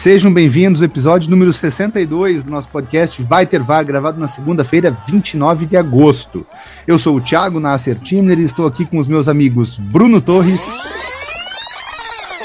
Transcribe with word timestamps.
Sejam 0.00 0.32
bem-vindos 0.32 0.80
ao 0.80 0.86
episódio 0.86 1.28
número 1.28 1.52
62 1.52 2.42
do 2.42 2.50
nosso 2.50 2.66
podcast 2.68 3.22
Vai 3.22 3.44
Ter 3.44 3.62
VAR, 3.62 3.84
gravado 3.84 4.18
na 4.18 4.28
segunda-feira, 4.28 4.96
29 5.06 5.66
de 5.66 5.76
agosto. 5.76 6.46
Eu 6.86 6.98
sou 6.98 7.16
o 7.16 7.20
Thiago 7.20 7.60
Nasser 7.60 7.98
Timner 7.98 8.38
e 8.38 8.46
estou 8.46 8.66
aqui 8.66 8.86
com 8.86 8.96
os 8.96 9.06
meus 9.06 9.28
amigos 9.28 9.76
Bruno 9.76 10.18
Torres. 10.18 10.62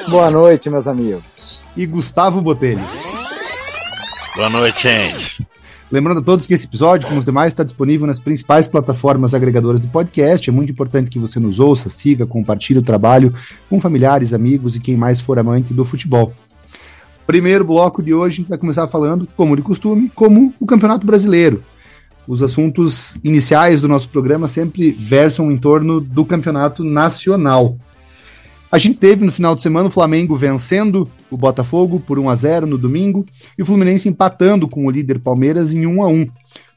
Boa 0.10 0.30
noite, 0.30 0.70
meus 0.70 0.86
amigos. 0.86 1.62
E 1.78 1.86
Gustavo 1.86 2.42
Botelho. 2.42 2.84
Boa 4.36 4.50
noite, 4.50 4.84
gente. 4.84 5.48
Lembrando 5.90 6.20
a 6.20 6.24
todos 6.24 6.46
que 6.46 6.54
esse 6.54 6.66
episódio, 6.66 7.08
como 7.08 7.20
os 7.20 7.26
demais, 7.26 7.54
está 7.54 7.64
disponível 7.64 8.06
nas 8.06 8.20
principais 8.20 8.68
plataformas 8.68 9.34
agregadoras 9.34 9.82
de 9.82 9.88
podcast. 9.88 10.50
É 10.50 10.52
muito 10.52 10.74
importante 10.74 11.10
que 11.10 11.18
você 11.18 11.40
nos 11.40 11.62
ouça, 11.62 11.90
siga, 11.90 12.28
compartilhe 12.28 12.80
o 12.80 12.84
trabalho 12.84 13.34
com 13.70 13.80
familiares, 13.80 14.34
amigos 14.34 14.76
e 14.76 14.82
quem 14.82 14.98
mais 14.98 15.22
for 15.22 15.40
amante 15.40 15.74
do 15.74 15.86
futebol. 15.86 16.34
Primeiro 17.26 17.66
bloco 17.66 18.04
de 18.04 18.14
hoje, 18.14 18.46
vai 18.48 18.58
começar 18.58 18.88
falando, 18.88 19.28
como 19.36 19.56
de 19.56 19.62
costume, 19.62 20.12
como 20.14 20.54
o 20.60 20.66
Campeonato 20.66 21.06
Brasileiro. 21.06 21.64
Os 22.28 22.42
assuntos 22.42 23.18
iniciais 23.24 23.82
do 23.82 23.88
nosso 23.88 24.10
programa 24.10 24.48
sempre 24.48 24.92
versam 24.92 25.52
em 25.52 25.58
torno 25.58 26.00
do 26.00 26.26
Campeonato 26.26 26.84
Nacional. 26.84 27.78
A 28.72 28.78
gente 28.78 28.98
teve 28.98 29.24
no 29.24 29.32
final 29.32 29.56
de 29.56 29.62
semana 29.62 29.88
o 29.88 29.92
Flamengo 29.92 30.36
vencendo 30.36 31.08
o 31.30 31.38
Botafogo 31.38 32.00
por 32.00 32.18
1 32.18 32.30
a 32.30 32.36
0 32.36 32.68
no 32.68 32.78
domingo 32.78 33.26
e 33.58 33.62
o 33.62 33.66
Fluminense 33.66 34.10
empatando 34.10 34.68
com 34.68 34.86
o 34.86 34.90
líder 34.90 35.20
Palmeiras 35.20 35.72
em 35.72 35.86
1 35.86 36.04
a 36.04 36.08
1. 36.08 36.28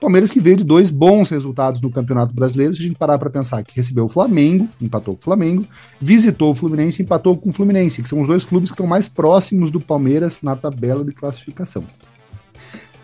Palmeiras 0.01 0.31
que 0.31 0.39
veio 0.39 0.59
de 0.59 0.65
dois 0.65 0.91
bons 0.91 1.29
resultados 1.29 1.81
no 1.81 1.91
Campeonato 1.91 2.33
Brasileiro, 2.33 2.75
se 2.75 2.83
a 2.83 2.85
gente 2.85 2.97
parar 2.97 3.19
para 3.19 3.31
pensar 3.31 3.65
que 3.65 3.75
recebeu 3.75 4.05
o 4.05 4.09
Flamengo, 4.09 4.69
empatou 4.81 5.15
com 5.15 5.21
o 5.21 5.25
Flamengo, 5.25 5.65
visitou 6.01 6.53
o 6.53 6.55
Fluminense, 6.55 7.03
empatou 7.03 7.37
com 7.37 7.51
o 7.51 7.53
Fluminense, 7.53 8.03
que 8.03 8.09
são 8.09 8.21
os 8.21 8.29
dois 8.29 8.45
clubes 8.45 8.71
que 8.71 8.75
estão 8.75 8.87
mais 8.87 9.09
próximos 9.09 9.73
do 9.73 9.81
Palmeiras 9.81 10.39
na 10.41 10.55
tabela 10.55 11.05
de 11.05 11.13
classificação. 11.13 11.83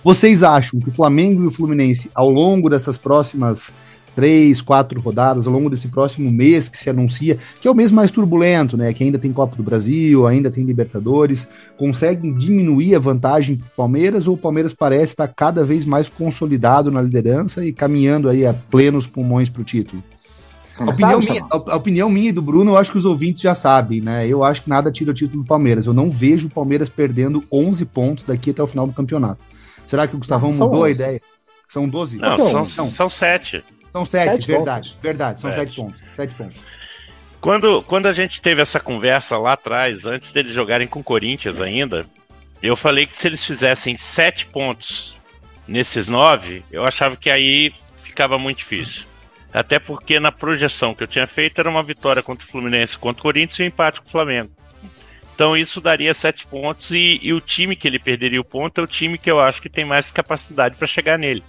Vocês 0.04 0.42
acham 0.42 0.78
que 0.78 0.90
o 0.90 0.92
Flamengo 0.92 1.42
e 1.42 1.46
o 1.46 1.50
Fluminense, 1.50 2.10
ao 2.14 2.30
longo 2.30 2.68
dessas 2.68 2.96
próximas 2.96 3.72
três, 4.14 4.60
quatro 4.60 5.00
rodadas 5.00 5.46
ao 5.46 5.52
longo 5.52 5.68
desse 5.68 5.88
próximo 5.88 6.30
mês 6.30 6.68
que 6.68 6.78
se 6.78 6.88
anuncia, 6.88 7.38
que 7.60 7.68
é 7.68 7.70
o 7.70 7.74
mês 7.74 7.90
mais 7.90 8.10
turbulento, 8.10 8.76
né? 8.76 8.92
Que 8.92 9.04
ainda 9.04 9.18
tem 9.18 9.32
Copa 9.32 9.56
do 9.56 9.62
Brasil, 9.62 10.26
ainda 10.26 10.50
tem 10.50 10.64
Libertadores, 10.64 11.48
conseguem 11.76 12.34
diminuir 12.34 12.94
a 12.94 12.98
vantagem 12.98 13.56
do 13.56 13.64
Palmeiras 13.76 14.26
ou 14.26 14.34
o 14.34 14.38
Palmeiras 14.38 14.74
parece 14.74 15.12
estar 15.12 15.28
cada 15.28 15.64
vez 15.64 15.84
mais 15.84 16.08
consolidado 16.08 16.90
na 16.90 17.02
liderança 17.02 17.64
e 17.64 17.72
caminhando 17.72 18.28
aí 18.28 18.46
a 18.46 18.52
plenos 18.52 19.06
pulmões 19.06 19.48
para 19.48 19.62
o 19.62 19.64
título? 19.64 20.02
A 20.78 20.90
opinião, 20.90 21.20
minha, 21.20 21.46
a 21.50 21.76
opinião, 21.76 22.10
minha, 22.10 22.28
e 22.30 22.32
do 22.32 22.42
Bruno, 22.42 22.72
eu 22.72 22.76
acho 22.76 22.90
que 22.90 22.98
os 22.98 23.04
ouvintes 23.04 23.40
já 23.40 23.54
sabem, 23.54 24.00
né? 24.00 24.26
Eu 24.26 24.42
acho 24.42 24.62
que 24.62 24.68
nada 24.68 24.90
tira 24.90 25.12
o 25.12 25.14
título 25.14 25.42
do 25.42 25.46
Palmeiras. 25.46 25.86
Eu 25.86 25.94
não 25.94 26.10
vejo 26.10 26.48
o 26.48 26.50
Palmeiras 26.50 26.88
perdendo 26.88 27.44
11 27.52 27.84
pontos 27.84 28.24
daqui 28.24 28.50
até 28.50 28.60
o 28.60 28.66
final 28.66 28.84
do 28.84 28.92
campeonato. 28.92 29.40
Será 29.86 30.08
que 30.08 30.16
o 30.16 30.18
Gustavão 30.18 30.50
não, 30.50 30.66
mudou 30.66 30.84
11. 30.84 30.86
a 30.86 31.06
ideia? 31.06 31.22
São 31.68 31.88
12? 31.88 32.16
Não, 32.16 32.36
não 32.36 32.50
são, 32.50 32.64
são, 32.64 32.88
são 32.88 33.08
7. 33.08 33.62
São 33.94 34.04
sete, 34.04 34.24
sete 34.24 34.46
verdade, 34.48 34.88
pontos. 34.88 34.98
verdade, 35.00 35.40
são 35.40 35.50
sete. 35.52 35.60
sete 35.60 35.76
pontos. 35.76 36.00
Sete 36.16 36.34
pontos. 36.34 36.56
Quando, 37.40 37.80
quando 37.84 38.06
a 38.06 38.12
gente 38.12 38.40
teve 38.40 38.60
essa 38.60 38.80
conversa 38.80 39.38
lá 39.38 39.52
atrás, 39.52 40.04
antes 40.04 40.32
deles 40.32 40.52
jogarem 40.52 40.88
com 40.88 40.98
o 40.98 41.04
Corinthians 41.04 41.60
ainda, 41.60 42.04
eu 42.60 42.74
falei 42.74 43.06
que 43.06 43.16
se 43.16 43.28
eles 43.28 43.44
fizessem 43.44 43.96
sete 43.96 44.46
pontos 44.46 45.14
nesses 45.68 46.08
nove, 46.08 46.64
eu 46.72 46.84
achava 46.84 47.16
que 47.16 47.30
aí 47.30 47.72
ficava 47.98 48.36
muito 48.36 48.58
difícil. 48.58 49.04
Até 49.52 49.78
porque 49.78 50.18
na 50.18 50.32
projeção 50.32 50.92
que 50.92 51.04
eu 51.04 51.06
tinha 51.06 51.28
feito 51.28 51.60
era 51.60 51.70
uma 51.70 51.84
vitória 51.84 52.20
contra 52.20 52.44
o 52.44 52.50
Fluminense, 52.50 52.98
contra 52.98 53.20
o 53.20 53.22
Corinthians 53.22 53.60
e 53.60 53.62
um 53.62 53.66
empate 53.66 54.00
com 54.00 54.08
o 54.08 54.10
Flamengo. 54.10 54.50
Então 55.36 55.56
isso 55.56 55.80
daria 55.80 56.12
sete 56.12 56.48
pontos 56.48 56.90
e, 56.90 57.20
e 57.22 57.32
o 57.32 57.40
time 57.40 57.76
que 57.76 57.86
ele 57.86 58.00
perderia 58.00 58.40
o 58.40 58.44
ponto 58.44 58.80
é 58.80 58.84
o 58.84 58.88
time 58.88 59.18
que 59.18 59.30
eu 59.30 59.38
acho 59.38 59.62
que 59.62 59.68
tem 59.68 59.84
mais 59.84 60.10
capacidade 60.10 60.74
para 60.74 60.88
chegar 60.88 61.16
nele. 61.16 61.44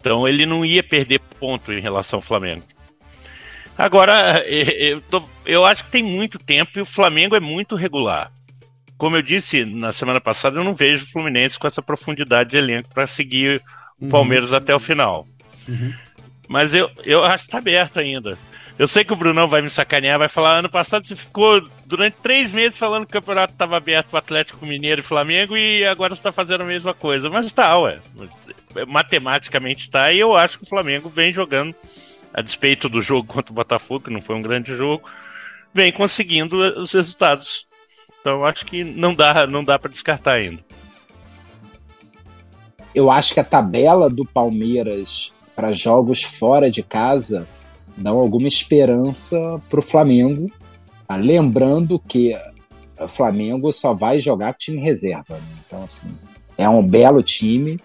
Então 0.00 0.26
ele 0.26 0.46
não 0.46 0.64
ia 0.64 0.82
perder 0.82 1.20
ponto 1.38 1.72
em 1.72 1.80
relação 1.80 2.18
ao 2.18 2.22
Flamengo. 2.22 2.64
Agora, 3.76 4.44
eu, 4.46 5.00
tô, 5.02 5.22
eu 5.46 5.64
acho 5.64 5.84
que 5.84 5.90
tem 5.90 6.02
muito 6.02 6.38
tempo 6.38 6.78
e 6.78 6.82
o 6.82 6.86
Flamengo 6.86 7.36
é 7.36 7.40
muito 7.40 7.76
regular. 7.76 8.30
Como 8.98 9.16
eu 9.16 9.22
disse 9.22 9.64
na 9.64 9.92
semana 9.92 10.20
passada, 10.20 10.58
eu 10.58 10.64
não 10.64 10.74
vejo 10.74 11.04
o 11.04 11.08
Fluminense 11.08 11.58
com 11.58 11.66
essa 11.66 11.80
profundidade 11.80 12.50
de 12.50 12.58
elenco 12.58 12.90
para 12.92 13.06
seguir 13.06 13.62
o 13.98 14.04
uhum. 14.04 14.10
Palmeiras 14.10 14.50
uhum. 14.50 14.56
até 14.56 14.74
o 14.74 14.78
final. 14.78 15.26
Uhum. 15.66 15.94
Mas 16.48 16.74
eu, 16.74 16.90
eu 17.04 17.24
acho 17.24 17.44
que 17.44 17.48
está 17.48 17.58
aberto 17.58 17.98
ainda. 17.98 18.36
Eu 18.80 18.88
sei 18.88 19.04
que 19.04 19.12
o 19.12 19.16
Brunão 19.16 19.46
vai 19.46 19.60
me 19.60 19.68
sacanear, 19.68 20.18
vai 20.18 20.26
falar: 20.26 20.56
ano 20.56 20.70
passado 20.70 21.06
você 21.06 21.14
ficou 21.14 21.62
durante 21.84 22.14
três 22.22 22.50
meses 22.50 22.78
falando 22.78 23.04
que 23.04 23.10
o 23.10 23.20
campeonato 23.20 23.52
estava 23.52 23.76
aberto 23.76 24.06
para 24.06 24.20
Atlético 24.20 24.64
Mineiro 24.64 25.02
e 25.02 25.04
Flamengo 25.04 25.54
e 25.54 25.84
agora 25.84 26.14
você 26.14 26.20
está 26.20 26.32
fazendo 26.32 26.62
a 26.62 26.66
mesma 26.66 26.94
coisa. 26.94 27.28
Mas 27.28 27.44
está, 27.44 27.78
ué 27.78 28.00
matematicamente 28.88 29.82
está, 29.82 30.10
e 30.10 30.18
eu 30.18 30.34
acho 30.34 30.56
que 30.56 30.64
o 30.64 30.66
Flamengo 30.66 31.10
vem 31.10 31.30
jogando, 31.30 31.74
a 32.32 32.40
despeito 32.40 32.88
do 32.88 33.02
jogo 33.02 33.28
contra 33.28 33.52
o 33.52 33.54
Botafogo, 33.54 34.04
que 34.04 34.10
não 34.10 34.22
foi 34.22 34.34
um 34.34 34.40
grande 34.40 34.74
jogo, 34.74 35.06
vem 35.74 35.92
conseguindo 35.92 36.56
os 36.56 36.92
resultados. 36.92 37.66
Então 38.18 38.46
acho 38.46 38.64
que 38.64 38.82
não 38.82 39.14
dá, 39.14 39.46
não 39.46 39.62
dá 39.62 39.78
para 39.78 39.90
descartar 39.90 40.36
ainda. 40.36 40.62
Eu 42.94 43.10
acho 43.10 43.34
que 43.34 43.40
a 43.40 43.44
tabela 43.44 44.08
do 44.08 44.24
Palmeiras 44.24 45.34
para 45.54 45.74
jogos 45.74 46.22
fora 46.22 46.70
de 46.70 46.82
casa 46.82 47.46
dá 47.96 48.10
alguma 48.10 48.48
esperança 48.48 49.60
para 49.68 49.80
o 49.80 49.82
Flamengo. 49.82 50.50
Tá? 51.06 51.16
Lembrando 51.16 51.98
que 51.98 52.36
o 52.98 53.08
Flamengo 53.08 53.72
só 53.72 53.94
vai 53.94 54.20
jogar 54.20 54.52
com 54.52 54.58
time 54.58 54.78
reserva. 54.78 55.34
Né? 55.34 55.42
Então, 55.66 55.82
assim, 55.82 56.08
é 56.56 56.68
um 56.68 56.86
belo 56.86 57.22
time 57.22 57.78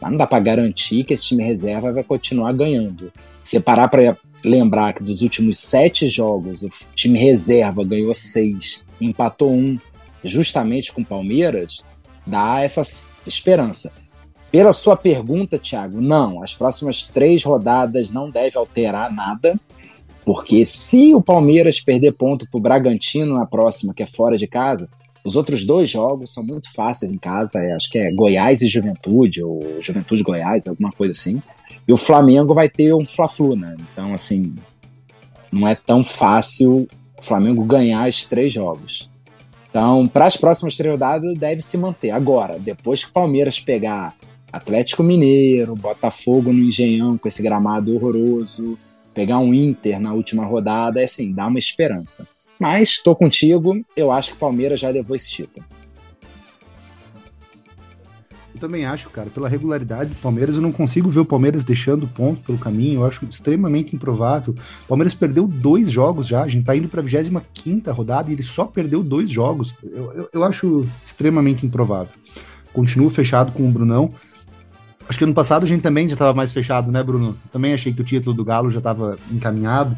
mas 0.00 0.10
não 0.10 0.18
dá 0.18 0.26
para 0.26 0.40
garantir 0.40 1.04
que 1.04 1.14
esse 1.14 1.26
time 1.26 1.44
reserva 1.44 1.92
vai 1.92 2.04
continuar 2.04 2.52
ganhando. 2.52 3.12
Se 3.42 3.58
parar 3.58 3.88
para 3.88 4.16
lembrar 4.44 4.94
que 4.94 5.02
dos 5.02 5.22
últimos 5.22 5.58
sete 5.58 6.08
jogos 6.08 6.62
o 6.62 6.68
time 6.94 7.18
reserva 7.18 7.84
ganhou 7.84 8.14
seis, 8.14 8.84
empatou 9.00 9.52
um, 9.52 9.78
justamente 10.24 10.92
com 10.92 11.02
o 11.02 11.06
Palmeiras, 11.06 11.82
dá 12.26 12.60
essa 12.60 12.82
esperança. 13.26 13.92
Pela 14.50 14.72
sua 14.72 14.96
pergunta, 14.96 15.58
Thiago, 15.58 16.00
não, 16.00 16.42
as 16.42 16.54
próximas 16.54 17.06
três 17.06 17.44
rodadas 17.44 18.10
não 18.10 18.30
deve 18.30 18.56
alterar 18.56 19.12
nada, 19.12 19.58
porque 20.24 20.64
se 20.64 21.14
o 21.14 21.22
Palmeiras 21.22 21.80
perder 21.80 22.12
ponto 22.12 22.48
para 22.50 22.58
o 22.58 22.62
Bragantino 22.62 23.34
na 23.34 23.44
próxima, 23.46 23.92
que 23.92 24.02
é 24.02 24.06
fora 24.06 24.36
de 24.38 24.46
casa, 24.46 24.88
os 25.24 25.36
outros 25.36 25.66
dois 25.66 25.90
jogos 25.90 26.32
são 26.32 26.42
muito 26.42 26.72
fáceis 26.72 27.12
em 27.12 27.18
casa, 27.18 27.60
é, 27.60 27.72
acho 27.72 27.90
que 27.90 27.98
é 27.98 28.10
Goiás 28.10 28.62
e 28.62 28.68
Juventude, 28.68 29.42
ou 29.42 29.82
Juventude 29.82 30.22
Goiás, 30.22 30.66
alguma 30.66 30.90
coisa 30.90 31.12
assim. 31.12 31.42
E 31.86 31.92
o 31.92 31.98
Flamengo 31.98 32.54
vai 32.54 32.68
ter 32.68 32.94
um 32.94 33.04
Fla-Flu, 33.04 33.54
né? 33.56 33.76
Então, 33.92 34.14
assim, 34.14 34.54
não 35.52 35.68
é 35.68 35.74
tão 35.74 36.04
fácil 36.04 36.88
o 37.18 37.22
Flamengo 37.22 37.64
ganhar 37.64 38.08
esses 38.08 38.24
três 38.24 38.52
jogos. 38.52 39.10
Então, 39.68 40.08
para 40.08 40.26
as 40.26 40.36
próximas 40.36 40.76
três 40.76 40.92
rodadas, 40.92 41.38
deve 41.38 41.60
se 41.60 41.76
manter. 41.76 42.10
Agora, 42.10 42.58
depois 42.58 43.04
que 43.04 43.10
o 43.10 43.12
Palmeiras 43.12 43.60
pegar 43.60 44.14
Atlético 44.52 45.02
Mineiro, 45.02 45.76
Botafogo 45.76 46.52
no 46.52 46.60
Engenhão, 46.60 47.18
com 47.18 47.28
esse 47.28 47.42
gramado 47.42 47.94
horroroso, 47.94 48.78
pegar 49.12 49.38
um 49.38 49.52
Inter 49.52 50.00
na 50.00 50.12
última 50.12 50.44
rodada, 50.44 51.00
é 51.00 51.04
assim, 51.04 51.32
dá 51.32 51.46
uma 51.46 51.58
esperança. 51.58 52.26
Mas 52.58 52.90
estou 52.90 53.14
contigo, 53.14 53.84
eu 53.96 54.10
acho 54.10 54.30
que 54.30 54.36
o 54.36 54.40
Palmeiras 54.40 54.80
já 54.80 54.88
levou 54.88 55.14
esse 55.14 55.30
título. 55.30 55.64
Eu 58.54 58.60
também 58.60 58.84
acho, 58.84 59.08
cara, 59.10 59.30
pela 59.30 59.48
regularidade 59.48 60.10
do 60.10 60.16
Palmeiras, 60.16 60.56
eu 60.56 60.60
não 60.60 60.72
consigo 60.72 61.08
ver 61.08 61.20
o 61.20 61.24
Palmeiras 61.24 61.62
deixando 61.62 62.08
ponto 62.08 62.42
pelo 62.42 62.58
caminho, 62.58 63.00
eu 63.00 63.06
acho 63.06 63.24
extremamente 63.24 63.94
improvável. 63.94 64.52
O 64.84 64.88
Palmeiras 64.88 65.14
perdeu 65.14 65.46
dois 65.46 65.90
jogos 65.90 66.26
já, 66.26 66.42
a 66.42 66.48
gente 66.48 66.64
tá 66.64 66.74
indo 66.74 66.88
pra 66.88 67.00
25 67.00 67.92
rodada 67.92 68.30
e 68.30 68.34
ele 68.34 68.42
só 68.42 68.64
perdeu 68.64 69.00
dois 69.02 69.30
jogos. 69.30 69.74
Eu, 69.80 70.12
eu, 70.12 70.28
eu 70.32 70.44
acho 70.44 70.84
extremamente 71.06 71.64
improvável. 71.64 72.12
Continuo 72.72 73.08
fechado 73.10 73.52
com 73.52 73.68
o 73.68 73.70
Brunão. 73.70 74.12
Acho 75.08 75.18
que 75.18 75.24
ano 75.24 75.34
passado 75.34 75.64
a 75.64 75.66
gente 75.68 75.82
também 75.82 76.06
já 76.08 76.14
estava 76.14 76.34
mais 76.34 76.52
fechado, 76.52 76.92
né, 76.92 77.02
Bruno? 77.02 77.36
Também 77.52 77.72
achei 77.72 77.92
que 77.92 78.00
o 78.00 78.04
título 78.04 78.34
do 78.36 78.44
Galo 78.44 78.70
já 78.70 78.78
estava 78.78 79.18
encaminhado 79.30 79.96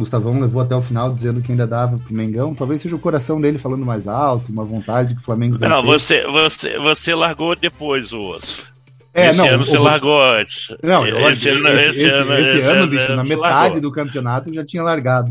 Gustavão 0.00 0.40
levou 0.40 0.62
até 0.62 0.74
o 0.74 0.80
final 0.80 1.12
dizendo 1.12 1.42
que 1.42 1.52
ainda 1.52 1.66
dava 1.66 1.98
pro 1.98 2.14
Mengão. 2.14 2.54
Talvez 2.54 2.80
seja 2.80 2.96
o 2.96 2.98
coração 2.98 3.40
dele 3.40 3.58
falando 3.58 3.84
mais 3.84 4.08
alto, 4.08 4.50
uma 4.50 4.64
vontade 4.64 5.14
que 5.14 5.20
o 5.20 5.24
Flamengo 5.24 5.58
Não, 5.58 5.82
você, 5.82 6.26
você, 6.26 6.78
você 6.78 7.14
largou 7.14 7.54
depois 7.54 8.12
o 8.12 8.20
osso. 8.20 8.64
É, 9.12 9.28
esse 9.28 9.38
não, 9.38 9.48
ano 9.48 9.62
o- 9.62 9.64
você 9.66 9.78
largou 9.78 10.22
antes. 10.22 10.68
Não, 10.82 11.06
eu 11.06 11.28
esse, 11.28 11.48
ano, 11.50 11.68
esse, 11.68 11.88
esse 11.90 12.08
ano, 12.08 12.34
esse 12.34 12.58
esse 12.58 12.70
ano, 12.70 12.82
ano 12.82 12.90
bicho, 12.90 13.16
na 13.16 13.24
metade 13.24 13.38
largou. 13.38 13.80
do 13.80 13.92
campeonato 13.92 14.48
eu 14.48 14.54
já 14.54 14.64
tinha 14.64 14.82
largado. 14.82 15.30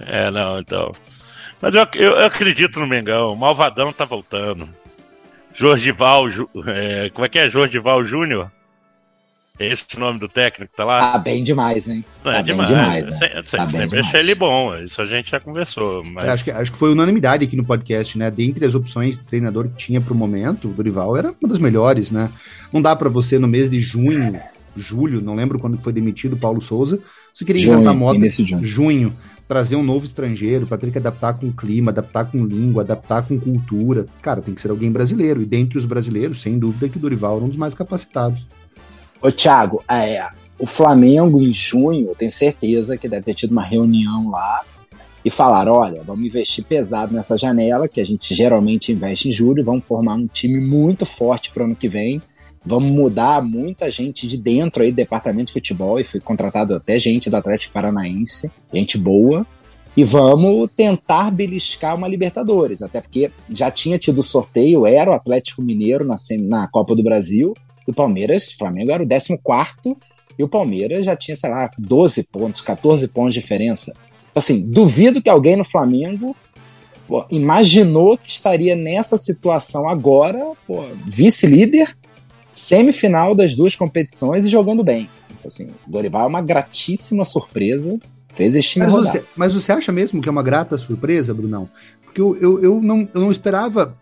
É, 0.00 0.30
não, 0.30 0.58
então. 0.58 0.92
Mas 1.62 1.74
eu, 1.74 1.86
eu, 1.94 2.10
eu 2.12 2.26
acredito 2.26 2.78
no 2.78 2.86
Mengão. 2.86 3.32
O 3.32 3.36
Malvadão 3.36 3.92
tá 3.92 4.04
voltando. 4.04 4.68
Jorgival, 5.56 6.24
é, 6.66 7.10
como 7.10 7.24
é 7.24 7.28
que 7.28 7.38
é? 7.38 7.48
Jorgival 7.48 8.04
Júnior? 8.04 8.50
É 9.58 9.72
esse 9.72 9.86
o 9.96 10.00
nome 10.00 10.18
do 10.18 10.28
técnico 10.28 10.70
que 10.70 10.76
tá 10.76 10.84
lá? 10.84 11.12
Tá 11.12 11.18
bem 11.18 11.42
demais, 11.42 11.88
hein? 11.88 12.04
Não, 12.22 12.30
tá 12.30 12.38
é 12.38 12.42
bem 12.42 12.44
demais. 12.56 12.68
demais, 12.68 13.08
né? 13.08 13.16
se- 13.16 13.38
eu 13.38 13.44
se- 13.44 13.56
Tá 13.56 13.62
bem 13.64 13.70
sempre 13.72 13.88
demais. 13.96 14.06
achei 14.14 14.20
ele 14.20 14.34
bom. 14.34 14.76
Isso 14.76 15.00
a 15.00 15.06
gente 15.06 15.30
já 15.30 15.40
conversou. 15.40 16.04
Mas 16.04 16.26
É, 16.26 16.30
acho, 16.30 16.44
que, 16.44 16.50
acho 16.50 16.72
que 16.72 16.78
foi 16.78 16.92
unanimidade 16.92 17.42
aqui 17.44 17.56
no 17.56 17.64
podcast, 17.64 18.18
né? 18.18 18.30
Dentre 18.30 18.66
as 18.66 18.74
opções 18.74 19.16
de 19.16 19.24
treinador 19.24 19.66
que 19.68 19.76
tinha 19.76 19.98
pro 19.98 20.14
momento, 20.14 20.68
o 20.68 20.72
Dorival 20.74 21.16
era 21.16 21.32
uma 21.40 21.48
das 21.48 21.58
melhores, 21.58 22.10
né? 22.10 22.28
Não 22.70 22.82
dá 22.82 22.94
pra 22.94 23.08
você 23.08 23.38
no 23.38 23.48
mês 23.48 23.70
de 23.70 23.80
junho, 23.80 24.38
julho, 24.76 25.22
não 25.22 25.34
lembro 25.34 25.58
quando 25.58 25.78
foi 25.78 25.92
demitido 25.94 26.34
o 26.34 26.38
Paulo 26.38 26.60
Souza, 26.60 27.00
você 27.32 27.42
queria 27.46 27.62
Junho, 27.62 27.76
inventar 27.76 27.94
moda 27.94 28.28
junho. 28.28 28.66
junho, 28.66 29.12
trazer 29.48 29.76
um 29.76 29.82
novo 29.82 30.06
estrangeiro 30.06 30.66
para 30.66 30.78
ter 30.78 30.90
que 30.90 30.98
adaptar 30.98 31.34
com 31.34 31.46
o 31.46 31.52
clima, 31.52 31.90
adaptar 31.90 32.24
com 32.30 32.44
língua, 32.44 32.82
adaptar 32.82 33.22
com 33.26 33.38
cultura. 33.38 34.06
Cara, 34.20 34.42
tem 34.42 34.54
que 34.54 34.60
ser 34.60 34.70
alguém 34.70 34.90
brasileiro. 34.90 35.42
E 35.42 35.46
dentre 35.46 35.78
os 35.78 35.86
brasileiros, 35.86 36.42
sem 36.42 36.58
dúvida 36.58 36.88
que 36.88 36.96
o 36.98 37.00
Dorival 37.00 37.36
era 37.36 37.44
um 37.44 37.48
dos 37.48 37.56
mais 37.56 37.74
capacitados. 37.74 38.40
Ô, 39.22 39.30
Thiago, 39.30 39.80
é, 39.88 40.26
o 40.58 40.66
Flamengo 40.66 41.40
em 41.40 41.52
junho, 41.52 42.08
eu 42.08 42.14
tenho 42.14 42.30
certeza 42.30 42.96
que 42.96 43.08
deve 43.08 43.24
ter 43.24 43.34
tido 43.34 43.52
uma 43.52 43.64
reunião 43.64 44.30
lá 44.30 44.62
e 45.24 45.30
falaram: 45.30 45.72
olha, 45.72 46.02
vamos 46.02 46.24
investir 46.24 46.64
pesado 46.64 47.14
nessa 47.14 47.36
janela, 47.36 47.88
que 47.88 48.00
a 48.00 48.04
gente 48.04 48.34
geralmente 48.34 48.92
investe 48.92 49.28
em 49.28 49.32
julho, 49.32 49.64
vamos 49.64 49.86
formar 49.86 50.14
um 50.14 50.26
time 50.26 50.60
muito 50.60 51.04
forte 51.04 51.50
para 51.50 51.62
o 51.62 51.66
ano 51.66 51.76
que 51.76 51.88
vem. 51.88 52.22
Vamos 52.66 52.90
mudar 52.90 53.40
muita 53.40 53.88
gente 53.92 54.26
de 54.26 54.36
dentro 54.36 54.82
aí 54.82 54.90
do 54.90 54.96
departamento 54.96 55.46
de 55.46 55.52
futebol, 55.52 56.00
e 56.00 56.04
foi 56.04 56.18
contratado 56.18 56.74
até 56.74 56.98
gente 56.98 57.30
do 57.30 57.36
Atlético 57.36 57.72
Paranaense, 57.72 58.50
gente 58.74 58.98
boa. 58.98 59.46
E 59.96 60.02
vamos 60.02 60.68
tentar 60.76 61.30
beliscar 61.30 61.96
uma 61.96 62.08
Libertadores, 62.08 62.82
até 62.82 63.00
porque 63.00 63.30
já 63.48 63.70
tinha 63.70 63.98
tido 63.98 64.22
sorteio, 64.22 64.84
era 64.84 65.10
o 65.10 65.14
Atlético 65.14 65.62
Mineiro 65.62 66.04
na, 66.04 66.16
na 66.40 66.68
Copa 66.68 66.94
do 66.94 67.02
Brasil, 67.02 67.54
e 67.86 67.90
o 67.92 67.94
Palmeiras, 67.94 68.48
o 68.48 68.58
Flamengo 68.58 68.90
era 68.90 69.02
o 69.02 69.08
14 69.08 69.38
e 70.38 70.44
o 70.44 70.48
Palmeiras 70.48 71.06
já 71.06 71.16
tinha, 71.16 71.36
sei 71.36 71.48
lá, 71.48 71.70
12 71.78 72.24
pontos, 72.24 72.60
14 72.60 73.08
pontos 73.08 73.32
de 73.32 73.40
diferença. 73.40 73.94
Assim, 74.34 74.60
duvido 74.60 75.22
que 75.22 75.30
alguém 75.30 75.56
no 75.56 75.64
Flamengo 75.64 76.36
pô, 77.06 77.24
imaginou 77.30 78.18
que 78.18 78.28
estaria 78.28 78.76
nessa 78.76 79.16
situação 79.16 79.88
agora, 79.88 80.44
vice-líder, 81.06 81.96
semifinal 82.56 83.34
das 83.34 83.54
duas 83.54 83.76
competições 83.76 84.46
e 84.46 84.48
jogando 84.48 84.82
bem. 84.82 85.08
Então, 85.30 85.48
assim, 85.48 85.68
o 85.86 85.90
Dorival 85.90 86.22
é 86.22 86.26
uma 86.26 86.42
gratíssima 86.42 87.24
surpresa, 87.24 87.98
fez 88.32 88.54
esse 88.54 88.70
time 88.70 88.86
Mas 88.86 88.94
rodar. 88.94 89.12
você, 89.12 89.24
mas 89.36 89.54
você 89.54 89.72
acha 89.72 89.92
mesmo 89.92 90.22
que 90.22 90.28
é 90.28 90.32
uma 90.32 90.42
grata 90.42 90.78
surpresa, 90.78 91.34
Brunão? 91.34 91.68
Porque 92.04 92.20
eu, 92.20 92.36
eu, 92.36 92.62
eu, 92.62 92.80
não, 92.80 93.08
eu 93.12 93.20
não 93.20 93.30
esperava. 93.30 93.96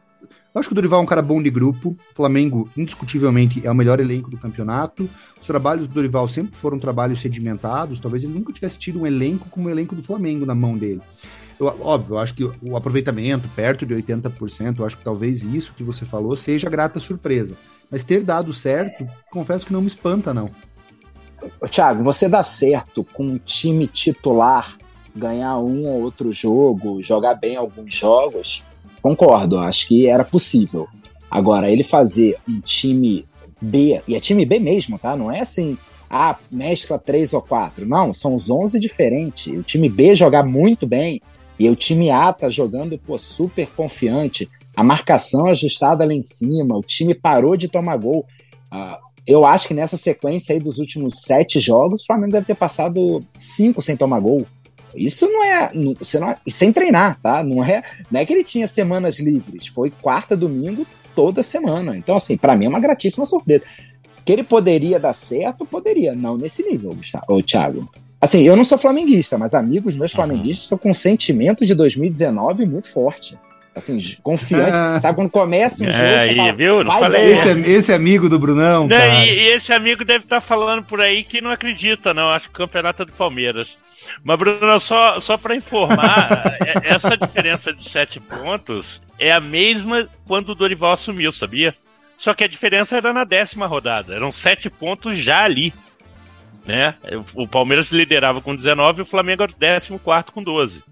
Eu 0.55 0.61
acho 0.61 0.69
que 0.69 0.73
o 0.73 0.77
Dorival 0.77 1.01
é 1.01 1.03
um 1.03 1.07
cara 1.07 1.21
bom 1.21 1.43
de 1.43 1.51
grupo. 1.51 1.97
O 2.13 2.15
Flamengo, 2.15 2.71
indiscutivelmente, 2.77 3.67
é 3.67 3.71
o 3.71 3.75
melhor 3.75 3.99
elenco 3.99 4.31
do 4.31 4.39
campeonato. 4.39 5.11
Os 5.41 5.47
trabalhos 5.47 5.89
do 5.89 5.95
Dorival 5.95 6.29
sempre 6.29 6.57
foram 6.57 6.79
trabalhos 6.79 7.21
sedimentados. 7.21 7.99
Talvez 7.99 8.23
ele 8.23 8.35
nunca 8.35 8.53
tivesse 8.53 8.79
tido 8.79 9.01
um 9.01 9.07
elenco 9.07 9.49
como 9.51 9.67
o 9.67 9.71
elenco 9.71 9.97
do 9.97 10.03
Flamengo 10.03 10.47
na 10.47 10.55
mão 10.55 10.79
dele. 10.79 11.03
Eu, 11.59 11.67
óbvio, 11.81 12.15
eu 12.15 12.19
acho 12.19 12.35
que 12.35 12.45
o 12.63 12.77
aproveitamento, 12.77 13.49
perto 13.49 13.85
de 13.85 13.95
80%, 13.95 14.79
eu 14.79 14.87
acho 14.87 14.97
que 14.97 15.05
talvez 15.05 15.43
isso 15.43 15.75
que 15.77 15.83
você 15.83 16.05
falou 16.05 16.37
seja 16.37 16.71
grata 16.71 17.01
surpresa. 17.01 17.55
Mas 17.91 18.05
ter 18.05 18.23
dado 18.23 18.53
certo, 18.53 19.07
confesso 19.31 19.67
que 19.67 19.73
não 19.73 19.81
me 19.81 19.89
espanta, 19.89 20.35
não. 20.35 20.51
Thiago, 21.71 22.03
você 22.03 22.29
dá 22.29 22.43
certo 22.43 23.05
com 23.05 23.25
um 23.25 23.39
time 23.39 23.87
titular 23.87 24.77
ganhar 25.15 25.59
um 25.59 25.87
ou 25.87 26.03
outro 26.03 26.33
jogo, 26.33 27.03
jogar 27.03 27.35
bem 27.35 27.57
alguns 27.57 27.95
jogos? 27.95 28.65
Concordo, 29.01 29.59
acho 29.59 29.87
que 29.87 30.07
era 30.09 30.25
possível. 30.25 30.89
Agora, 31.31 31.71
ele 31.71 31.85
fazer 31.85 32.37
um 32.49 32.61
time 32.61 33.27
B, 33.61 34.01
e 34.09 34.15
é 34.15 34.21
time 34.21 34.45
B 34.45 34.59
mesmo, 34.59 34.99
tá? 34.99 35.17
Não 35.17 35.31
é 35.31 35.41
assim, 35.41 35.77
ah, 36.09 36.37
mescla 36.51 36.99
três 36.99 37.33
ou 37.33 37.43
quatro. 37.43 37.87
Não, 37.87 38.13
são 38.13 38.35
os 38.35 38.51
11 38.51 38.79
diferentes. 38.79 39.47
O 39.47 39.63
time 39.63 39.89
B 39.89 40.15
jogar 40.15 40.43
muito 40.45 40.87
bem 40.87 41.21
e 41.59 41.69
o 41.69 41.77
time 41.77 42.11
A 42.11 42.33
tá 42.33 42.49
jogando 42.49 42.99
pô, 42.99 43.19
super 43.19 43.69
confiante. 43.71 44.49
A 44.77 44.83
marcação 44.83 45.47
ajustada 45.47 46.05
lá 46.05 46.13
em 46.13 46.23
cima, 46.23 46.77
o 46.77 46.83
time 46.83 47.15
parou 47.15 47.57
de 47.57 47.69
tomar 47.69 47.97
gol. 47.97 48.27
Ah, 48.71 48.99
eu 49.27 49.45
acho 49.45 49.69
que 49.69 49.75
nessa 49.75 49.97
sequência 49.97 50.53
aí 50.53 50.61
dos 50.61 50.79
últimos 50.79 51.23
sete 51.23 51.61
jogos, 51.61 52.03
o 52.03 52.07
Flamengo 52.07 52.33
deve 52.33 52.47
ter 52.47 52.55
passado 52.55 53.23
cinco 53.39 53.81
sem 53.81 53.97
tomar 53.97 54.21
gol. 54.21 54.47
Isso 54.95 55.27
não 55.27 55.45
é. 55.45 55.71
Você 55.99 56.19
não 56.19 56.31
é 56.31 56.37
e 56.47 56.51
sem 56.51 56.73
treinar, 56.73 57.19
tá? 57.21 57.43
Não 57.43 57.65
é, 57.65 57.83
não 58.11 58.21
é 58.21 58.25
que 58.25 58.33
ele 58.33 58.45
tinha 58.45 58.67
semanas 58.67 59.19
livres. 59.19 59.67
Foi 59.67 59.91
quarta, 59.91 60.37
domingo, 60.37 60.87
toda 61.15 61.43
semana. 61.43 61.97
Então, 61.97 62.17
assim, 62.17 62.37
pra 62.37 62.57
mim 62.57 62.67
é 62.67 62.69
uma 62.69 62.81
gratíssima 62.81 63.27
surpresa. 63.27 63.65
Que 64.25 64.33
ele 64.33 64.43
poderia 64.43 64.99
dar 64.99 65.13
certo, 65.13 65.67
poderia. 65.67 66.15
Não 66.15 66.37
nesse 66.37 66.63
nível, 66.63 66.95
Gustavo, 66.95 67.43
Thiago. 67.43 67.89
Assim, 68.21 68.43
eu 68.43 68.57
não 68.57 68.65
sou 68.65 68.79
flamenguista, 68.79 69.37
mas 69.37 69.53
amigos 69.53 69.97
meus 69.97 70.13
flamenguistas 70.13 70.65
estão 70.65 70.79
com 70.79 70.91
um 70.91 70.95
sentimento 70.95 71.67
de 71.67 71.75
2019 71.75 72.65
muito 72.65 72.89
forte. 72.89 73.39
Assim, 73.77 73.99
confiante. 74.23 74.71
Ah. 74.71 75.01
Sabe 75.01 75.17
quando 75.17 75.31
começa 75.31 75.83
um 75.83 75.89
É, 75.89 75.91
jogo. 75.91 76.05
você 76.09 76.15
aí, 76.15 76.37
fala, 76.37 76.53
viu? 76.53 76.85
Não 76.85 76.99
falei. 76.99 77.33
Esse, 77.33 77.49
esse 77.71 77.93
amigo 77.93 78.29
do 78.29 78.39
Brunão, 78.39 78.87
cara. 78.87 79.25
e, 79.25 79.29
e 79.31 79.49
esse 79.53 79.73
amigo 79.73 80.05
deve 80.05 80.25
estar 80.25 80.41
falando 80.41 80.85
por 80.85 81.01
aí 81.01 81.25
que 81.25 81.41
não 81.41 81.51
acredita, 81.51 82.15
não. 82.15 82.31
Acho 82.31 82.49
que 82.49 82.55
o 82.55 82.59
campeonato 82.59 83.03
é 83.03 83.07
do 83.07 83.13
Palmeiras. 83.13 83.77
Mas, 84.23 84.39
Bruno, 84.39 84.79
só, 84.79 85.19
só 85.19 85.37
para 85.37 85.57
informar, 85.57 86.57
é- 86.65 86.95
essa 86.95 87.17
diferença 87.17 87.73
de 87.73 87.89
sete 87.89 88.21
pontos 88.21 89.03
é 89.19 89.33
a 89.33 89.41
mesma 89.41 90.09
quando 90.27 90.51
o 90.51 90.55
Dorival 90.55 90.93
assumiu, 90.93 91.33
sabia? 91.33 91.75
Só 92.17 92.33
que 92.33 92.45
a 92.45 92.49
diferença 92.49 92.97
era 92.97 93.13
na 93.13 93.25
décima 93.25 93.67
rodada. 93.67 94.15
Eram 94.15 94.31
sete 94.31 94.71
pontos 94.71 95.19
já 95.19 95.43
ali. 95.43 95.75
Né? 96.65 96.95
O 97.35 97.47
Palmeiras 97.47 97.91
liderava 97.91 98.41
com 98.41 98.55
19 98.55 99.01
e 99.01 99.03
o 99.03 99.07
Flamengo 99.07 99.43
era 99.43 99.53
o 99.53 99.59
décimo 99.59 99.99
quarto 99.99 100.33
com 100.33 100.43
12. 100.43 100.83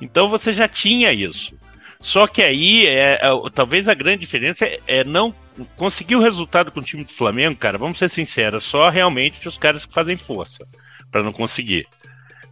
Então 0.00 0.28
você 0.28 0.52
já 0.52 0.66
tinha 0.68 1.12
isso. 1.12 1.54
Só 2.00 2.26
que 2.26 2.42
aí, 2.42 2.86
é, 2.86 3.20
é, 3.22 3.28
talvez 3.54 3.88
a 3.88 3.94
grande 3.94 4.20
diferença 4.20 4.64
é, 4.64 4.80
é 4.86 5.04
não 5.04 5.34
conseguir 5.76 6.16
o 6.16 6.22
resultado 6.22 6.72
com 6.72 6.80
o 6.80 6.82
time 6.82 7.04
do 7.04 7.12
Flamengo, 7.12 7.56
cara. 7.58 7.76
Vamos 7.76 7.98
ser 7.98 8.08
sinceros, 8.08 8.64
só 8.64 8.88
realmente 8.88 9.46
os 9.46 9.58
caras 9.58 9.84
que 9.84 9.92
fazem 9.92 10.16
força 10.16 10.66
para 11.10 11.22
não 11.22 11.32
conseguir. 11.32 11.86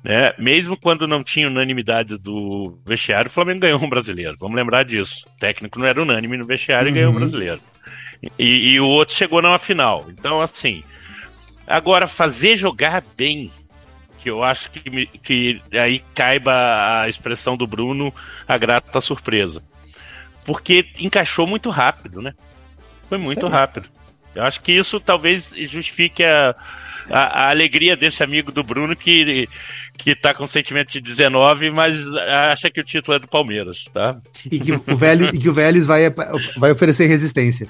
Né? 0.05 0.31
Mesmo 0.39 0.77
quando 0.77 1.07
não 1.09 1.25
tinha 1.25 1.49
unanimidade 1.49 2.19
do 2.19 2.79
vestiário, 2.87 3.29
o 3.29 3.33
Flamengo 3.33 3.61
ganhou 3.61 3.83
um 3.83 3.89
brasileiro. 3.89 4.37
Vamos 4.39 4.57
lembrar 4.57 4.85
disso. 4.85 5.25
O 5.27 5.41
técnico 5.41 5.79
não 5.79 5.87
era 5.87 6.01
unânime 6.03 6.37
no 6.37 6.47
vestiário 6.47 6.89
e 6.89 6.93
ganhou 6.93 7.11
um 7.11 7.15
Uhum. 7.15 7.21
brasileiro. 7.21 7.61
E, 8.39 8.73
e 8.73 8.81
o 8.81 8.87
outro 8.87 9.15
chegou 9.15 9.41
numa 9.41 9.59
final. 9.59 10.07
Então, 10.11 10.41
assim, 10.41 10.83
agora 11.67 12.07
fazer 12.07 12.57
jogar 12.57 13.03
bem, 13.17 13.51
que 14.23 14.29
eu 14.31 14.43
acho 14.45 14.71
que, 14.71 14.91
me- 14.91 15.07
que 15.07 15.61
aí 15.73 16.03
caiba 16.15 16.53
a 17.03 17.09
expressão 17.09 17.57
do 17.57 17.67
Bruno, 17.67 18.13
a 18.47 18.59
grata 18.59 19.01
surpresa. 19.01 19.63
Porque 20.45 20.87
encaixou 20.99 21.47
muito 21.47 21.71
rápido, 21.71 22.21
né? 22.23 22.33
Foi 23.09 23.19
muito 23.19 23.47
Sim. 23.47 23.53
rápido. 23.53 23.87
Eu 24.35 24.45
acho 24.45 24.61
que 24.61 24.73
isso 24.73 25.01
talvez 25.01 25.53
justifique 25.69 26.23
a, 26.25 26.55
a, 27.11 27.21
a 27.47 27.51
alegria 27.51 27.97
desse 27.97 28.23
amigo 28.23 28.53
do 28.53 28.63
Bruno 28.63 28.95
que, 28.95 29.49
que 29.97 30.15
tá 30.15 30.33
com 30.33 30.47
sentimento 30.47 30.93
de 30.93 31.01
19, 31.01 31.71
mas 31.71 32.07
acha 32.51 32.71
que 32.71 32.81
o 32.81 32.85
título 32.85 33.17
é 33.17 33.19
do 33.19 33.27
Palmeiras, 33.29 33.85
tá? 33.93 34.17
E 34.51 34.59
que 34.61 34.73
o 34.73 34.97
Vélez, 34.97 35.37
que 35.39 35.49
o 35.49 35.55
Vélez 35.55 35.87
vai, 35.87 36.03
vai 36.57 36.71
oferecer 36.73 37.07
resistência. 37.07 37.67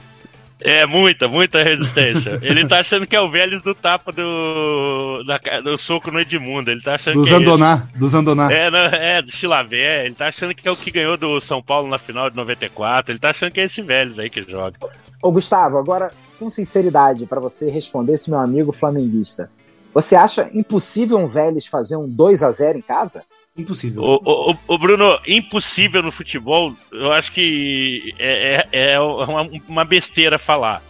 É, 0.60 0.84
muita, 0.86 1.28
muita 1.28 1.62
resistência. 1.62 2.38
Ele 2.42 2.66
tá 2.66 2.80
achando 2.80 3.06
que 3.06 3.14
é 3.14 3.20
o 3.20 3.30
Vélez 3.30 3.62
do 3.62 3.74
tapa 3.74 4.10
do, 4.12 5.22
da, 5.24 5.38
do 5.60 5.78
soco 5.78 6.10
no 6.10 6.20
Edmundo. 6.20 6.70
Ele 6.70 6.80
tá 6.80 6.94
achando 6.94 7.20
Do 7.20 7.24
que 7.24 7.30
é 7.30 7.32
esse. 7.32 7.44
Zandoná, 7.44 7.88
do 7.94 8.08
Zandoná. 8.08 8.52
É, 8.52 8.70
não, 8.70 8.78
é, 8.78 9.22
do 9.22 9.30
Chilavé. 9.30 10.06
Ele 10.06 10.14
tá 10.14 10.28
achando 10.28 10.54
que 10.54 10.66
é 10.66 10.70
o 10.70 10.76
que 10.76 10.90
ganhou 10.90 11.16
do 11.16 11.40
São 11.40 11.62
Paulo 11.62 11.88
na 11.88 11.98
final 11.98 12.28
de 12.28 12.36
94. 12.36 13.12
Ele 13.12 13.18
tá 13.18 13.30
achando 13.30 13.52
que 13.52 13.60
é 13.60 13.64
esse 13.64 13.82
Vélez 13.82 14.18
aí 14.18 14.28
que 14.28 14.42
joga. 14.42 14.78
Ô, 15.22 15.30
Gustavo, 15.30 15.78
agora, 15.78 16.12
com 16.38 16.50
sinceridade, 16.50 17.26
para 17.26 17.40
você 17.40 17.70
responder 17.70 18.14
esse 18.14 18.30
meu 18.30 18.40
amigo 18.40 18.72
flamenguista, 18.72 19.50
você 19.94 20.14
acha 20.14 20.48
impossível 20.52 21.18
um 21.18 21.26
Vélez 21.26 21.66
fazer 21.66 21.96
um 21.96 22.08
2 22.08 22.42
a 22.42 22.50
0 22.50 22.78
em 22.78 22.82
casa? 22.82 23.22
Impossível. 23.58 24.02
O, 24.02 24.52
o, 24.52 24.56
o- 24.68 24.78
Bruno, 24.78 25.18
impossível 25.26 26.00
no 26.00 26.12
futebol, 26.12 26.74
eu 26.92 27.12
acho 27.12 27.32
que 27.32 28.14
é, 28.18 28.66
é, 28.70 28.92
é 28.92 29.00
uma, 29.00 29.42
uma 29.68 29.84
besteira 29.84 30.38
falar. 30.38 30.80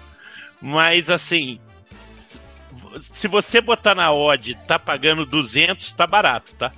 Mas, 0.60 1.08
assim, 1.08 1.58
se 3.00 3.26
você 3.26 3.60
botar 3.60 3.94
na 3.94 4.12
odd, 4.12 4.56
tá 4.66 4.78
pagando 4.78 5.24
200, 5.24 5.92
tá 5.92 6.06
barato, 6.06 6.52
tá? 6.58 6.70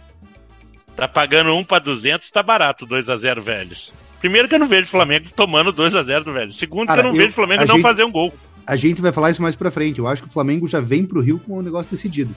Tá 0.94 1.09
pagando 1.09 1.54
1 1.56 1.64
para 1.64 1.78
200, 1.80 2.30
tá 2.30 2.42
barato 2.42 2.87
2 2.87 3.09
a 3.09 3.16
0 3.16 3.42
velhos. 3.42 3.92
Primeiro 4.20 4.49
que 4.49 4.54
eu 4.54 4.59
não 4.59 4.66
vejo 4.68 4.85
o 4.85 4.88
Flamengo 4.88 5.28
tomando 5.35 5.73
2 5.73 5.97
a 5.97 6.02
0 6.02 6.25
do 6.25 6.32
velho. 6.32 6.52
Segundo 6.52 6.88
Cara, 6.88 7.00
que 7.00 7.09
eu 7.09 7.11
não 7.11 7.16
eu, 7.16 7.23
vejo 7.23 7.32
o 7.32 7.37
Flamengo 7.37 7.64
não 7.64 7.76
gente, 7.76 7.82
fazer 7.82 8.04
um 8.04 8.12
gol. 8.12 8.32
A 8.66 8.76
gente 8.76 9.00
vai 9.00 9.11
falar 9.11 9.30
isso 9.30 9.40
mais 9.40 9.56
pra 9.56 9.70
frente. 9.70 9.99
Eu 9.99 10.06
acho 10.06 10.23
que 10.23 10.28
o 10.28 10.32
Flamengo 10.32 10.68
já 10.68 10.78
vem 10.78 11.06
pro 11.06 11.20
Rio 11.20 11.40
com 11.40 11.54
o 11.54 11.59
um 11.59 11.62
negócio 11.62 11.90
decidido. 11.90 12.37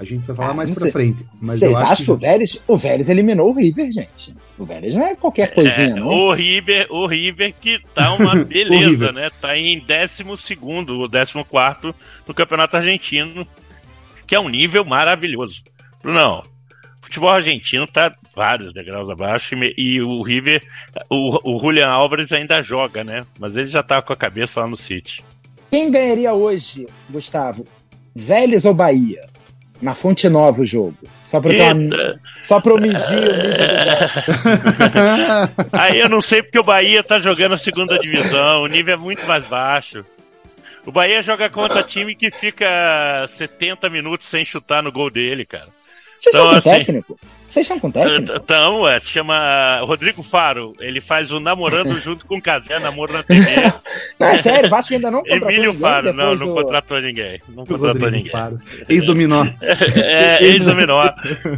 A 0.00 0.04
gente 0.04 0.26
vai 0.26 0.34
falar 0.34 0.50
ah, 0.52 0.54
mais 0.54 0.70
pra 0.70 0.90
frente. 0.90 1.22
Vocês 1.42 1.76
acham 1.76 1.96
que, 1.96 2.04
que, 2.04 2.10
o 2.10 2.16
Vélez, 2.16 2.62
o 2.66 2.76
Vélez 2.78 3.10
eliminou 3.10 3.50
o 3.50 3.52
River, 3.52 3.92
gente? 3.92 4.34
O 4.58 4.64
Vélez 4.64 4.94
não 4.94 5.02
é 5.02 5.14
qualquer 5.14 5.52
coisinha, 5.52 5.90
é, 5.90 5.94
não. 5.94 6.08
O 6.08 6.32
River, 6.32 6.86
o 6.88 7.06
River 7.06 7.52
que 7.60 7.78
tá 7.94 8.14
uma 8.14 8.34
beleza, 8.42 9.12
né? 9.12 9.28
Tá 9.42 9.58
em 9.58 9.78
12 9.78 10.24
ou 11.36 11.44
14 11.44 11.94
no 12.26 12.32
Campeonato 12.32 12.78
Argentino, 12.78 13.46
que 14.26 14.34
é 14.34 14.40
um 14.40 14.48
nível 14.48 14.86
maravilhoso. 14.86 15.62
Não, 16.02 16.42
futebol 17.02 17.28
argentino 17.28 17.86
tá 17.86 18.10
vários 18.34 18.72
degraus 18.72 19.10
abaixo 19.10 19.54
e, 19.54 19.74
e 19.76 20.00
o 20.00 20.22
River, 20.22 20.62
o, 21.10 21.56
o 21.56 21.60
Julian 21.60 21.88
Álvares 21.88 22.32
ainda 22.32 22.62
joga, 22.62 23.04
né? 23.04 23.20
Mas 23.38 23.54
ele 23.54 23.68
já 23.68 23.82
tá 23.82 24.00
com 24.00 24.14
a 24.14 24.16
cabeça 24.16 24.60
lá 24.60 24.66
no 24.66 24.76
City. 24.76 25.22
Quem 25.70 25.90
ganharia 25.90 26.32
hoje, 26.32 26.86
Gustavo? 27.10 27.66
Vélez 28.14 28.64
ou 28.64 28.72
Bahia? 28.72 29.29
Na 29.80 29.94
Fonte 29.94 30.28
Nova 30.28 30.60
o 30.60 30.64
jogo. 30.64 30.94
Só 31.24 31.40
pra, 31.40 31.52
uma... 31.52 32.20
Só 32.42 32.60
pra 32.60 32.72
eu 32.72 32.80
medir 32.80 33.18
o 33.18 33.32
nível 33.32 33.98
Aí 35.72 35.98
eu 36.00 36.08
não 36.08 36.20
sei 36.20 36.42
porque 36.42 36.58
o 36.58 36.64
Bahia 36.64 37.02
tá 37.02 37.18
jogando 37.18 37.54
a 37.54 37.58
segunda 37.58 37.98
divisão, 37.98 38.62
o 38.62 38.66
nível 38.66 38.94
é 38.94 38.96
muito 38.96 39.26
mais 39.26 39.44
baixo. 39.46 40.04
O 40.84 40.92
Bahia 40.92 41.22
joga 41.22 41.48
contra 41.48 41.82
time 41.82 42.14
que 42.14 42.30
fica 42.30 43.24
70 43.28 43.88
minutos 43.90 44.26
sem 44.26 44.42
chutar 44.42 44.82
no 44.82 44.90
gol 44.90 45.10
dele, 45.10 45.44
cara. 45.44 45.68
Vocês 46.20 46.34
então, 46.34 46.44
estão 46.44 46.50
com 46.50 46.56
assim, 46.56 46.84
técnico? 46.84 47.18
Vocês 47.48 47.64
estão 47.64 47.80
com 47.80 47.90
técnico? 47.90 48.32
Então, 48.36 48.86
é, 48.86 49.00
se 49.00 49.06
chama 49.06 49.80
Rodrigo 49.80 50.22
Faro. 50.22 50.74
Ele 50.78 51.00
faz 51.00 51.32
o 51.32 51.40
Namorando 51.40 51.94
junto 51.98 52.26
com 52.26 52.36
o 52.36 52.42
Casé, 52.42 52.78
Namoro 52.78 53.14
na 53.14 53.22
TV. 53.22 53.72
não, 54.20 54.28
é 54.28 54.36
sério, 54.36 54.66
o 54.66 54.70
Vasco 54.70 54.92
ainda 54.92 55.10
não 55.10 55.22
contratou 55.22 55.50
Emílio 55.50 55.72
ninguém. 55.72 55.80
Faro, 55.80 56.12
não, 56.12 56.34
não 56.34 56.54
contratou 56.54 57.00
ninguém. 57.00 57.40
Não 57.48 57.64
contratou 57.64 58.10
ninguém. 58.10 58.32
Ex-dominó. 58.86 59.46
é, 59.96 60.44
ex-dominó. 60.44 61.10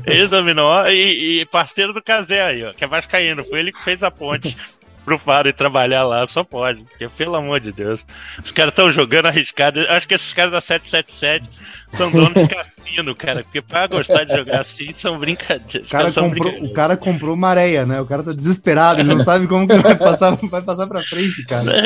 Ex-dominó 0.06 0.86
e, 0.86 1.40
e, 1.40 1.46
parceiro 1.46 1.92
do 1.92 2.00
Casé 2.00 2.40
aí, 2.40 2.64
ó, 2.64 2.72
que 2.72 2.84
é 2.84 2.86
vascaíno. 2.86 3.42
Foi 3.42 3.58
ele 3.58 3.72
que 3.72 3.82
fez 3.82 4.04
a 4.04 4.12
ponte 4.12 4.56
pro 5.04 5.18
Faro 5.18 5.48
e 5.48 5.52
trabalhar 5.52 6.04
lá, 6.04 6.26
só 6.26 6.44
pode. 6.44 6.82
Porque, 6.82 7.08
pelo 7.08 7.36
amor 7.36 7.60
de 7.60 7.72
Deus. 7.72 8.06
Os 8.42 8.52
caras 8.52 8.72
estão 8.72 8.90
jogando 8.90 9.26
arriscado. 9.26 9.80
Acho 9.88 10.06
que 10.08 10.14
esses 10.14 10.32
caras 10.32 10.52
da 10.52 10.60
777 10.60 11.46
são 11.90 12.10
donos 12.10 12.34
de 12.34 12.48
cassino, 12.48 13.14
cara. 13.14 13.42
Porque 13.44 13.60
pra 13.60 13.86
gostar 13.86 14.24
de 14.24 14.34
jogar 14.34 14.60
assim, 14.60 14.92
são 14.94 15.18
brincadeiras. 15.18 15.88
O 15.88 15.90
cara, 15.90 16.10
são 16.10 16.28
comprou, 16.28 16.64
o 16.64 16.72
cara 16.72 16.96
comprou 16.96 17.34
uma 17.34 17.48
areia, 17.48 17.84
né? 17.84 18.00
O 18.00 18.06
cara 18.06 18.22
tá 18.22 18.32
desesperado, 18.32 19.00
ele 19.00 19.14
não 19.14 19.22
sabe 19.22 19.46
como 19.46 19.66
que 19.66 19.74
vai 19.74 19.96
passar, 19.96 20.30
vai 20.36 20.62
passar 20.62 20.86
pra 20.86 21.02
frente, 21.02 21.44
cara. 21.44 21.72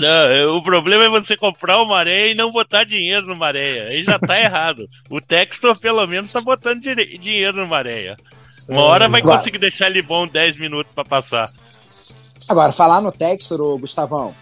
Não, 0.00 0.56
o 0.56 0.62
problema 0.62 1.04
é 1.04 1.08
você 1.08 1.36
comprar 1.36 1.82
uma 1.82 1.98
areia 1.98 2.30
e 2.30 2.34
não 2.34 2.50
botar 2.50 2.84
dinheiro 2.84 3.26
numa 3.26 3.46
areia. 3.46 3.88
Aí 3.90 4.02
já 4.02 4.18
tá 4.18 4.40
errado. 4.40 4.88
O 5.08 5.20
Textor, 5.20 5.78
pelo 5.78 6.06
menos, 6.06 6.32
tá 6.32 6.40
botando 6.40 6.80
dinheiro 6.80 7.58
numa 7.58 7.76
areia. 7.76 8.16
Uma 8.68 8.82
hora 8.82 9.08
vai 9.08 9.22
conseguir 9.22 9.58
deixar 9.58 9.88
ele 9.88 10.02
bom 10.02 10.26
10 10.26 10.58
minutos 10.58 10.92
para 10.94 11.04
passar. 11.04 11.48
Agora, 12.50 12.72
falar 12.72 13.00
no 13.00 13.12
Textor, 13.12 13.78
Gustavão, 13.78 14.34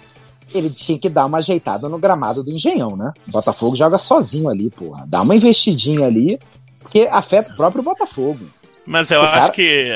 ele 0.55 0.71
tinha 0.71 0.99
que 0.99 1.11
dar 1.11 1.27
uma 1.27 1.39
ajeitada 1.39 1.91
no 1.91 1.99
gramado 1.99 2.43
do 2.43 2.51
Engenhão, 2.51 2.89
né? 2.97 3.13
O 3.29 3.33
Botafogo 3.33 3.77
joga 3.77 3.99
sozinho 3.99 4.49
ali, 4.49 4.71
porra. 4.71 5.05
Dá 5.07 5.21
uma 5.21 5.37
investidinha 5.37 6.07
ali, 6.07 6.39
porque 6.81 7.07
afeta 7.13 7.53
o 7.53 7.57
próprio 7.57 7.83
Botafogo. 7.83 8.41
Mas 8.87 9.11
eu 9.11 9.21
o 9.21 9.25
acho 9.25 9.35
cara... 9.35 9.53
que 9.53 9.93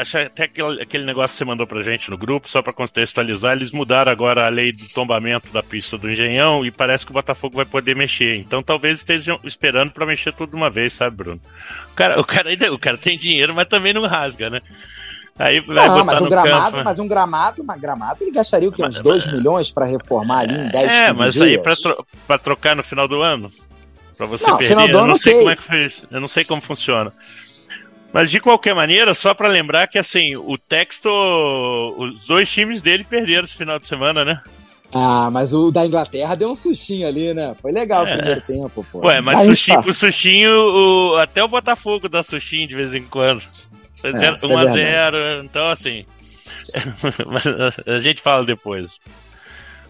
acho 0.00 0.18
até 0.18 0.44
aquele, 0.44 0.82
aquele 0.82 1.04
negócio 1.04 1.34
que 1.34 1.38
você 1.38 1.44
mandou 1.44 1.66
pra 1.66 1.82
gente 1.82 2.08
no 2.08 2.16
grupo, 2.16 2.48
só 2.48 2.62
para 2.62 2.72
contextualizar, 2.72 3.56
eles 3.56 3.72
mudaram 3.72 4.12
agora 4.12 4.46
a 4.46 4.48
lei 4.48 4.70
do 4.70 4.86
tombamento 4.86 5.52
da 5.52 5.60
pista 5.60 5.98
do 5.98 6.08
Engenhão 6.08 6.64
e 6.64 6.70
parece 6.70 7.04
que 7.04 7.10
o 7.10 7.14
Botafogo 7.14 7.56
vai 7.56 7.64
poder 7.64 7.96
mexer. 7.96 8.36
Então 8.36 8.62
talvez 8.62 8.98
estejam 8.98 9.40
esperando 9.42 9.90
para 9.90 10.06
mexer 10.06 10.32
tudo 10.32 10.50
de 10.50 10.56
uma 10.56 10.70
vez, 10.70 10.92
sabe, 10.92 11.16
Bruno? 11.16 11.40
O 11.90 11.94
cara, 11.96 12.20
o 12.20 12.24
cara, 12.24 12.72
o 12.72 12.78
cara 12.78 12.96
tem 12.96 13.18
dinheiro, 13.18 13.52
mas 13.52 13.66
também 13.66 13.92
não 13.92 14.06
rasga, 14.06 14.48
né? 14.48 14.60
Aí 15.38 15.60
vai 15.60 15.88
não, 15.88 16.04
mas 16.04 16.20
um 16.20 16.28
gramado, 16.28 16.72
campo. 16.72 16.84
mas 16.84 16.98
um 16.98 17.08
gramado, 17.08 17.62
uma 17.62 17.76
gramado, 17.76 18.18
ele 18.22 18.32
gastaria 18.32 18.68
o 18.68 18.72
quê? 18.72 18.84
Uns 18.84 19.00
2 19.00 19.32
milhões 19.32 19.70
para 19.70 19.86
reformar 19.86 20.40
ali 20.40 20.54
em 20.54 20.68
10 20.68 20.92
É, 20.92 21.12
mas 21.12 21.34
dias? 21.34 21.46
aí 21.46 21.58
para 21.58 21.76
tro 21.76 22.06
trocar 22.42 22.74
no 22.74 22.82
final 22.82 23.06
do 23.06 23.22
ano? 23.22 23.50
Para 24.16 24.26
você 24.26 24.50
não, 24.50 24.58
perder, 24.58 24.74
final 24.74 24.88
do 24.88 24.92
eu 24.92 24.98
ano, 24.98 25.08
não 25.08 25.16
sei 25.16 25.32
okay. 25.34 25.42
como 25.44 25.52
é 25.52 25.56
que 25.56 25.62
fez, 25.62 26.04
eu 26.10 26.20
não 26.20 26.26
sei 26.26 26.44
como 26.44 26.60
funciona. 26.60 27.12
Mas 28.12 28.30
de 28.30 28.40
qualquer 28.40 28.74
maneira, 28.74 29.14
só 29.14 29.32
para 29.32 29.48
lembrar 29.48 29.86
que 29.86 29.98
assim, 29.98 30.34
o 30.34 30.56
Texto, 30.58 31.08
os 31.96 32.26
dois 32.26 32.50
times 32.50 32.82
dele 32.82 33.04
perderam 33.04 33.44
esse 33.44 33.54
final 33.54 33.78
de 33.78 33.86
semana, 33.86 34.24
né? 34.24 34.42
Ah, 34.94 35.28
mas 35.30 35.52
o 35.52 35.70
da 35.70 35.86
Inglaterra 35.86 36.34
deu 36.34 36.50
um 36.50 36.56
sustinho 36.56 37.06
ali, 37.06 37.34
né? 37.34 37.54
Foi 37.60 37.70
legal 37.70 38.06
é. 38.06 38.14
o 38.14 38.16
primeiro 38.16 38.40
tempo, 38.40 38.86
pô. 38.90 39.06
Ué, 39.06 39.20
mas 39.20 39.42
sustinho, 39.42 39.80
o 39.80 39.94
sustinho, 39.94 40.50
o, 40.50 41.16
até 41.16 41.44
o 41.44 41.48
Botafogo 41.48 42.08
dá 42.08 42.22
sustinho 42.22 42.66
de 42.66 42.74
vez 42.74 42.94
em 42.94 43.04
quando. 43.04 43.42
1x0, 44.02 45.14
é, 45.14 45.40
então 45.44 45.68
assim. 45.68 46.04
a 47.86 48.00
gente 48.00 48.20
fala 48.20 48.44
depois. 48.44 48.98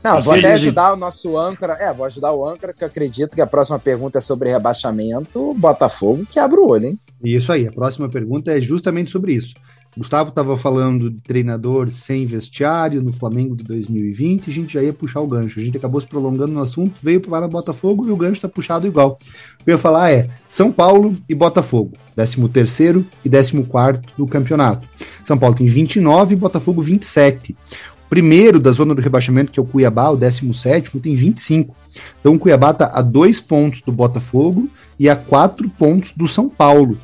Não, 0.02 0.20
vou 0.20 0.34
até 0.34 0.52
ajudar 0.54 0.92
o 0.92 0.96
nosso 0.96 1.36
âncora. 1.36 1.76
É, 1.78 1.92
vou 1.92 2.06
ajudar 2.06 2.32
o 2.32 2.46
âncora, 2.46 2.72
que 2.72 2.84
eu 2.84 2.88
acredito 2.88 3.34
que 3.34 3.40
a 3.40 3.46
próxima 3.46 3.78
pergunta 3.78 4.18
é 4.18 4.20
sobre 4.20 4.50
rebaixamento. 4.50 5.54
Botafogo 5.54 6.26
que 6.30 6.38
abre 6.38 6.58
o 6.58 6.68
olho, 6.68 6.86
hein? 6.86 6.98
Isso 7.22 7.52
aí, 7.52 7.66
a 7.66 7.72
próxima 7.72 8.08
pergunta 8.08 8.56
é 8.56 8.60
justamente 8.60 9.10
sobre 9.10 9.32
isso. 9.34 9.54
Gustavo 9.98 10.28
estava 10.28 10.56
falando 10.56 11.10
de 11.10 11.20
treinador 11.20 11.90
sem 11.90 12.24
vestiário 12.24 13.02
no 13.02 13.12
Flamengo 13.12 13.56
de 13.56 13.64
2020, 13.64 14.48
a 14.48 14.54
gente 14.54 14.74
já 14.74 14.80
ia 14.80 14.92
puxar 14.92 15.20
o 15.20 15.26
gancho. 15.26 15.58
A 15.58 15.62
gente 15.62 15.76
acabou 15.76 16.00
se 16.00 16.06
prolongando 16.06 16.52
no 16.52 16.62
assunto, 16.62 16.94
veio 17.02 17.20
para 17.20 17.46
o 17.46 17.48
Botafogo 17.48 18.06
e 18.06 18.12
o 18.12 18.16
gancho 18.16 18.34
está 18.34 18.48
puxado 18.48 18.86
igual. 18.86 19.18
O 19.60 19.64
que 19.64 19.70
eu 19.70 19.74
ia 19.74 19.78
falar 19.78 20.12
é 20.12 20.30
São 20.48 20.70
Paulo 20.70 21.16
e 21.28 21.34
Botafogo, 21.34 21.94
13 22.14 23.04
e 23.24 23.28
14 23.28 24.00
do 24.16 24.24
campeonato. 24.28 24.86
São 25.24 25.36
Paulo 25.36 25.56
tem 25.56 25.68
29 25.68 26.32
e 26.32 26.38
Botafogo 26.38 26.80
27. 26.80 27.52
O 27.52 28.08
primeiro 28.08 28.60
da 28.60 28.70
zona 28.70 28.94
do 28.94 29.02
rebaixamento, 29.02 29.50
que 29.50 29.58
é 29.58 29.62
o 29.62 29.66
Cuiabá, 29.66 30.10
o 30.10 30.16
17, 30.16 30.96
tem 31.00 31.16
25. 31.16 31.74
Então 32.20 32.36
o 32.36 32.38
Cuiabá 32.38 32.70
está 32.70 32.86
a 32.86 33.02
dois 33.02 33.40
pontos 33.40 33.82
do 33.82 33.90
Botafogo 33.90 34.70
e 34.96 35.08
a 35.08 35.16
quatro 35.16 35.68
pontos 35.68 36.12
do 36.16 36.28
São 36.28 36.48
Paulo. 36.48 36.96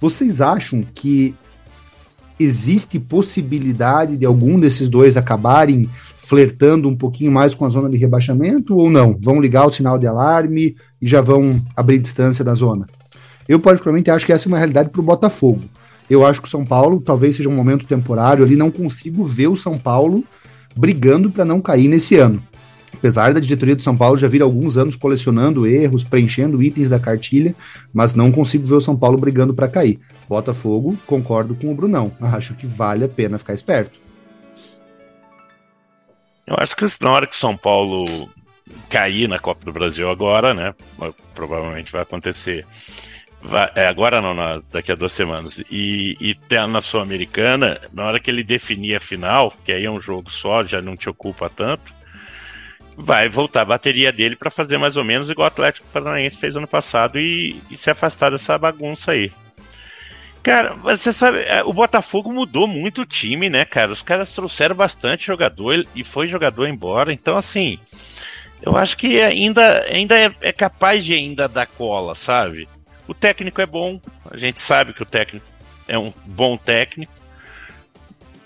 Vocês 0.00 0.40
acham 0.40 0.84
que 0.92 1.36
existe 2.42 2.98
possibilidade 2.98 4.16
de 4.16 4.26
algum 4.26 4.56
desses 4.56 4.88
dois 4.88 5.16
acabarem 5.16 5.88
flertando 6.18 6.88
um 6.88 6.96
pouquinho 6.96 7.30
mais 7.30 7.54
com 7.54 7.64
a 7.66 7.68
zona 7.68 7.90
de 7.90 7.96
rebaixamento 7.96 8.76
ou 8.76 8.90
não? 8.90 9.16
Vão 9.20 9.40
ligar 9.40 9.66
o 9.66 9.72
sinal 9.72 9.98
de 9.98 10.06
alarme 10.06 10.76
e 11.00 11.06
já 11.06 11.20
vão 11.20 11.60
abrir 11.76 11.98
distância 11.98 12.44
da 12.44 12.54
zona? 12.54 12.86
Eu, 13.48 13.60
particularmente, 13.60 14.10
acho 14.10 14.24
que 14.24 14.32
essa 14.32 14.46
é 14.46 14.48
uma 14.48 14.58
realidade 14.58 14.88
para 14.88 15.00
o 15.00 15.04
Botafogo. 15.04 15.62
Eu 16.08 16.24
acho 16.24 16.40
que 16.40 16.48
o 16.48 16.50
São 16.50 16.64
Paulo 16.64 17.00
talvez 17.00 17.36
seja 17.36 17.48
um 17.48 17.54
momento 17.54 17.86
temporário 17.86 18.44
ali, 18.44 18.56
não 18.56 18.70
consigo 18.70 19.24
ver 19.24 19.48
o 19.48 19.56
São 19.56 19.78
Paulo 19.78 20.24
brigando 20.76 21.30
para 21.30 21.44
não 21.44 21.60
cair 21.60 21.88
nesse 21.88 22.16
ano. 22.16 22.42
Apesar 23.02 23.34
da 23.34 23.40
diretoria 23.40 23.74
do 23.74 23.82
São 23.82 23.96
Paulo 23.96 24.16
já 24.16 24.28
vir 24.28 24.42
alguns 24.42 24.76
anos 24.76 24.94
colecionando 24.94 25.66
erros, 25.66 26.04
preenchendo 26.04 26.62
itens 26.62 26.88
da 26.88 27.00
cartilha, 27.00 27.52
mas 27.92 28.14
não 28.14 28.30
consigo 28.30 28.64
ver 28.64 28.76
o 28.76 28.80
São 28.80 28.96
Paulo 28.96 29.18
brigando 29.18 29.52
para 29.52 29.66
cair. 29.66 29.98
Botafogo, 30.28 30.96
concordo 31.04 31.52
com 31.56 31.72
o 31.72 31.74
Brunão. 31.74 32.12
Acho 32.20 32.54
que 32.54 32.64
vale 32.64 33.04
a 33.04 33.08
pena 33.08 33.40
ficar 33.40 33.54
esperto. 33.54 33.98
Eu 36.46 36.54
acho 36.56 36.76
que 36.76 36.86
na 37.00 37.10
hora 37.10 37.26
que 37.26 37.34
São 37.34 37.56
Paulo 37.56 38.30
cair 38.88 39.28
na 39.28 39.40
Copa 39.40 39.64
do 39.64 39.72
Brasil 39.72 40.08
agora, 40.08 40.54
né? 40.54 40.72
Provavelmente 41.34 41.90
vai 41.90 42.02
acontecer. 42.02 42.64
Vai, 43.42 43.68
é, 43.74 43.88
agora 43.88 44.22
não, 44.22 44.32
na, 44.32 44.62
daqui 44.70 44.92
a 44.92 44.94
duas 44.94 45.12
semanas. 45.12 45.60
E, 45.68 46.16
e 46.20 46.36
na 46.68 46.80
Sul-Americana, 46.80 47.80
na 47.92 48.04
hora 48.04 48.20
que 48.20 48.30
ele 48.30 48.44
definir 48.44 48.94
a 48.94 49.00
final, 49.00 49.52
que 49.64 49.72
aí 49.72 49.86
é 49.86 49.90
um 49.90 50.00
jogo 50.00 50.30
só, 50.30 50.62
já 50.64 50.80
não 50.80 50.96
te 50.96 51.08
ocupa 51.08 51.50
tanto, 51.50 52.00
vai 52.96 53.28
voltar 53.28 53.62
a 53.62 53.66
bateria 53.66 54.12
dele 54.12 54.36
para 54.36 54.50
fazer 54.50 54.78
mais 54.78 54.96
ou 54.96 55.04
menos 55.04 55.30
igual 55.30 55.46
o 55.46 55.48
Atlético 55.48 55.86
Paranaense 55.92 56.38
fez 56.38 56.56
ano 56.56 56.68
passado 56.68 57.18
e, 57.18 57.60
e 57.70 57.76
se 57.76 57.90
afastar 57.90 58.30
dessa 58.30 58.58
bagunça 58.58 59.12
aí. 59.12 59.30
Cara, 60.42 60.74
você 60.74 61.12
sabe, 61.12 61.38
é, 61.42 61.62
o 61.62 61.72
Botafogo 61.72 62.32
mudou 62.32 62.66
muito 62.66 63.02
o 63.02 63.06
time, 63.06 63.48
né, 63.48 63.64
cara? 63.64 63.92
Os 63.92 64.02
caras 64.02 64.32
trouxeram 64.32 64.74
bastante 64.74 65.26
jogador 65.26 65.86
e 65.94 66.02
foi 66.02 66.26
jogador 66.26 66.66
embora. 66.66 67.12
Então, 67.12 67.36
assim, 67.36 67.78
eu 68.60 68.76
acho 68.76 68.96
que 68.96 69.20
ainda, 69.20 69.84
ainda 69.84 70.18
é, 70.18 70.34
é 70.40 70.52
capaz 70.52 71.04
de 71.04 71.14
ainda 71.14 71.48
dar 71.48 71.66
cola, 71.66 72.14
sabe? 72.14 72.68
O 73.06 73.14
técnico 73.14 73.60
é 73.60 73.66
bom, 73.66 74.00
a 74.30 74.36
gente 74.36 74.60
sabe 74.60 74.92
que 74.92 75.02
o 75.02 75.06
técnico 75.06 75.46
é 75.86 75.96
um 75.96 76.12
bom 76.24 76.56
técnico, 76.56 77.12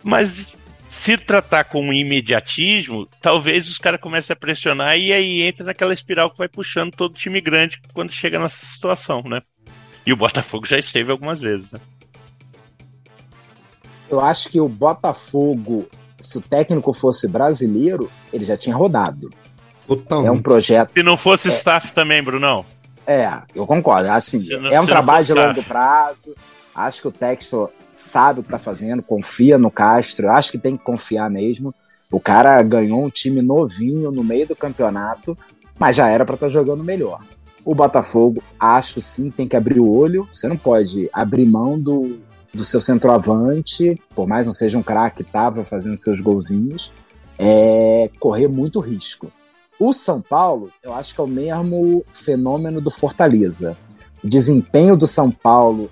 mas 0.03 0.57
se 0.97 1.17
tratar 1.19 1.65
com 1.65 1.93
imediatismo, 1.93 3.07
talvez 3.21 3.69
os 3.71 3.77
caras 3.79 4.01
comecem 4.01 4.33
a 4.33 4.37
pressionar 4.37 4.97
e 4.99 5.13
aí 5.13 5.43
entra 5.43 5.65
naquela 5.67 5.93
espiral 5.93 6.31
que 6.31 6.39
vai 6.39 6.49
puxando 6.49 6.91
todo 6.97 7.15
time 7.15 7.41
grande 7.41 7.81
quando 7.93 8.11
chega 8.11 8.39
nessa 8.39 8.65
situação, 8.65 9.23
né? 9.23 9.41
E 10.07 10.13
o 10.13 10.17
Botafogo 10.17 10.67
já 10.67 10.79
esteve 10.79 11.13
algumas 11.13 11.41
vezes, 11.41 11.73
né? 11.73 11.81
Eu 14.09 14.21
acho 14.21 14.49
que 14.49 14.61
o 14.61 14.69
Botafogo, 14.69 15.87
se 16.19 16.39
o 16.39 16.41
técnico 16.41 16.93
fosse 16.93 17.29
brasileiro, 17.29 18.11
ele 18.33 18.45
já 18.45 18.57
tinha 18.57 18.75
rodado. 18.75 19.29
Totalmente. 19.87 20.29
É 20.29 20.31
um 20.33 20.41
projeto. 20.43 20.93
Se 20.93 21.03
não 21.03 21.17
fosse 21.17 21.49
staff 21.49 21.93
também, 21.93 22.23
Brunão. 22.23 22.65
É, 23.07 23.31
eu 23.55 23.67
concordo. 23.67 24.09
Assim, 24.11 24.41
Se 24.41 24.57
não- 24.57 24.71
é 24.71 24.81
um 24.81 24.87
trabalho 24.87 25.25
de 25.25 25.33
fosse 25.33 25.41
longo 25.47 25.61
staff. 25.61 25.69
prazo. 25.69 26.35
Acho 26.75 27.03
que 27.03 27.09
o 27.09 27.13
Textor 27.13 27.71
sabe 27.97 28.41
o 28.41 28.43
que 28.43 28.51
tá 28.51 28.59
fazendo, 28.59 29.03
confia 29.03 29.57
no 29.57 29.71
Castro. 29.71 30.31
Acho 30.31 30.53
que 30.53 30.59
tem 30.59 30.77
que 30.77 30.85
confiar 30.85 31.31
mesmo. 31.31 31.75
O 32.11 32.21
cara 32.21 32.63
ganhou 32.63 33.03
um 33.03 33.11
time 33.11 33.41
novinho 33.41 34.11
no 34.11 34.23
meio 34.23 34.47
do 34.47 34.55
campeonato, 34.55 35.37
mas 35.79 35.97
já 35.97 36.09
era 36.09 36.25
para 36.25 36.35
estar 36.35 36.49
jogando 36.49 36.85
melhor. 36.85 37.25
O 37.65 37.75
Botafogo, 37.75 38.43
acho 38.61 39.01
sim, 39.01 39.31
tem 39.31 39.49
que 39.49 39.57
abrir 39.57 39.81
o 39.81 39.91
olho. 39.91 40.29
Você 40.31 40.47
não 40.47 40.57
pode 40.57 41.09
abrir 41.13 41.47
mão 41.47 41.79
do, 41.79 42.19
do 42.53 42.65
seu 42.65 42.81
centroavante, 42.81 44.01
por 44.15 44.29
mais 44.29 44.47
não 44.47 44.53
seja 44.53 44.79
um 44.79 44.83
craque, 44.83 45.25
tava 45.25 45.65
fazendo 45.65 45.97
seus 45.97 46.21
golzinhos, 46.21 46.93
é 47.39 48.11
correr 48.21 48.47
muito 48.47 48.79
risco. 48.79 49.33
O 49.81 49.93
São 49.93 50.23
Paulo, 50.23 50.71
eu 50.83 50.95
acho 50.95 51.15
que 51.15 51.21
é 51.21 51.25
o 51.25 51.29
mesmo 51.29 52.05
fenômeno 52.13 52.81
do 52.81 52.91
Fortaleza. 52.91 53.77
O 54.23 54.29
desempenho 54.29 54.97
do 54.97 55.07
São 55.07 55.31
Paulo 55.31 55.91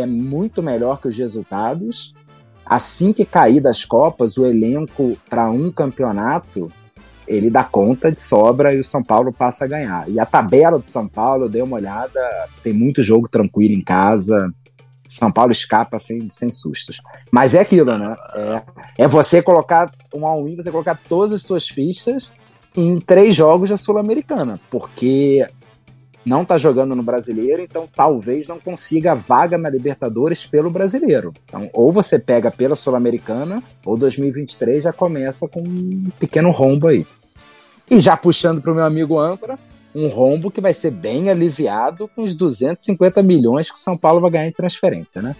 é 0.00 0.06
muito 0.06 0.62
melhor 0.62 1.00
que 1.00 1.08
os 1.08 1.16
resultados. 1.16 2.14
Assim 2.64 3.12
que 3.12 3.24
cair 3.24 3.60
das 3.60 3.84
Copas, 3.84 4.36
o 4.36 4.46
elenco 4.46 5.16
para 5.28 5.50
um 5.50 5.70
campeonato 5.70 6.70
ele 7.26 7.50
dá 7.50 7.64
conta 7.64 8.10
de 8.10 8.20
sobra 8.20 8.74
e 8.74 8.80
o 8.80 8.84
São 8.84 9.02
Paulo 9.02 9.32
passa 9.32 9.64
a 9.64 9.68
ganhar. 9.68 10.08
E 10.08 10.18
a 10.18 10.26
tabela 10.26 10.78
do 10.78 10.86
São 10.86 11.06
Paulo, 11.06 11.44
eu 11.44 11.48
dei 11.48 11.62
uma 11.62 11.76
olhada, 11.76 12.20
tem 12.62 12.72
muito 12.72 13.02
jogo 13.02 13.28
tranquilo 13.28 13.74
em 13.74 13.80
casa. 13.80 14.52
São 15.08 15.30
Paulo 15.30 15.52
escapa 15.52 15.98
sem, 15.98 16.28
sem 16.30 16.50
sustos. 16.50 17.00
Mas 17.30 17.54
é 17.54 17.60
aquilo, 17.60 17.96
né? 17.96 18.16
É, 18.34 19.04
é 19.04 19.08
você 19.08 19.42
colocar 19.42 19.90
um 20.14 20.26
all-in, 20.26 20.56
você 20.56 20.70
colocar 20.70 20.98
todas 21.08 21.32
as 21.32 21.42
suas 21.42 21.68
fichas 21.68 22.32
em 22.76 22.98
três 22.98 23.34
jogos 23.34 23.70
da 23.70 23.76
Sul-Americana, 23.76 24.58
porque 24.70 25.46
não 26.24 26.44
tá 26.44 26.56
jogando 26.56 26.94
no 26.94 27.02
brasileiro, 27.02 27.62
então 27.62 27.88
talvez 27.94 28.48
não 28.48 28.58
consiga 28.58 29.12
a 29.12 29.14
vaga 29.14 29.58
na 29.58 29.68
Libertadores 29.68 30.46
pelo 30.46 30.70
brasileiro. 30.70 31.32
Então, 31.44 31.68
ou 31.72 31.92
você 31.92 32.18
pega 32.18 32.50
pela 32.50 32.76
Sul-Americana, 32.76 33.62
ou 33.84 33.96
2023 33.96 34.84
já 34.84 34.92
começa 34.92 35.48
com 35.48 35.60
um 35.60 36.10
pequeno 36.18 36.50
rombo 36.50 36.88
aí. 36.88 37.06
E 37.90 37.98
já 37.98 38.16
puxando 38.16 38.62
para 38.62 38.72
o 38.72 38.74
meu 38.74 38.84
amigo 38.84 39.18
âncora, 39.18 39.58
um 39.94 40.08
rombo 40.08 40.50
que 40.50 40.60
vai 40.60 40.72
ser 40.72 40.90
bem 40.90 41.28
aliviado 41.28 42.08
com 42.08 42.22
os 42.22 42.34
250 42.34 43.22
milhões 43.22 43.70
que 43.70 43.76
o 43.76 43.80
São 43.80 43.96
Paulo 43.96 44.20
vai 44.20 44.30
ganhar 44.30 44.48
em 44.48 44.52
transferência, 44.52 45.20
né? 45.20 45.36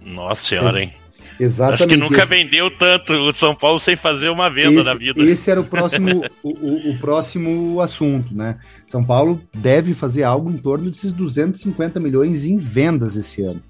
Nossa 0.00 0.42
senhora, 0.42 0.82
hein? 0.82 0.92
Exatamente. 1.38 1.82
Acho 1.82 1.88
que 1.88 1.96
nunca 1.96 2.22
esse, 2.22 2.28
vendeu 2.28 2.70
tanto 2.70 3.12
o 3.12 3.34
São 3.34 3.54
Paulo 3.54 3.78
sem 3.78 3.96
fazer 3.96 4.28
uma 4.28 4.48
venda 4.48 4.80
esse, 4.80 4.84
na 4.84 4.94
vida. 4.94 5.22
Esse 5.22 5.50
era 5.50 5.60
o 5.60 5.64
próximo, 5.64 6.22
o, 6.42 6.90
o, 6.90 6.98
próximo 6.98 7.80
assunto, 7.80 8.34
né? 8.34 8.58
São 8.86 9.04
Paulo 9.04 9.40
deve 9.52 9.94
fazer 9.94 10.22
algo 10.22 10.50
em 10.50 10.56
torno 10.56 10.90
desses 10.90 11.12
250 11.12 11.98
milhões 11.98 12.44
em 12.44 12.56
vendas 12.56 13.16
esse 13.16 13.42
ano. 13.42 13.60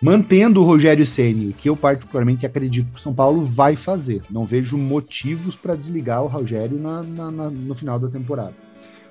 Mantendo 0.00 0.60
o 0.60 0.64
Rogério 0.64 1.06
Ceni, 1.06 1.54
que 1.54 1.70
eu 1.70 1.76
particularmente 1.76 2.44
acredito 2.44 2.92
que 2.92 2.98
o 2.98 3.02
São 3.02 3.14
Paulo 3.14 3.42
vai 3.42 3.76
fazer. 3.76 4.22
Não 4.30 4.44
vejo 4.44 4.76
motivos 4.76 5.56
para 5.56 5.74
desligar 5.74 6.22
o 6.22 6.26
Rogério 6.26 6.78
na, 6.78 7.02
na, 7.02 7.30
na, 7.30 7.50
no 7.50 7.74
final 7.74 7.98
da 7.98 8.08
temporada. 8.08 8.54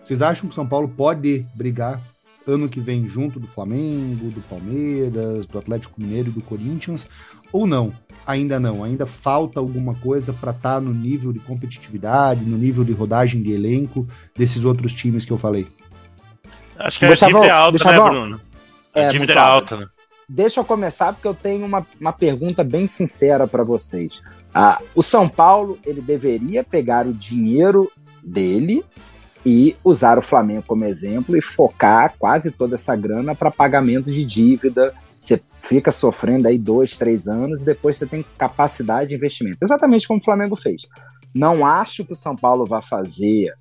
Vocês 0.04 0.22
acham 0.22 0.48
que 0.48 0.54
o 0.54 0.56
São 0.56 0.68
Paulo 0.68 0.88
pode 0.88 1.44
brigar 1.56 2.00
ano 2.46 2.70
que 2.70 2.80
vem 2.80 3.08
junto 3.08 3.40
do 3.40 3.48
Flamengo, 3.48 4.30
do 4.30 4.42
Palmeiras, 4.42 5.48
do 5.48 5.58
Atlético 5.58 6.00
Mineiro 6.00 6.30
e 6.30 6.34
do 6.34 6.42
Corinthians? 6.42 7.08
Ou 7.56 7.66
não? 7.66 7.94
Ainda 8.28 8.60
não. 8.60 8.84
Ainda 8.84 9.06
falta 9.06 9.62
alguma 9.62 9.96
coisa 9.96 10.34
para 10.34 10.52
estar 10.52 10.74
tá 10.74 10.82
no 10.82 10.94
nível 10.94 11.32
de 11.32 11.40
competitividade, 11.40 12.44
no 12.44 12.58
nível 12.58 12.84
de 12.84 12.92
rodagem 12.92 13.42
de 13.42 13.54
elenco 13.54 14.06
desses 14.38 14.66
outros 14.66 14.92
times 14.94 15.24
que 15.24 15.32
eu 15.32 15.38
falei. 15.38 15.66
Acho 16.78 17.00
que 17.00 17.06
a 17.06 17.14
dívida 17.14 17.46
é 17.46 17.50
alta, 17.50 17.72
né, 17.72 17.72
Gustavo, 17.72 18.10
Bruno? 18.10 18.42
A 18.94 19.00
é, 19.00 19.08
dívida 19.08 19.32
é 19.32 19.36
muito 19.38 19.48
alta, 19.48 19.78
né? 19.78 19.88
Deixa 20.28 20.60
eu 20.60 20.66
começar 20.66 21.14
porque 21.14 21.30
eu 21.30 21.34
tenho 21.34 21.66
uma, 21.66 21.88
uma 22.02 22.12
pergunta 22.12 22.62
bem 22.62 22.90
sincera 22.90 23.48
para 23.48 23.64
vocês. 23.64 24.22
Ah, 24.54 24.82
o 24.94 25.02
São 25.02 25.30
Paulo 25.30 25.80
ele 25.86 26.02
deveria 26.02 26.62
pegar 26.62 27.08
o 27.08 27.14
dinheiro 27.14 27.90
dele 28.22 28.84
e 29.46 29.78
usar 29.82 30.18
o 30.18 30.22
Flamengo 30.22 30.66
como 30.68 30.84
exemplo 30.84 31.38
e 31.38 31.42
focar 31.42 32.16
quase 32.20 32.52
toda 32.52 32.76
essa 32.76 32.98
grana 32.98 33.34
para 33.34 33.50
pagamento 33.50 34.12
de 34.12 34.26
dívida. 34.26 34.94
Você 35.26 35.42
fica 35.58 35.92
sofrendo 35.92 36.48
aí 36.48 36.56
dois, 36.56 36.96
três 36.96 37.28
anos 37.28 37.64
e 37.64 37.66
depois 37.66 37.98
você 37.98 38.06
tem 38.06 38.24
capacidade 38.38 39.10
de 39.10 39.16
investimento. 39.16 39.58
Exatamente 39.60 40.08
como 40.08 40.20
o 40.20 40.24
Flamengo 40.24 40.56
fez. 40.56 40.84
Não 41.34 41.66
acho 41.66 42.06
que 42.06 42.14
o 42.14 42.16
São 42.16 42.36
Paulo 42.36 42.64
vá 42.64 42.80
fazer 42.80 43.52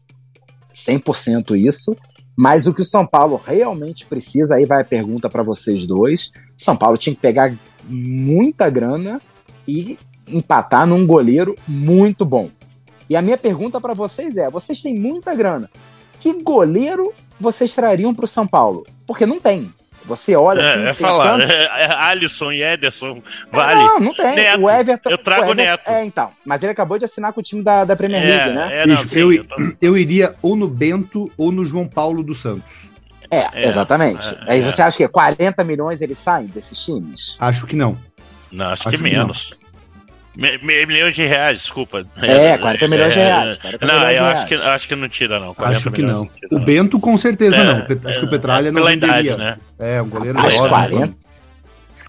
100% 0.74 1.58
isso, 1.58 1.96
mas 2.36 2.66
o 2.66 2.74
que 2.74 2.82
o 2.82 2.84
São 2.84 3.06
Paulo 3.06 3.40
realmente 3.42 4.04
precisa, 4.04 4.56
aí 4.56 4.66
vai 4.66 4.82
a 4.82 4.84
pergunta 4.84 5.30
para 5.30 5.42
vocês 5.42 5.86
dois. 5.86 6.32
São 6.54 6.76
Paulo 6.76 6.98
tinha 6.98 7.14
que 7.14 7.22
pegar 7.22 7.54
muita 7.88 8.68
grana 8.68 9.18
e 9.66 9.98
empatar 10.28 10.86
num 10.86 11.06
goleiro 11.06 11.56
muito 11.66 12.26
bom. 12.26 12.50
E 13.08 13.16
a 13.16 13.22
minha 13.22 13.38
pergunta 13.38 13.80
para 13.80 13.94
vocês 13.94 14.36
é: 14.36 14.50
vocês 14.50 14.82
têm 14.82 14.98
muita 14.98 15.34
grana. 15.34 15.70
Que 16.20 16.42
goleiro 16.42 17.10
vocês 17.40 17.74
trariam 17.74 18.14
para 18.14 18.26
o 18.26 18.28
São 18.28 18.46
Paulo? 18.46 18.86
Porque 19.06 19.24
não 19.24 19.40
tem. 19.40 19.72
Você 20.06 20.36
olha 20.36 20.60
assim. 20.62 20.84
É, 20.84 20.88
é 20.90 20.92
falar, 20.92 21.40
é, 21.40 21.64
é 21.84 21.94
Alisson 21.94 22.52
e 22.52 22.62
Ederson, 22.62 23.22
vale. 23.50 23.74
Não, 23.82 24.00
não 24.00 24.14
tem. 24.14 24.34
Neto. 24.36 24.60
O 24.62 24.70
Everton. 24.70 25.10
Eu 25.10 25.16
trago 25.18 25.42
o 25.42 25.44
Everton, 25.52 25.62
Neto. 25.62 25.88
É, 25.90 26.04
então. 26.04 26.30
Mas 26.44 26.62
ele 26.62 26.72
acabou 26.72 26.98
de 26.98 27.06
assinar 27.06 27.32
com 27.32 27.40
o 27.40 27.42
time 27.42 27.62
da, 27.62 27.84
da 27.84 27.96
Premier 27.96 28.22
É, 28.22 28.26
League, 28.26 28.54
né? 28.54 28.68
é, 28.82 28.86
não, 28.86 28.94
Bicho, 28.96 29.08
sim, 29.08 29.18
eu, 29.20 29.32
eu 29.32 29.44
tô- 29.44 29.72
eu 29.80 29.96
iria 29.96 30.34
ou 30.42 30.54
no 30.56 30.68
Bento 30.68 31.30
ou 31.38 31.50
no 31.50 31.64
João 31.64 31.86
Paulo 31.88 32.22
dos 32.22 32.42
Santos. 32.42 32.84
É, 33.30 33.48
É, 33.54 33.66
exatamente. 33.66 34.28
é, 34.28 34.38
Aí 34.52 34.60
é. 34.60 34.70
você 34.70 34.82
acha 34.82 34.96
que 34.98 35.08
40 35.08 35.64
milhões 35.64 36.02
eles 36.02 36.18
saem 36.18 36.46
desses 36.48 36.78
times? 36.84 37.36
Acho 37.40 37.66
que 37.66 37.74
não. 37.74 37.96
Não, 38.52 38.66
acho, 38.66 38.88
Acho 38.88 38.90
que 38.90 38.96
que 38.98 39.02
menos. 39.02 39.50
Me- 39.52 39.56
me- 39.56 39.63
milhões 40.36 41.14
de 41.14 41.24
reais, 41.26 41.60
desculpa. 41.60 42.02
É, 42.20 42.56
40 42.58 42.88
milhões 42.88 43.12
de 43.12 43.18
reais, 43.20 43.56
40 43.58 43.86
não, 43.86 43.94
milhões 43.94 44.10
de 44.10 44.16
eu 44.16 44.22
reais. 44.24 44.38
acho 44.38 44.46
que, 44.46 44.54
acho 44.54 44.88
que 44.88 44.96
não 44.96 45.08
tira, 45.08 45.38
não. 45.40 45.54
40 45.54 45.76
Acho 45.78 45.90
que 45.90 46.02
não. 46.02 46.26
tira, 46.26 46.48
O 46.50 46.58
não. 46.58 46.64
Bento 46.64 46.98
com 47.00 47.16
certeza 47.16 47.56
É, 47.56 47.64
não. 47.64 47.76
Acho 48.10 48.18
que 48.18 48.24
o 48.24 48.28
é, 48.28 48.30
Petralha 48.30 48.68
é 48.68 48.72
não 48.72 48.84
venderia. 48.84 49.20
idade, 49.20 49.36
né? 49.36 49.56
É, 49.78 50.02
um 50.02 50.08
goleiro 50.08 50.38
Mas 50.38 50.54
jovem. 50.54 50.70
40? 50.70 51.14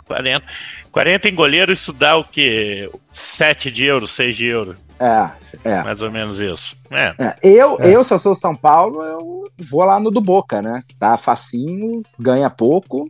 40, 0.07 0.45
40 0.91 1.29
em 1.29 1.35
goleiro, 1.35 1.71
isso 1.71 1.91
dá 1.91 2.15
o 2.17 2.23
quê? 2.23 2.89
7 3.11 3.71
de 3.71 3.85
euro, 3.85 4.07
6 4.07 4.35
de 4.35 4.45
euro. 4.45 4.75
É, 4.99 5.29
é. 5.65 5.83
Mais 5.83 6.01
ou 6.01 6.09
menos 6.09 6.39
isso. 6.39 6.75
É. 6.91 7.13
É, 7.19 7.35
eu, 7.43 7.77
É. 7.81 7.93
eu, 7.93 8.03
se 8.03 8.13
eu 8.13 8.19
sou 8.19 8.33
São 8.33 8.55
Paulo, 8.55 9.03
eu 9.03 9.43
vou 9.69 9.83
lá 9.83 9.99
no 9.99 10.09
do 10.09 10.21
Boca, 10.21 10.61
né? 10.61 10.81
Tá 10.99 11.17
facinho, 11.17 12.01
ganha 12.19 12.49
pouco. 12.49 13.09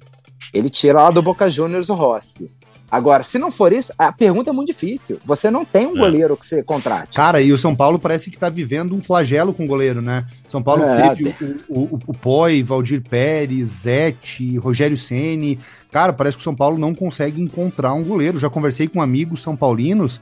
Ele 0.54 0.70
tira 0.70 1.02
lá 1.02 1.12
do 1.12 1.22
Boca 1.22 1.50
Juniors 1.52 1.90
o 1.90 1.94
Rossi. 1.94 2.50
Agora, 2.92 3.24
se 3.24 3.38
não 3.40 3.52
for 3.52 3.74
isso, 3.74 3.92
a 3.98 4.12
pergunta 4.12 4.50
é 4.50 4.54
muito 4.54 4.68
difícil. 4.68 5.20
Você 5.26 5.50
não 5.50 5.66
tem 5.66 5.88
um 5.88 5.96
É. 5.98 6.00
goleiro 6.00 6.38
que 6.38 6.46
você 6.46 6.64
contrate. 6.64 7.16
Cara, 7.16 7.42
e 7.42 7.52
o 7.52 7.58
São 7.58 7.76
Paulo 7.76 7.98
parece 7.98 8.30
que 8.30 8.38
tá 8.38 8.48
vivendo 8.50 8.96
um 8.96 9.02
flagelo 9.02 9.54
com 9.54 9.64
o 9.64 9.68
goleiro, 9.68 10.02
né? 10.02 10.26
São 10.48 10.62
Paulo 10.62 10.84
É, 10.84 11.10
teve 11.16 11.34
o, 11.68 11.80
o, 11.96 12.00
o 12.08 12.14
Poi, 12.14 12.62
Valdir 12.64 13.02
Pérez, 13.02 13.68
Zete, 13.82 14.58
Rogério 14.58 14.98
Ceni. 14.98 15.60
Cara, 15.92 16.14
parece 16.14 16.38
que 16.38 16.42
o 16.42 16.44
São 16.44 16.56
Paulo 16.56 16.78
não 16.78 16.94
consegue 16.94 17.42
encontrar 17.42 17.94
um 17.94 18.04
goleiro. 18.04 18.38
Já 18.40 18.50
conversei 18.50 18.88
com 18.88 19.02
amigos 19.02 19.42
são 19.42 19.56
paulinos, 19.56 20.22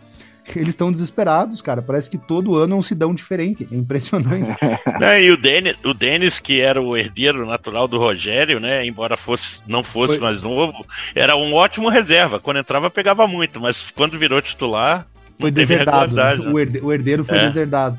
eles 0.56 0.70
estão 0.70 0.92
desesperados, 0.92 1.62
cara. 1.62 1.82
Parece 1.82 2.10
que 2.10 2.18
todo 2.18 2.56
ano 2.56 2.76
é 2.76 2.78
um 2.78 2.82
sidão 2.82 3.14
diferente. 3.14 3.68
É 3.72 3.76
impressionante. 3.76 4.58
Não, 5.00 5.18
e 5.18 5.32
o 5.32 5.38
Denis, 5.38 5.76
o 5.84 5.94
Denis, 5.94 6.40
que 6.40 6.60
era 6.62 6.82
o 6.82 6.96
herdeiro 6.98 7.46
natural 7.46 7.88
do 7.88 7.98
Rogério, 7.98 8.60
né? 8.60 8.86
Embora 8.86 9.16
fosse, 9.18 9.62
não 9.68 9.84
fosse 9.84 10.16
Foi. 10.18 10.24
mais 10.26 10.42
novo, 10.42 10.86
era 11.16 11.36
um 11.36 11.54
ótimo 11.54 11.90
reserva. 11.90 12.40
Quando 12.40 12.58
entrava, 12.60 12.90
pegava 12.90 13.28
muito, 13.28 13.60
mas 13.62 13.90
quando 13.92 14.18
virou 14.20 14.42
titular, 14.42 15.06
Foi 15.40 15.50
deserdado. 15.52 16.16
né? 16.16 16.36
O, 16.36 16.60
herde- 16.60 16.80
o 16.82 16.92
herdeiro 16.94 17.24
foi 17.26 17.38
É. 17.38 17.48
deserdado. 17.48 17.98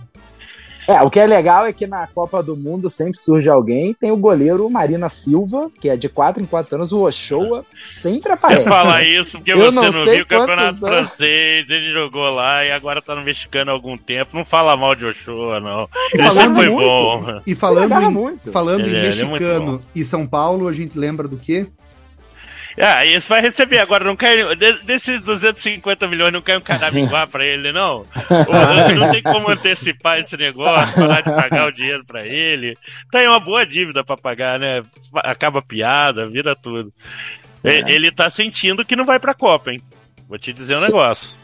É, 0.87 1.01
o 1.03 1.11
que 1.11 1.19
é 1.19 1.27
legal 1.27 1.67
é 1.67 1.73
que 1.73 1.87
na 1.87 2.07
Copa 2.07 2.43
do 2.43 2.57
Mundo 2.57 2.91
sempre 2.91 3.19
surge 3.19 3.49
alguém. 3.49 3.95
Tem 3.95 4.11
o 4.11 4.17
goleiro 4.17 4.69
Marina 4.69 5.09
Silva, 5.09 5.71
que 5.81 5.89
é 5.89 5.97
de 5.97 6.09
4 6.09 6.43
em 6.43 6.47
4 6.47 6.77
anos. 6.77 6.93
O 6.93 7.03
Ochoa 7.03 7.65
sempre 7.81 8.29
Você 8.31 8.35
aparece. 8.35 8.69
falar 8.69 9.03
isso 9.03 9.39
porque 9.39 9.53
Eu 9.53 9.59
você 9.59 9.77
não 9.77 9.83
não, 9.93 10.05
viu 10.05 10.23
o 10.23 10.27
campeonato 10.27 10.79
francês, 10.79 11.67
ele 11.69 11.93
jogou 11.93 12.29
lá 12.31 12.65
e 12.65 12.71
agora 12.73 13.01
tá 13.01 13.15
no 13.15 13.23
mexicano 13.23 13.71
há 13.71 13.75
algum 13.75 13.97
tempo. 13.97 14.37
Não 14.37 14.45
fala 14.45 14.77
mal 14.77 14.95
de 14.95 15.05
Ochoa, 15.07 15.59
não. 15.61 15.89
Ele 16.13 16.31
sempre 16.33 16.55
foi 16.55 16.69
muito. 16.71 16.87
bom. 16.87 17.41
E 17.47 17.55
falando 17.55 17.93
em, 18.03 18.11
muito. 18.11 18.53
falando 18.53 18.81
Ele 18.81 18.91
em 18.91 19.01
é- 19.01 19.07
é 19.07 19.25
mexicano 19.25 19.81
e 19.95 20.05
São 20.05 20.27
Paulo, 20.27 20.69
a 20.69 20.73
gente 20.73 20.99
lembra 20.99 21.27
do 21.27 21.37
quê? 21.37 21.67
Ah, 22.79 23.07
esse 23.07 23.29
vai 23.29 23.41
receber 23.41 23.79
agora, 23.79 24.05
não 24.05 24.17
cai. 24.17 24.57
de- 24.57 24.83
desses 24.85 25.21
250 25.23 26.09
milhões 26.09 26.33
não 26.33 26.43
cai 26.43 26.57
um 26.57 26.61
caraminguá 26.61 27.27
pra 27.27 27.45
ele, 27.45 27.73
não? 27.73 28.05
Ou 28.31 28.95
não 28.97 29.11
tem 29.13 29.23
como 29.23 29.49
antecipar 29.51 30.19
esse 30.19 30.37
negócio, 30.37 30.95
parar 30.95 31.21
de 31.21 31.31
pagar 31.31 31.69
o 31.69 31.73
dinheiro 31.73 32.03
pra 32.07 32.27
ele. 32.27 32.77
Tem 33.13 33.29
uma 33.29 33.39
boa 33.39 33.65
dívida 33.65 34.03
pra 34.03 34.17
pagar, 34.17 34.59
né? 34.59 34.83
Acaba 35.17 35.61
a 35.61 35.63
piada, 35.63 36.27
vira 36.27 36.57
tudo. 36.57 36.91
É. 37.63 37.91
Ele 37.93 38.11
tá 38.11 38.29
sentindo 38.29 38.85
que 38.85 38.97
não 38.97 39.05
vai 39.05 39.19
pra 39.21 39.35
Copa, 39.35 39.73
hein? 39.73 39.81
Vou 40.29 40.39
te 40.39 40.53
dizer 40.53 40.75
um 40.75 40.79
Sim. 40.79 40.87
negócio. 40.87 41.35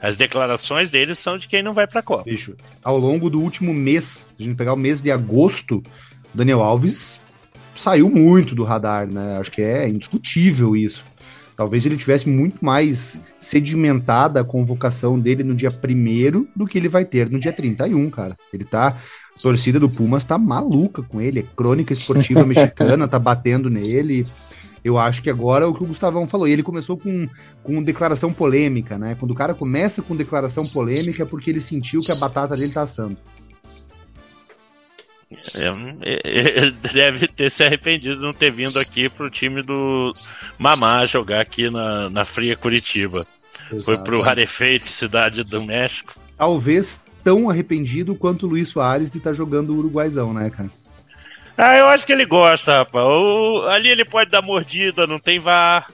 As 0.00 0.16
declarações 0.16 0.90
dele 0.90 1.14
são 1.14 1.38
de 1.38 1.46
quem 1.46 1.62
não 1.62 1.72
vai 1.74 1.86
pra 1.86 2.02
Copa. 2.02 2.24
Bicho, 2.24 2.56
ao 2.82 2.98
longo 2.98 3.30
do 3.30 3.40
último 3.40 3.72
mês, 3.72 4.26
a 4.38 4.42
gente 4.42 4.56
pegar 4.56 4.72
o 4.72 4.76
mês 4.76 5.00
de 5.00 5.12
agosto, 5.12 5.80
Daniel 6.34 6.60
Alves 6.62 7.20
saiu 7.82 8.08
muito 8.08 8.54
do 8.54 8.64
radar, 8.64 9.06
né? 9.06 9.38
Acho 9.38 9.50
que 9.50 9.60
é 9.60 9.88
indiscutível 9.88 10.76
isso. 10.76 11.04
Talvez 11.56 11.84
ele 11.84 11.96
tivesse 11.96 12.28
muito 12.28 12.64
mais 12.64 13.18
sedimentada 13.38 14.40
a 14.40 14.44
convocação 14.44 15.18
dele 15.18 15.42
no 15.42 15.54
dia 15.54 15.70
1 15.70 16.46
do 16.56 16.66
que 16.66 16.78
ele 16.78 16.88
vai 16.88 17.04
ter 17.04 17.28
no 17.30 17.38
dia 17.38 17.52
31, 17.52 18.10
cara. 18.10 18.36
Ele 18.52 18.64
tá. 18.64 18.96
A 19.34 19.40
torcida 19.40 19.80
do 19.80 19.88
Pumas 19.88 20.24
tá 20.24 20.38
maluca 20.38 21.02
com 21.02 21.20
ele. 21.20 21.40
É 21.40 21.44
crônica 21.56 21.92
esportiva 21.92 22.44
mexicana, 22.46 23.08
tá 23.08 23.18
batendo 23.18 23.68
nele. 23.68 24.24
Eu 24.84 24.98
acho 24.98 25.22
que 25.22 25.30
agora 25.30 25.64
é 25.64 25.68
o 25.68 25.74
que 25.74 25.82
o 25.82 25.86
Gustavão 25.86 26.26
falou. 26.26 26.48
E 26.48 26.52
ele 26.52 26.62
começou 26.62 26.96
com, 26.96 27.28
com 27.62 27.82
declaração 27.82 28.32
polêmica, 28.32 28.98
né? 28.98 29.16
Quando 29.18 29.30
o 29.30 29.34
cara 29.34 29.54
começa 29.54 30.02
com 30.02 30.16
declaração 30.16 30.66
polêmica 30.66 31.22
é 31.22 31.26
porque 31.26 31.50
ele 31.50 31.60
sentiu 31.60 32.00
que 32.00 32.12
a 32.12 32.16
batata 32.16 32.56
dele 32.56 32.72
tá 32.72 32.82
assando. 32.82 33.16
É, 36.02 36.20
ele 36.58 36.74
deve 36.92 37.28
ter 37.28 37.50
se 37.50 37.64
arrependido 37.64 38.16
de 38.16 38.22
não 38.22 38.32
ter 38.32 38.50
vindo 38.50 38.78
aqui 38.78 39.08
pro 39.08 39.30
time 39.30 39.62
do 39.62 40.12
Mamá 40.58 41.04
jogar 41.04 41.40
aqui 41.40 41.70
na, 41.70 42.10
na 42.10 42.24
fria 42.24 42.56
Curitiba. 42.56 43.18
Exato. 43.70 43.84
Foi 43.84 43.98
pro 44.04 44.20
rarefeito 44.20 44.88
Cidade 44.88 45.44
do 45.44 45.62
México. 45.62 46.14
Talvez 46.36 47.00
tão 47.22 47.48
arrependido 47.48 48.14
quanto 48.14 48.46
o 48.46 48.48
Luiz 48.48 48.68
Soares 48.68 49.10
de 49.10 49.18
estar 49.18 49.30
tá 49.30 49.34
jogando 49.34 49.70
o 49.70 49.78
Uruguaizão, 49.78 50.32
né, 50.32 50.50
cara? 50.50 50.70
Ah, 51.56 51.76
eu 51.76 51.86
acho 51.86 52.06
que 52.06 52.12
ele 52.12 52.24
gosta, 52.24 52.78
rapaz. 52.78 53.04
O, 53.04 53.66
ali 53.68 53.88
ele 53.88 54.04
pode 54.04 54.30
dar 54.30 54.42
mordida, 54.42 55.06
não 55.06 55.18
tem 55.18 55.38
vá. 55.38 55.86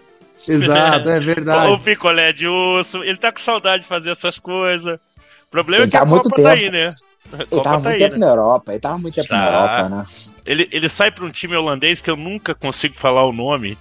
Exato, 0.49 1.11
é 1.11 1.19
verdade. 1.21 1.73
O 1.73 1.79
picolé 1.79 2.33
de 2.33 2.47
urso. 2.47 3.03
Ele 3.03 3.17
tá 3.17 3.33
com 3.33 3.41
saudade 3.41 3.83
de 3.83 3.89
fazer 3.89 4.11
essas 4.11 4.39
coisas. 4.39 5.01
O 5.49 5.51
problema 5.51 5.85
ele 5.85 5.89
é 5.89 5.91
que 5.91 5.97
a 5.97 6.07
Copa 6.07 6.23
tempo. 6.25 6.43
tá 6.43 6.51
aí, 6.51 6.71
né? 6.71 6.91
Ele 7.33 7.47
tava 7.47 7.63
tá 7.63 7.73
muito 7.73 7.89
aí, 7.89 7.99
tempo 7.99 8.13
né? 8.13 8.19
na 8.19 8.27
Europa, 8.27 8.73
ele 8.73 8.81
tava 8.81 8.99
muito 8.99 9.15
tempo 9.15 9.29
tá. 9.29 9.37
na 9.37 9.47
Europa, 9.47 9.89
né? 9.89 10.07
Ele, 10.45 10.69
ele 10.71 10.89
sai 10.89 11.11
pra 11.11 11.25
um 11.25 11.31
time 11.31 11.57
holandês 11.57 12.01
que 12.01 12.11
eu 12.11 12.17
nunca 12.17 12.55
consigo 12.55 12.95
falar 12.95 13.25
o 13.25 13.33
nome, 13.33 13.77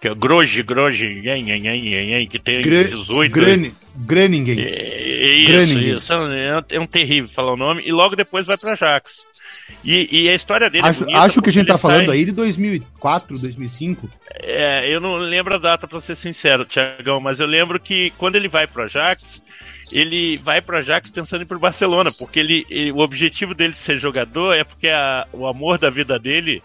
que 0.00 0.08
é 0.08 0.14
Groge, 0.16 0.64
Groge, 0.64 1.22
que 2.28 2.38
tem 2.40 2.60
Gr 2.60 2.88
18. 2.88 3.32
Gran, 3.32 3.70
Graningen. 3.94 4.58
É, 4.58 5.26
isso, 5.30 5.78
isso. 5.78 6.12
É, 6.12 6.64
é 6.76 6.80
um 6.80 6.88
terrível 6.88 7.30
falar 7.30 7.52
o 7.52 7.56
nome. 7.56 7.82
E 7.86 7.92
logo 7.92 8.16
depois 8.16 8.44
vai 8.44 8.56
pra 8.56 8.72
Ajax. 8.72 9.24
E, 9.84 10.24
e 10.24 10.28
a 10.28 10.34
história 10.34 10.68
dele 10.68 10.88
acho, 10.88 11.02
é 11.02 11.06
bonita, 11.06 11.22
Acho 11.22 11.40
que 11.40 11.50
a 11.50 11.52
gente 11.52 11.66
tá 11.68 11.78
falando 11.78 12.06
sai... 12.06 12.16
aí 12.16 12.24
de 12.24 12.32
2004, 12.32 13.38
2005. 13.38 14.10
É, 14.40 14.92
eu 14.92 15.00
não 15.00 15.14
lembro 15.14 15.54
a 15.54 15.58
data, 15.58 15.86
pra 15.86 16.00
ser 16.00 16.16
sincero, 16.16 16.64
Tiagão, 16.64 17.20
mas 17.20 17.38
eu 17.38 17.46
lembro 17.46 17.78
que 17.78 18.12
quando 18.18 18.34
ele 18.34 18.48
vai 18.48 18.66
pro 18.66 18.82
Ajax, 18.82 19.40
ele 19.90 20.36
vai 20.38 20.60
para 20.60 20.78
Ajax 20.78 21.10
pensando 21.10 21.40
em 21.40 21.44
ir 21.44 21.48
pro 21.48 21.58
Barcelona, 21.58 22.10
porque 22.18 22.38
ele, 22.38 22.66
ele, 22.70 22.92
o 22.92 22.98
objetivo 22.98 23.54
dele 23.54 23.72
de 23.72 23.78
ser 23.78 23.98
jogador 23.98 24.54
é 24.54 24.64
porque 24.64 24.88
a, 24.88 25.26
o 25.32 25.46
amor 25.46 25.78
da 25.78 25.90
vida 25.90 26.18
dele, 26.18 26.62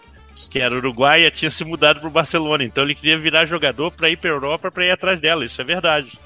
que 0.50 0.58
era 0.58 0.74
uruguaia, 0.74 1.30
tinha 1.30 1.50
se 1.50 1.64
mudado 1.64 2.00
pro 2.00 2.10
Barcelona. 2.10 2.64
Então 2.64 2.84
ele 2.84 2.94
queria 2.94 3.18
virar 3.18 3.46
jogador 3.46 3.90
para 3.90 4.08
ir 4.08 4.18
para 4.18 4.30
Europa 4.30 4.70
para 4.70 4.86
ir 4.86 4.90
atrás 4.90 5.20
dela. 5.20 5.44
Isso 5.44 5.60
é 5.60 5.64
verdade. 5.64 6.18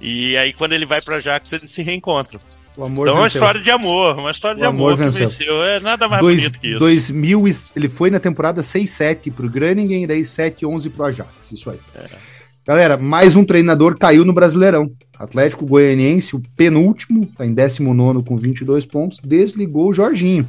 E 0.00 0.36
aí 0.36 0.52
quando 0.52 0.72
ele 0.72 0.84
vai 0.84 1.00
para 1.00 1.16
Ajax 1.16 1.52
eles 1.52 1.70
se 1.70 1.82
reencontram. 1.82 2.40
então 2.76 3.08
é 3.08 3.12
uma 3.12 3.26
história 3.26 3.60
de 3.60 3.70
amor, 3.70 4.18
uma 4.18 4.30
história 4.30 4.56
o 4.56 4.60
de 4.60 4.66
amor, 4.66 4.92
amor 4.92 4.98
que 4.98 5.04
venceu. 5.04 5.28
venceu. 5.28 5.62
É 5.62 5.80
nada 5.80 6.08
mais 6.08 6.20
Dois, 6.20 6.42
bonito 6.42 6.60
que 6.60 6.68
isso. 6.70 6.78
2000, 6.78 7.44
ele 7.76 7.88
foi 7.88 8.10
na 8.10 8.20
temporada 8.20 8.60
6-7 8.60 9.32
pro 9.32 9.48
Groningen 9.48 10.02
e 10.02 10.06
daí 10.06 10.22
7-11 10.22 10.94
pro 10.94 11.06
Ajax. 11.06 11.30
Isso 11.52 11.70
aí. 11.70 11.78
É. 11.94 12.33
Galera, 12.66 12.96
mais 12.96 13.36
um 13.36 13.44
treinador 13.44 13.94
caiu 13.98 14.24
no 14.24 14.32
Brasileirão. 14.32 14.90
Atlético 15.18 15.66
Goianiense, 15.66 16.34
o 16.34 16.42
penúltimo, 16.56 17.24
está 17.24 17.44
em 17.44 17.52
19 17.52 18.22
com 18.22 18.38
22 18.38 18.86
pontos, 18.86 19.20
desligou 19.22 19.90
o 19.90 19.94
Jorginho. 19.94 20.46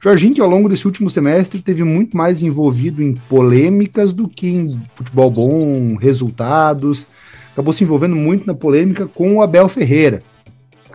Jorginho, 0.00 0.32
que 0.32 0.40
ao 0.40 0.48
longo 0.48 0.68
desse 0.68 0.86
último 0.86 1.10
semestre 1.10 1.60
teve 1.60 1.82
muito 1.82 2.16
mais 2.16 2.40
envolvido 2.40 3.02
em 3.02 3.14
polêmicas 3.14 4.12
do 4.12 4.28
que 4.28 4.46
em 4.46 4.80
futebol 4.94 5.28
bom, 5.28 5.96
resultados. 5.96 7.08
Acabou 7.52 7.72
se 7.72 7.82
envolvendo 7.82 8.14
muito 8.14 8.46
na 8.46 8.54
polêmica 8.54 9.08
com 9.12 9.34
o 9.34 9.42
Abel 9.42 9.68
Ferreira, 9.68 10.22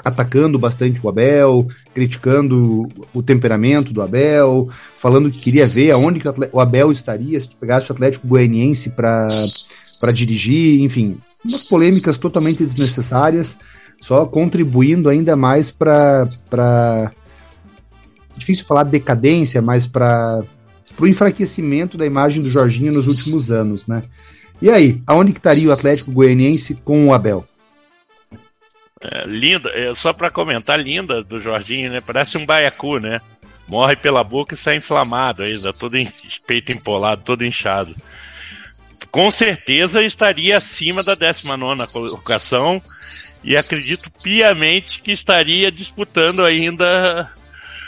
atacando 0.03 0.57
bastante 0.57 0.99
o 1.01 1.09
Abel, 1.09 1.67
criticando 1.93 2.87
o 3.13 3.21
temperamento 3.21 3.93
do 3.93 4.01
Abel, 4.01 4.69
falando 4.99 5.31
que 5.31 5.39
queria 5.39 5.65
ver 5.65 5.91
aonde 5.91 6.19
que 6.19 6.27
o 6.51 6.59
Abel 6.59 6.91
estaria 6.91 7.39
se 7.39 7.49
pegasse 7.59 7.89
o 7.89 7.93
Atlético 7.93 8.27
Goianiense 8.27 8.89
para 8.89 9.27
dirigir, 10.13 10.81
enfim, 10.81 11.17
umas 11.45 11.63
polêmicas 11.63 12.17
totalmente 12.17 12.63
desnecessárias, 12.63 13.55
só 14.01 14.25
contribuindo 14.25 15.09
ainda 15.09 15.35
mais 15.35 15.71
para 15.71 16.25
difícil 18.37 18.65
falar 18.65 18.83
decadência, 18.83 19.61
mas 19.61 19.85
para 19.85 20.43
o 20.99 21.07
enfraquecimento 21.07 21.97
da 21.97 22.05
imagem 22.05 22.41
do 22.41 22.49
Jorginho 22.49 22.93
nos 22.93 23.07
últimos 23.07 23.51
anos, 23.51 23.85
né? 23.87 24.03
E 24.61 24.69
aí, 24.69 25.01
aonde 25.07 25.31
que 25.31 25.39
estaria 25.39 25.67
o 25.67 25.71
Atlético 25.71 26.11
Goianiense 26.11 26.75
com 26.83 27.07
o 27.07 27.13
Abel? 27.13 27.45
É, 29.03 29.25
linda, 29.25 29.69
é, 29.69 29.93
só 29.95 30.13
para 30.13 30.29
comentar, 30.29 30.79
linda 30.79 31.23
do 31.23 31.41
Jorginho, 31.41 31.91
né? 31.91 32.01
Parece 32.01 32.37
um 32.37 32.45
baiacu, 32.45 32.99
né? 32.99 33.19
Morre 33.67 33.95
pela 33.95 34.23
boca 34.23 34.53
e 34.53 34.57
sai 34.57 34.75
inflamado 34.75 35.43
ainda, 35.43 35.73
todo 35.73 35.97
em, 35.97 36.11
peito 36.45 36.71
empolado, 36.71 37.23
todo 37.23 37.45
inchado 37.45 37.95
com 39.11 39.29
certeza 39.29 40.01
estaria 40.01 40.57
acima 40.57 41.03
da 41.03 41.15
19 41.15 41.85
colocação 41.87 42.81
e 43.43 43.57
acredito 43.57 44.09
piamente 44.23 45.01
que 45.01 45.11
estaria 45.11 45.69
disputando 45.69 46.45
ainda 46.45 47.29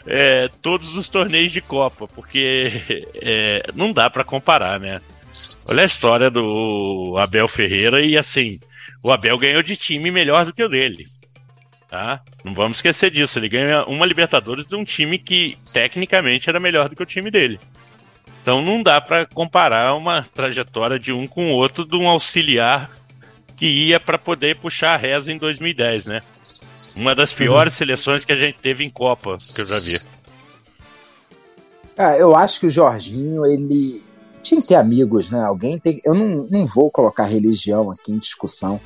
é, 0.05 0.49
todos 0.61 0.97
os 0.97 1.09
torneios 1.09 1.51
de 1.51 1.61
Copa, 1.61 2.07
porque 2.07 3.07
é, 3.15 3.63
não 3.73 3.91
dá 3.91 4.09
para 4.09 4.25
comparar, 4.25 4.79
né? 4.79 4.99
Olha 5.67 5.83
a 5.83 5.85
história 5.85 6.29
do 6.29 7.15
Abel 7.17 7.47
Ferreira 7.47 8.05
e 8.05 8.17
assim, 8.17 8.59
o 9.03 9.11
Abel 9.11 9.37
ganhou 9.37 9.61
de 9.61 9.75
time 9.75 10.09
melhor 10.09 10.45
do 10.45 10.53
que 10.53 10.63
o 10.63 10.69
dele. 10.69 11.07
Tá? 11.89 12.21
Não 12.43 12.53
vamos 12.53 12.77
esquecer 12.77 13.11
disso. 13.11 13.37
Ele 13.37 13.49
ganha 13.49 13.83
uma 13.83 14.05
Libertadores 14.05 14.65
de 14.65 14.75
um 14.75 14.83
time 14.83 15.19
que 15.19 15.57
tecnicamente 15.73 16.49
era 16.49 16.59
melhor 16.59 16.89
do 16.89 16.95
que 16.95 17.03
o 17.03 17.05
time 17.05 17.29
dele. 17.29 17.59
Então 18.41 18.61
não 18.61 18.81
dá 18.81 18.99
para 18.99 19.25
comparar 19.25 19.93
uma 19.93 20.25
trajetória 20.33 20.97
de 20.97 21.11
um 21.11 21.27
com 21.27 21.51
o 21.51 21.55
outro 21.55 21.85
de 21.85 21.95
um 21.95 22.07
auxiliar 22.07 22.89
que 23.55 23.67
ia 23.67 23.99
para 23.99 24.17
poder 24.17 24.57
puxar 24.57 24.93
a 24.93 24.97
reza 24.97 25.31
em 25.31 25.37
2010, 25.37 26.05
né? 26.07 26.21
Uma 26.97 27.13
das 27.13 27.31
piores 27.31 27.73
uhum. 27.73 27.77
seleções 27.77 28.25
que 28.25 28.31
a 28.31 28.35
gente 28.35 28.57
teve 28.59 28.83
em 28.83 28.89
Copa, 28.89 29.37
que 29.53 29.61
eu 29.61 29.67
já 29.67 29.79
vi. 29.79 29.97
Ah, 31.97 32.17
eu 32.17 32.35
acho 32.35 32.59
que 32.59 32.65
o 32.65 32.71
Jorginho, 32.71 33.45
ele 33.45 34.01
tinha 34.43 34.61
que 34.61 34.67
ter 34.67 34.75
amigos, 34.75 35.29
né? 35.29 35.41
Alguém 35.43 35.79
tem. 35.79 35.99
Eu 36.05 36.13
não, 36.13 36.47
não 36.51 36.65
vou 36.67 36.91
colocar 36.91 37.23
religião 37.23 37.89
aqui 37.89 38.11
em 38.11 38.17
discussão, 38.19 38.79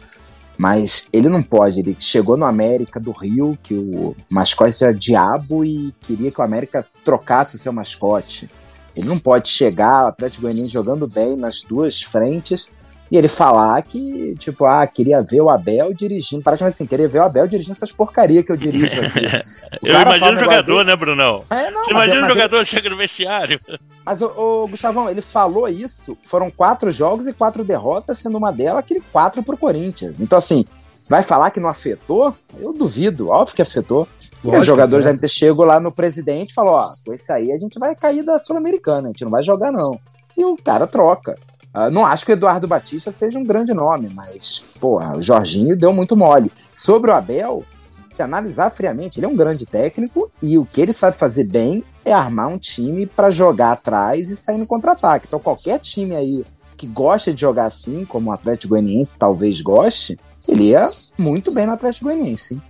mas 0.57 1.09
ele 1.11 1.27
não 1.27 1.43
pode. 1.43 1.79
Ele 1.79 1.97
chegou 1.99 2.37
no 2.37 2.45
América 2.45 2.99
do 2.99 3.11
Rio, 3.11 3.57
que 3.61 3.73
o 3.73 4.15
mascote 4.31 4.83
era 4.83 4.93
diabo 4.93 5.65
e 5.65 5.91
queria 6.01 6.31
que 6.31 6.39
o 6.39 6.43
América 6.43 6.85
trocasse 7.03 7.57
seu 7.57 7.73
mascote. 7.73 8.49
Ele 8.95 9.07
não 9.07 9.19
pode 9.19 9.49
chegar, 9.49 10.05
o 10.05 10.07
Atlético 10.07 10.43
Goianiense 10.43 10.71
jogando 10.71 11.07
bem 11.07 11.35
nas 11.35 11.61
duas 11.61 12.01
frentes, 12.01 12.69
e 13.09 13.17
ele 13.17 13.27
falar 13.27 13.81
que, 13.83 14.35
tipo, 14.37 14.65
ah, 14.65 14.85
queria 14.85 15.21
ver 15.21 15.41
o 15.41 15.49
Abel 15.49 15.93
dirigindo. 15.93 16.43
Praticamente 16.43 16.75
assim, 16.75 16.85
queria 16.85 17.07
ver 17.07 17.19
o 17.19 17.23
Abel 17.23 17.47
dirigindo 17.47 17.73
essas 17.73 17.91
porcarias 17.91 18.45
que 18.45 18.51
eu 18.51 18.57
dirijo 18.57 18.85
aqui. 18.85 19.25
eu 19.83 20.01
imagino 20.01 20.37
o 20.37 20.43
jogador, 20.43 20.85
né, 20.85 20.95
Brunão? 20.95 21.43
É, 21.49 21.71
não, 21.71 21.83
Você 21.83 21.91
imagina 21.91 22.25
o 22.25 22.29
jogador 22.29 22.57
ele... 22.57 22.65
chega 22.65 22.89
no 22.89 22.97
vestiário. 22.97 23.61
Mas, 24.05 24.21
o, 24.21 24.27
o, 24.27 24.67
Gustavão, 24.67 25.09
ele 25.09 25.21
falou 25.21 25.69
isso, 25.69 26.17
foram 26.23 26.49
quatro 26.49 26.91
jogos 26.91 27.27
e 27.27 27.33
quatro 27.33 27.63
derrotas, 27.63 28.17
sendo 28.17 28.37
uma 28.37 28.51
delas 28.51 28.79
aquele 28.79 29.01
quatro 29.11 29.41
pro 29.41 29.57
Corinthians. 29.57 30.19
Então, 30.19 30.37
assim, 30.37 30.65
vai 31.09 31.23
falar 31.23 31.51
que 31.51 31.59
não 31.59 31.69
afetou? 31.69 32.35
Eu 32.59 32.73
duvido, 32.73 33.29
óbvio 33.29 33.55
que 33.55 33.61
afetou. 33.61 34.07
Lógico, 34.43 34.61
os 34.61 34.67
jogadores 34.67 35.05
é. 35.05 35.07
devem 35.07 35.21
ter 35.21 35.29
chegado 35.29 35.63
lá 35.63 35.79
no 35.79 35.91
presidente 35.93 36.51
e 36.51 36.53
falou, 36.53 36.75
ó, 36.75 36.91
com 37.05 37.13
esse 37.13 37.31
aí 37.31 37.53
a 37.53 37.57
gente 37.57 37.79
vai 37.79 37.95
cair 37.95 38.23
da 38.23 38.37
Sul-Americana, 38.37 39.07
a 39.07 39.11
gente 39.11 39.23
não 39.23 39.31
vai 39.31 39.43
jogar 39.43 39.71
não. 39.71 39.91
E 40.37 40.43
o 40.43 40.57
cara 40.57 40.85
troca. 40.85 41.35
Uh, 41.75 41.91
não 41.91 42.06
acho 42.06 42.25
que 42.25 42.32
o 42.32 42.34
Eduardo 42.34 42.67
Batista 42.67 43.12
seja 43.12 43.38
um 43.38 43.43
grande 43.43 43.73
nome, 43.73 44.12
mas, 44.15 44.63
porra, 44.80 45.17
o 45.17 45.21
Jorginho 45.21 45.77
deu 45.77 45.93
muito 45.93 46.15
mole. 46.15 46.51
Sobre 46.58 47.12
o 47.12 47.13
Abel, 47.13 47.63
se 48.12 48.23
analisar 48.23 48.71
friamente, 48.71 49.19
ele 49.19 49.27
é 49.27 49.30
um 49.30 49.36
grande 49.36 49.65
técnico 49.65 50.32
e 50.41 50.58
o 50.58 50.65
que 50.65 50.82
ele 50.82 50.93
sabe 50.93 51.17
fazer 51.17 51.43
bem 51.43 51.84
é 52.03 52.13
armar 52.13 52.47
um 52.47 52.58
time 52.58 53.06
para 53.06 53.30
jogar 53.30 53.73
atrás 53.73 54.30
e 54.30 54.36
sair 54.36 54.58
no 54.58 54.67
contra-ataque. 54.67 55.25
Então, 55.27 55.39
qualquer 55.39 55.80
time 55.80 56.15
aí 56.15 56.45
que 56.75 56.88
gosta 56.88 57.34
de 57.34 57.41
jogar 57.41 57.65
assim, 57.65 58.06
como 58.06 58.30
o 58.30 58.34
Atlético 58.34 58.69
Goianiense 58.69 59.19
talvez 59.19 59.62
goste, 59.62 60.17
ele 60.47 60.69
ia 60.69 60.89
muito 61.19 61.53
bem 61.53 61.65
no 61.65 61.73
Atlético 61.73 62.06
Goianiense. 62.06 62.62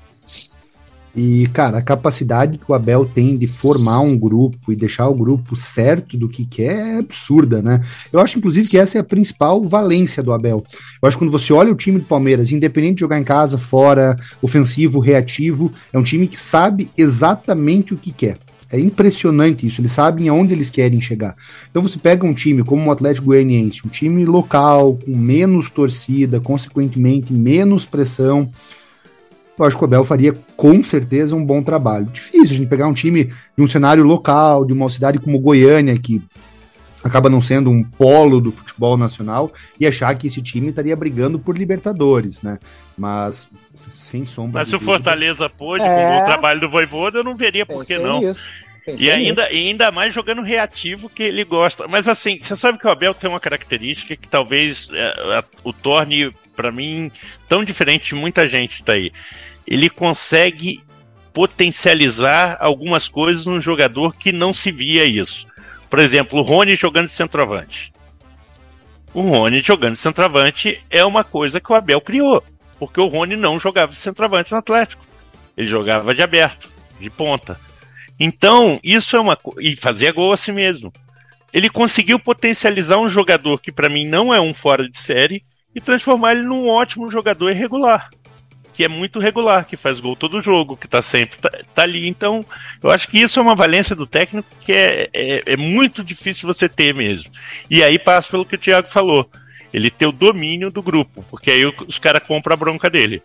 E, 1.18 1.48
cara, 1.48 1.80
a 1.80 1.82
capacidade 1.82 2.60
que 2.60 2.72
o 2.72 2.76
Abel 2.76 3.04
tem 3.04 3.36
de 3.36 3.48
formar 3.48 4.02
um 4.02 4.16
grupo 4.16 4.72
e 4.72 4.76
deixar 4.76 5.10
o 5.10 5.16
grupo 5.16 5.56
certo 5.58 6.16
do 6.16 6.30
que 6.30 6.46
quer 6.46 6.78
é 6.78 7.00
absurda, 7.00 7.60
né? 7.60 7.80
Eu 8.14 8.20
acho, 8.20 8.38
inclusive, 8.38 8.70
que 8.70 8.78
essa 8.78 9.00
é 9.00 9.02
a 9.02 9.04
principal 9.04 9.64
valência 9.64 10.22
do 10.22 10.32
Abel. 10.32 10.64
Eu 11.02 11.08
acho 11.08 11.18
que 11.18 11.24
quando 11.24 11.32
você 11.32 11.52
olha 11.52 11.72
o 11.72 11.76
time 11.76 11.98
do 11.98 12.06
Palmeiras, 12.06 12.52
independente 12.52 12.96
de 12.96 13.00
jogar 13.00 13.18
em 13.20 13.24
casa, 13.24 13.58
fora, 13.58 14.16
ofensivo, 14.44 15.00
reativo, 15.00 15.74
é 15.92 15.98
um 15.98 16.04
time 16.04 16.28
que 16.28 16.38
sabe 16.38 16.92
exatamente 16.96 17.96
o 17.96 17.98
que 17.98 18.12
quer. 18.12 18.38
É 18.70 18.80
impressionante 18.80 19.66
isso, 19.66 19.82
eles 19.82 19.94
sabem 19.94 20.28
aonde 20.30 20.54
eles 20.54 20.70
querem 20.70 21.02
chegar. 21.02 21.36
Então 21.72 21.82
você 21.82 21.98
pega 21.98 22.28
um 22.28 22.34
time 22.34 22.64
como 22.64 22.88
o 22.88 22.92
Atlético 22.92 23.28
Goianiense, 23.28 23.82
um 23.84 23.90
time 23.90 24.24
local, 24.24 25.00
com 25.04 25.18
menos 25.18 25.72
torcida, 25.72 26.40
consequentemente 26.40 27.34
menos 27.34 27.86
pressão, 27.86 28.48
eu 29.58 29.66
acho 29.66 29.78
que 29.78 29.84
o 29.84 29.86
Abel 29.86 30.04
faria 30.04 30.34
com 30.56 30.84
certeza 30.84 31.36
um 31.36 31.44
bom 31.44 31.64
trabalho. 31.64 32.06
Difícil 32.06 32.52
a 32.52 32.58
gente 32.58 32.70
pegar 32.70 32.88
um 32.88 32.94
time 32.94 33.26
de 33.26 33.64
um 33.64 33.68
cenário 33.68 34.04
local, 34.04 34.66
de 34.66 34.74
uma 34.74 34.90
cidade 34.90 35.20
como 35.20 35.40
Goiânia, 35.40 35.98
que 35.98 36.22
acaba 37.04 37.30
não 37.30 37.42
sendo 37.42 37.70
um 37.70 37.84
polo 37.84 38.40
do 38.40 38.52
futebol 38.52 38.98
nacional, 38.98 39.52
e 39.80 39.88
achar 39.88 40.14
que 40.16 40.28
esse 40.28 40.42
time 40.42 40.70
estaria 40.70 40.96
brigando 40.96 41.40
por 41.40 41.58
Libertadores, 41.58 42.42
né? 42.42 42.60
Mas 42.98 43.48
sem 44.12 44.26
sombra. 44.26 44.62
Mas 44.62 44.70
se 44.70 44.76
o 44.76 44.80
Fortaleza 44.80 45.50
pôde, 45.50 45.84
é... 45.84 46.18
com 46.18 46.24
o 46.24 46.26
trabalho 46.26 46.60
do 46.60 46.70
Voivoda, 46.70 47.20
eu 47.20 47.24
não 47.24 47.36
veria 47.36 47.66
por 47.66 47.86
que 47.86 47.98
não. 47.98 48.22
E 48.98 49.12
ainda, 49.12 49.52
e 49.52 49.68
ainda 49.68 49.92
mais 49.92 50.14
jogando 50.14 50.42
reativo 50.42 51.10
que 51.10 51.24
ele 51.24 51.44
gosta. 51.44 51.88
Mas 51.90 52.08
assim, 52.08 52.40
você 52.40 52.56
sabe 52.56 52.78
que 52.78 52.88
o 52.88 52.90
Abel 52.90 53.14
tem 53.14 53.30
uma 53.30 53.40
característica 53.40 54.16
que 54.16 54.28
talvez 54.28 54.90
é, 54.94 55.44
o 55.62 55.74
torne, 55.74 56.32
para 56.56 56.72
mim, 56.72 57.12
tão 57.50 57.66
diferente 57.66 58.10
de 58.10 58.16
muita 58.16 58.48
gente 58.48 58.82
tá 58.84 58.94
aí 58.94 59.12
ele 59.68 59.90
consegue 59.90 60.80
potencializar 61.34 62.58
algumas 62.60 63.08
coisas 63.08 63.46
num 63.46 63.62
jogador 63.62 64.16
que 64.16 64.32
não 64.32 64.54
se 64.54 64.72
via 64.72 65.06
isso. 65.06 65.46
Por 65.90 66.00
exemplo, 66.00 66.40
o 66.40 66.42
Rony 66.42 66.76
jogando 66.76 67.08
de 67.08 67.14
centroavante. 67.14 67.94
O 69.14 69.22
Rony 69.22 69.62
jogando 69.62 69.94
de 69.94 70.00
centroavante 70.00 70.82
é 70.90 71.04
uma 71.06 71.24
coisa 71.24 71.60
que 71.60 71.72
o 71.72 71.76
Abel 71.76 72.02
criou, 72.02 72.44
porque 72.80 73.00
o 73.00 73.08
Rony 73.08 73.36
não 73.36 73.60
jogava 73.60 73.92
de 73.92 73.98
centroavante 73.98 74.52
no 74.52 74.58
Atlético. 74.58 75.06
Ele 75.56 75.68
jogava 75.68 76.16
de 76.16 76.22
aberto, 76.22 76.70
de 77.00 77.10
ponta. 77.10 77.60
Então, 78.20 78.80
isso 78.84 79.16
é 79.16 79.20
uma 79.20 79.38
e 79.60 79.76
fazia 79.76 80.12
gol 80.12 80.32
assim 80.32 80.52
mesmo. 80.52 80.92
Ele 81.54 81.70
conseguiu 81.70 82.20
potencializar 82.20 82.98
um 82.98 83.10
jogador 83.10 83.62
que 83.62 83.72
para 83.72 83.90
mim 83.90 84.06
não 84.08 84.34
é 84.34 84.42
um 84.42 84.54
fora 84.54 84.90
de 84.90 85.00
série 85.00 85.44
e 85.76 85.82
transformar 85.82 86.34
ele 86.34 86.44
num 86.44 86.68
ótimo 86.68 87.12
jogador 87.12 87.52
irregular 87.52 88.10
que 88.78 88.84
é 88.84 88.88
muito 88.88 89.20
regular, 89.20 89.66
que 89.66 89.76
faz 89.76 90.00
gol 90.00 90.16
todo 90.16 90.40
jogo, 90.40 90.78
que 90.78 90.88
tá 90.88 91.02
sempre 91.02 91.40
tá, 91.40 91.50
tá 91.74 91.82
ali. 91.82 92.08
Então, 92.08 92.46
eu 92.84 92.92
acho 92.92 93.08
que 93.08 93.18
isso 93.20 93.40
é 93.40 93.42
uma 93.42 93.56
valência 93.56 93.96
do 93.96 94.06
técnico 94.06 94.48
que 94.62 94.72
é, 94.72 95.10
é, 95.12 95.42
é 95.48 95.58
muito 95.58 96.04
difícil 96.04 96.48
você 96.48 96.70
ter 96.70 96.94
mesmo. 96.94 97.32
E 97.72 97.82
aí 97.82 97.98
passa 97.98 98.30
pelo 98.30 98.46
que 98.46 98.54
o 98.54 98.58
Thiago 98.58 98.88
falou. 98.88 99.28
Ele 99.74 99.90
ter 99.90 100.06
o 100.06 100.12
domínio 100.12 100.72
do 100.72 100.84
grupo, 100.84 101.26
porque 101.28 101.50
aí 101.50 101.66
os 101.66 101.98
caras 101.98 102.24
compram 102.24 102.54
a 102.54 102.58
bronca 102.58 102.88
dele. 102.88 103.24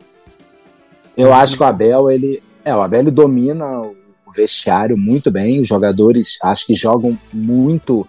Eu 1.15 1.35
acho 1.35 1.59
que 1.59 1.63
o 1.63 1.67
Abel, 1.67 2.11
ele. 2.11 2.43
É, 2.65 2.75
o 2.75 2.81
Abel 2.81 3.01
ele 3.01 3.11
domina 3.11 3.83
o 3.83 3.95
vestiário 4.35 4.97
muito 4.97 5.31
bem. 5.31 5.61
Os 5.61 5.69
jogadores 5.69 6.39
acho 6.43 6.67
que 6.67 6.75
jogam 6.75 7.17
muito 7.31 8.09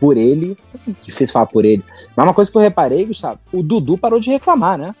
por 0.00 0.16
ele. 0.16 0.58
Difícil 0.84 1.32
falar 1.32 1.46
por 1.46 1.64
ele. 1.64 1.84
Mas 2.16 2.26
uma 2.26 2.34
coisa 2.34 2.50
que 2.50 2.56
eu 2.56 2.62
reparei, 2.62 3.06
Gustavo, 3.06 3.38
o 3.52 3.62
Dudu 3.62 3.96
parou 3.96 4.18
de 4.18 4.30
reclamar, 4.30 4.76
né? 4.76 4.92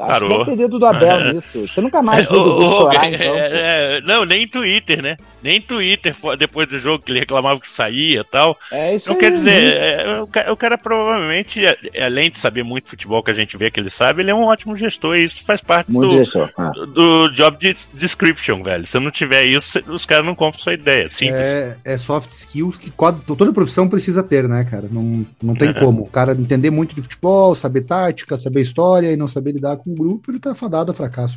Acho 0.00 0.20
que 0.20 0.28
deve 0.28 0.44
ter 0.44 0.56
dedo 0.56 0.78
do 0.78 0.86
Abel 0.86 1.32
nisso. 1.34 1.66
Você 1.66 1.80
nunca 1.80 2.02
mais 2.02 2.28
viu 2.28 2.40
o 2.40 2.44
Dudu 2.44 2.66
chorar, 2.66 3.12
então. 3.12 3.34
É, 3.34 3.98
é, 3.98 4.00
não, 4.02 4.24
nem 4.24 4.42
em 4.44 4.48
Twitter, 4.48 5.02
né? 5.02 5.16
Nem 5.44 5.58
em 5.58 5.60
Twitter, 5.60 6.16
depois 6.38 6.66
do 6.66 6.80
jogo 6.80 7.04
que 7.04 7.12
ele 7.12 7.18
reclamava 7.18 7.60
que 7.60 7.70
saía 7.70 8.20
e 8.20 8.24
tal. 8.24 8.58
É 8.72 8.94
isso 8.94 9.10
Não 9.10 9.16
aí, 9.16 9.20
quer 9.20 9.30
dizer, 9.30 9.74
é, 9.74 10.22
o, 10.22 10.26
cara, 10.26 10.52
o, 10.54 10.56
cara, 10.56 10.78
provavelmente, 10.78 11.60
além 12.02 12.30
de 12.30 12.38
saber 12.38 12.62
muito 12.62 12.88
futebol 12.88 13.22
que 13.22 13.30
a 13.30 13.34
gente 13.34 13.54
vê 13.58 13.70
que 13.70 13.78
ele 13.78 13.90
sabe, 13.90 14.22
ele 14.22 14.30
é 14.30 14.34
um 14.34 14.44
ótimo 14.44 14.74
gestor 14.74 15.16
e 15.16 15.24
isso 15.24 15.44
faz 15.44 15.60
parte 15.60 15.92
muito 15.92 16.12
do, 16.12 16.16
gestor, 16.16 16.50
ah. 16.56 16.70
do 16.70 17.28
job 17.28 17.58
description, 17.92 18.62
velho. 18.62 18.86
Se 18.86 18.98
não 18.98 19.10
tiver 19.10 19.44
isso, 19.44 19.78
os 19.86 20.06
caras 20.06 20.24
não 20.24 20.34
compram 20.34 20.58
sua 20.62 20.72
ideia. 20.72 21.10
Simples. 21.10 21.36
É, 21.36 21.76
é 21.84 21.98
soft 21.98 22.32
skills 22.32 22.78
que 22.78 22.90
toda 23.26 23.52
profissão 23.52 23.86
precisa 23.86 24.22
ter, 24.22 24.48
né, 24.48 24.64
cara? 24.64 24.88
Não, 24.90 25.26
não 25.42 25.54
tem 25.54 25.74
como. 25.74 26.04
O 26.04 26.10
cara 26.10 26.32
entender 26.32 26.70
muito 26.70 26.94
de 26.94 27.02
futebol, 27.02 27.54
saber 27.54 27.82
tática, 27.82 28.38
saber 28.38 28.62
história 28.62 29.12
e 29.12 29.16
não 29.16 29.28
saber 29.28 29.52
lidar 29.52 29.76
com 29.76 29.90
o 29.90 29.94
grupo, 29.94 30.30
ele 30.30 30.40
tá 30.40 30.54
fadado 30.54 30.90
a 30.90 30.94
fracasso. 30.94 31.36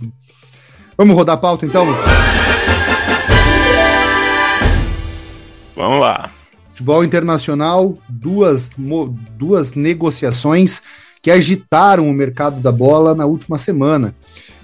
Vamos 0.98 1.14
rodar 1.14 1.36
a 1.36 1.40
pauta 1.40 1.66
então? 1.66 1.86
Vamos 5.78 6.00
lá. 6.00 6.32
Futebol 6.70 7.04
internacional, 7.04 7.96
duas, 8.10 8.72
duas 9.38 9.76
negociações 9.76 10.82
que 11.22 11.30
agitaram 11.30 12.10
o 12.10 12.14
mercado 12.14 12.60
da 12.60 12.72
bola 12.72 13.14
na 13.14 13.28
última 13.28 13.60
semana. 13.60 14.16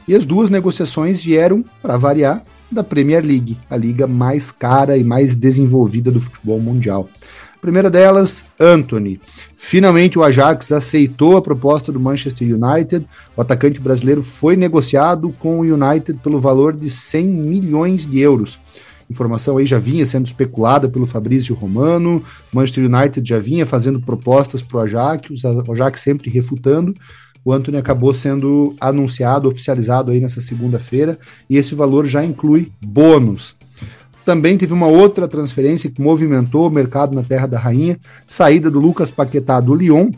E 0.07 0.15
as 0.15 0.25
duas 0.25 0.49
negociações 0.49 1.23
vieram, 1.23 1.63
para 1.83 1.97
variar, 1.97 2.41
da 2.71 2.83
Premier 2.83 3.23
League, 3.23 3.59
a 3.69 3.77
liga 3.77 4.07
mais 4.07 4.49
cara 4.49 4.97
e 4.97 5.03
mais 5.03 5.35
desenvolvida 5.35 6.09
do 6.09 6.19
futebol 6.19 6.59
mundial. 6.59 7.07
A 7.55 7.59
primeira 7.59 7.91
delas, 7.91 8.43
Anthony. 8.59 9.21
Finalmente 9.55 10.17
o 10.17 10.23
Ajax 10.23 10.71
aceitou 10.71 11.37
a 11.37 11.43
proposta 11.43 11.91
do 11.91 11.99
Manchester 11.99 12.47
United. 12.47 13.05
O 13.37 13.41
atacante 13.41 13.79
brasileiro 13.79 14.23
foi 14.23 14.55
negociado 14.55 15.31
com 15.37 15.59
o 15.59 15.61
United 15.61 16.19
pelo 16.23 16.39
valor 16.39 16.73
de 16.73 16.89
100 16.89 17.27
milhões 17.27 18.09
de 18.09 18.19
euros 18.19 18.57
informação 19.13 19.57
aí 19.57 19.65
já 19.65 19.79
vinha 19.79 20.05
sendo 20.05 20.25
especulada 20.25 20.89
pelo 20.89 21.05
Fabrício 21.05 21.55
Romano, 21.55 22.23
Manchester 22.51 22.85
United 22.85 23.27
já 23.27 23.39
vinha 23.39 23.65
fazendo 23.65 24.01
propostas 24.01 24.61
para 24.61 24.77
o 24.77 24.79
Ajax, 24.81 25.29
o 25.43 25.71
Ajax 25.71 26.01
sempre 26.01 26.29
refutando. 26.29 26.93
O 27.45 27.51
Anthony 27.51 27.77
acabou 27.77 28.13
sendo 28.13 28.73
anunciado, 28.79 29.49
oficializado 29.49 30.11
aí 30.11 30.19
nessa 30.21 30.41
segunda-feira, 30.41 31.19
e 31.49 31.57
esse 31.57 31.75
valor 31.75 32.05
já 32.05 32.23
inclui 32.23 32.71
bônus. 32.81 33.53
Também 34.25 34.57
teve 34.57 34.73
uma 34.73 34.87
outra 34.87 35.27
transferência 35.27 35.91
que 35.91 36.01
movimentou 36.01 36.67
o 36.67 36.71
mercado 36.71 37.13
na 37.13 37.21
Terra 37.21 37.45
da 37.45 37.59
Rainha, 37.59 37.99
saída 38.25 38.71
do 38.71 38.79
Lucas 38.79 39.11
Paquetá 39.11 39.59
do 39.59 39.75
Lyon 39.75 40.11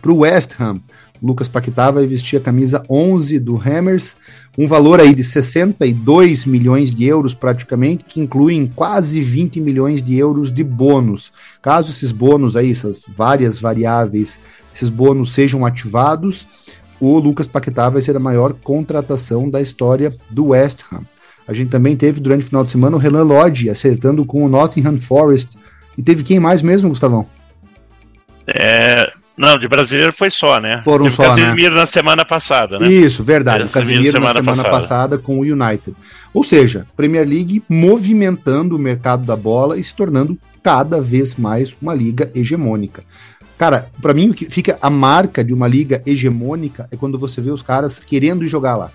para 0.00 0.12
o 0.12 0.18
West 0.18 0.52
Ham. 0.60 0.80
Lucas 1.22 1.46
Paquetá 1.46 1.90
vai 1.90 2.06
vestir 2.06 2.36
a 2.36 2.40
camisa 2.40 2.82
11 2.90 3.38
do 3.38 3.56
Hammers, 3.56 4.16
um 4.58 4.66
valor 4.66 5.00
aí 5.00 5.14
de 5.14 5.22
62 5.22 6.44
milhões 6.44 6.92
de 6.92 7.04
euros 7.04 7.32
praticamente, 7.32 8.04
que 8.04 8.20
incluem 8.20 8.66
quase 8.74 9.22
20 9.22 9.60
milhões 9.60 10.02
de 10.02 10.16
euros 10.16 10.52
de 10.52 10.64
bônus. 10.64 11.32
Caso 11.62 11.92
esses 11.92 12.10
bônus 12.10 12.56
aí, 12.56 12.72
essas 12.72 13.04
várias 13.08 13.58
variáveis, 13.58 14.38
esses 14.74 14.88
bônus 14.88 15.32
sejam 15.32 15.64
ativados, 15.64 16.44
o 17.00 17.18
Lucas 17.18 17.46
Paquetá 17.46 17.88
vai 17.88 18.02
ser 18.02 18.16
a 18.16 18.20
maior 18.20 18.52
contratação 18.52 19.48
da 19.48 19.60
história 19.60 20.14
do 20.28 20.48
West 20.48 20.80
Ham. 20.92 21.02
A 21.46 21.52
gente 21.52 21.70
também 21.70 21.96
teve 21.96 22.20
durante 22.20 22.42
o 22.42 22.46
final 22.46 22.64
de 22.64 22.70
semana 22.70 22.96
o 22.96 22.98
Renan 22.98 23.22
Lodge 23.22 23.70
acertando 23.70 24.24
com 24.24 24.44
o 24.44 24.48
Nottingham 24.48 24.98
Forest. 24.98 25.56
E 25.96 26.02
teve 26.02 26.22
quem 26.22 26.40
mais 26.40 26.62
mesmo, 26.62 26.88
Gustavão? 26.88 27.26
É, 28.46 29.11
não, 29.36 29.58
de 29.58 29.66
brasileiro 29.66 30.12
foi 30.12 30.30
só, 30.30 30.60
né? 30.60 30.82
Foram 30.84 31.04
Teve 31.04 31.16
só, 31.16 31.22
Casimiro 31.24 31.74
né? 31.74 31.80
na 31.80 31.86
semana 31.86 32.24
passada, 32.24 32.78
né? 32.78 32.88
Isso, 32.88 33.24
verdade. 33.24 33.64
O 33.64 33.68
Casimiro, 33.68 33.96
Casimiro 33.96 34.12
semana 34.12 34.34
na 34.34 34.40
semana 34.40 34.70
passada. 34.70 34.80
passada 34.80 35.18
com 35.18 35.38
o 35.38 35.42
United. 35.42 35.96
Ou 36.34 36.44
seja, 36.44 36.86
Premier 36.96 37.26
League 37.26 37.62
movimentando 37.68 38.76
o 38.76 38.78
mercado 38.78 39.24
da 39.24 39.36
bola 39.36 39.78
e 39.78 39.84
se 39.84 39.94
tornando 39.94 40.36
cada 40.62 41.00
vez 41.00 41.36
mais 41.36 41.74
uma 41.80 41.94
liga 41.94 42.30
hegemônica. 42.34 43.02
Cara, 43.58 43.90
para 44.00 44.14
mim 44.14 44.30
o 44.30 44.34
que 44.34 44.46
fica 44.46 44.78
a 44.80 44.90
marca 44.90 45.44
de 45.44 45.52
uma 45.52 45.68
liga 45.68 46.02
hegemônica 46.06 46.88
é 46.90 46.96
quando 46.96 47.18
você 47.18 47.40
vê 47.40 47.50
os 47.50 47.62
caras 47.62 47.98
querendo 47.98 48.46
jogar 48.48 48.76
lá. 48.76 48.90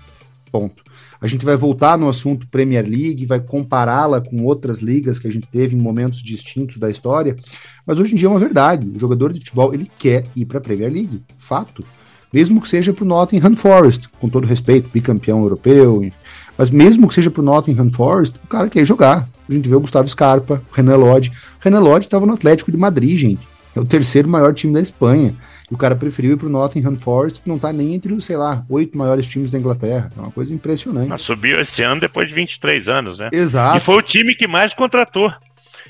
Ponto. 0.50 0.82
A 1.20 1.26
gente 1.26 1.44
vai 1.44 1.56
voltar 1.56 1.98
no 1.98 2.08
assunto 2.08 2.46
Premier 2.48 2.84
League, 2.84 3.26
vai 3.26 3.40
compará-la 3.40 4.20
com 4.20 4.44
outras 4.44 4.78
ligas 4.78 5.18
que 5.18 5.26
a 5.26 5.32
gente 5.32 5.48
teve 5.48 5.74
em 5.74 5.80
momentos 5.80 6.22
distintos 6.22 6.78
da 6.78 6.88
história, 6.88 7.36
mas 7.84 7.98
hoje 7.98 8.12
em 8.12 8.16
dia 8.16 8.28
é 8.28 8.30
uma 8.30 8.38
verdade. 8.38 8.88
O 8.94 8.98
jogador 8.98 9.32
de 9.32 9.40
futebol 9.40 9.74
ele 9.74 9.90
quer 9.98 10.24
ir 10.36 10.44
para 10.44 10.58
a 10.58 10.60
Premier 10.60 10.92
League, 10.92 11.20
fato. 11.38 11.84
Mesmo 12.32 12.60
que 12.60 12.68
seja 12.68 12.92
para 12.92 13.04
o 13.04 13.06
Nottingham 13.06 13.56
Forest, 13.56 14.08
com 14.20 14.28
todo 14.28 14.46
respeito, 14.46 14.90
bicampeão 14.92 15.40
europeu, 15.40 16.08
mas 16.56 16.70
mesmo 16.70 17.08
que 17.08 17.14
seja 17.14 17.30
para 17.30 17.40
o 17.40 17.44
Nottingham 17.44 17.90
Forest, 17.90 18.36
o 18.44 18.46
cara 18.46 18.68
quer 18.68 18.84
jogar. 18.84 19.28
A 19.48 19.52
gente 19.52 19.68
vê 19.68 19.74
o 19.74 19.80
Gustavo 19.80 20.08
Scarpa, 20.08 20.62
o 20.70 20.74
Renan 20.74 20.96
Lodge. 20.96 21.30
O 21.30 21.34
Renan 21.60 21.80
Lodge 21.80 22.06
estava 22.06 22.26
no 22.26 22.34
Atlético 22.34 22.70
de 22.70 22.76
Madrid, 22.76 23.18
gente. 23.18 23.48
É 23.74 23.80
o 23.80 23.84
terceiro 23.84 24.28
maior 24.28 24.52
time 24.52 24.74
da 24.74 24.80
Espanha. 24.80 25.34
E 25.70 25.74
o 25.74 25.76
cara 25.76 25.94
preferiu 25.94 26.32
ir 26.32 26.36
pro 26.36 26.48
Nottingham 26.48 26.98
Forest, 26.98 27.40
que 27.40 27.48
não 27.48 27.58
tá 27.58 27.72
nem 27.72 27.94
entre 27.94 28.12
os, 28.12 28.24
sei 28.24 28.36
lá, 28.36 28.64
oito 28.68 28.96
maiores 28.96 29.26
times 29.26 29.50
da 29.50 29.58
Inglaterra. 29.58 30.10
É 30.16 30.20
uma 30.20 30.30
coisa 30.30 30.52
impressionante. 30.52 31.08
Mas 31.08 31.20
subiu 31.20 31.60
esse 31.60 31.82
ano 31.82 32.00
depois 32.00 32.28
de 32.28 32.34
23 32.34 32.88
anos, 32.88 33.18
né? 33.18 33.28
Exato. 33.32 33.76
E 33.76 33.80
foi 33.80 33.96
o 33.96 34.02
time 34.02 34.34
que 34.34 34.46
mais 34.46 34.72
contratou. 34.72 35.32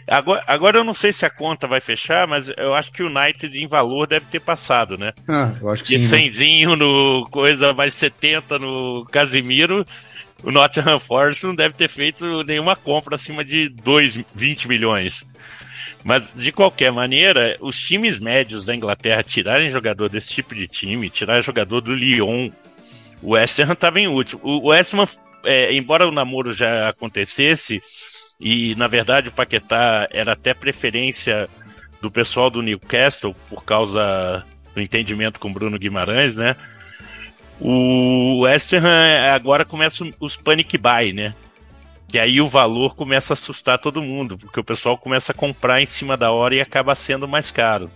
Agora, 0.07 0.43
agora 0.47 0.79
eu 0.79 0.85
não 0.85 0.95
sei 0.95 1.13
se 1.13 1.27
a 1.27 1.31
conta 1.31 1.67
vai 1.67 1.81
fechar, 1.81 2.27
mas 2.27 2.51
eu 2.57 2.75
acho 2.75 2.91
que 2.91 3.03
o 3.03 3.07
United 3.07 3.57
em 3.57 3.67
valor 3.67 4.07
deve 4.07 4.27
ter 4.27 4.41
passado, 4.41 4.97
né? 4.97 5.13
Ah, 5.29 5.53
eu 5.61 5.69
acho 5.71 5.85
que 5.85 5.97
de 5.97 6.07
sim. 6.07 6.29
De 6.31 6.37
100 6.37 6.67
né? 6.67 6.77
no 6.77 7.29
coisa 7.31 7.75
mais 7.75 7.95
70 7.95 8.59
no 8.59 9.05
Casimiro 9.05 9.85
o 10.43 10.53
Nottingham 10.53 10.99
Forest 10.99 11.45
não 11.47 11.55
deve 11.55 11.75
ter 11.75 11.89
feito 11.89 12.43
nenhuma 12.45 12.77
compra 12.77 13.17
acima 13.17 13.45
de 13.45 13.69
2, 13.69 14.21
20 14.35 14.69
milhões. 14.69 15.27
Mas, 16.05 16.33
de 16.35 16.53
qualquer 16.53 16.93
maneira, 16.93 17.57
os 17.61 17.79
times 17.79 18.19
médios 18.19 18.65
da 18.65 18.75
Inglaterra 18.75 19.23
tirarem 19.23 19.71
jogador 19.71 20.09
desse 20.09 20.33
tipo 20.33 20.55
de 20.55 20.69
time, 20.69 21.11
tirar 21.11 21.43
jogador 21.43 21.81
do 21.81 21.95
Lyon, 21.95 22.51
o 23.23 23.31
West 23.33 23.59
Ham 23.59 23.73
estava 23.73 24.01
em 24.01 24.09
último. 24.09 24.41
O 24.43 24.69
West 24.69 24.95
Ham, 24.95 25.05
é, 25.45 25.75
embora 25.75 26.09
o 26.09 26.13
namoro 26.13 26.55
já 26.55 26.89
acontecesse, 26.89 27.83
e 28.41 28.75
na 28.77 28.87
verdade 28.87 29.29
o 29.29 29.33
Paquetá 29.33 30.07
era 30.11 30.33
até 30.33 30.55
preferência 30.55 31.49
do 32.01 32.11
pessoal 32.11 32.49
do 32.49 32.63
Newcastle 32.63 33.35
por 33.49 33.65
causa 33.65 34.45
do 34.75 34.81
entendimento 34.81 35.41
com 35.41 35.53
Bruno 35.53 35.79
Guimarães, 35.79 36.37
né? 36.37 36.55
O 37.61 38.43
West 38.43 38.73
Ham 38.73 38.87
é, 38.87 39.31
agora 39.33 39.65
começa 39.65 40.07
os 40.21 40.37
panic 40.37 40.79
buy, 40.79 41.13
né? 41.13 41.35
Que 42.09 42.19
aí 42.19 42.41
o 42.41 42.49
valor 42.49 42.95
começa 42.97 43.33
a 43.33 43.35
assustar 43.35 43.79
todo 43.79 44.03
mundo, 44.03 44.39
porque 44.39 44.59
o 44.59 44.65
pessoal 44.65 44.97
começa 44.97 45.33
a 45.33 45.35
comprar 45.35 45.83
em 45.83 45.87
cima 45.87 46.17
da 46.17 46.31
hora 46.31 46.55
e 46.55 46.61
acaba 46.61 46.95
sendo 46.95 47.29
mais 47.29 47.51
caro. 47.51 47.91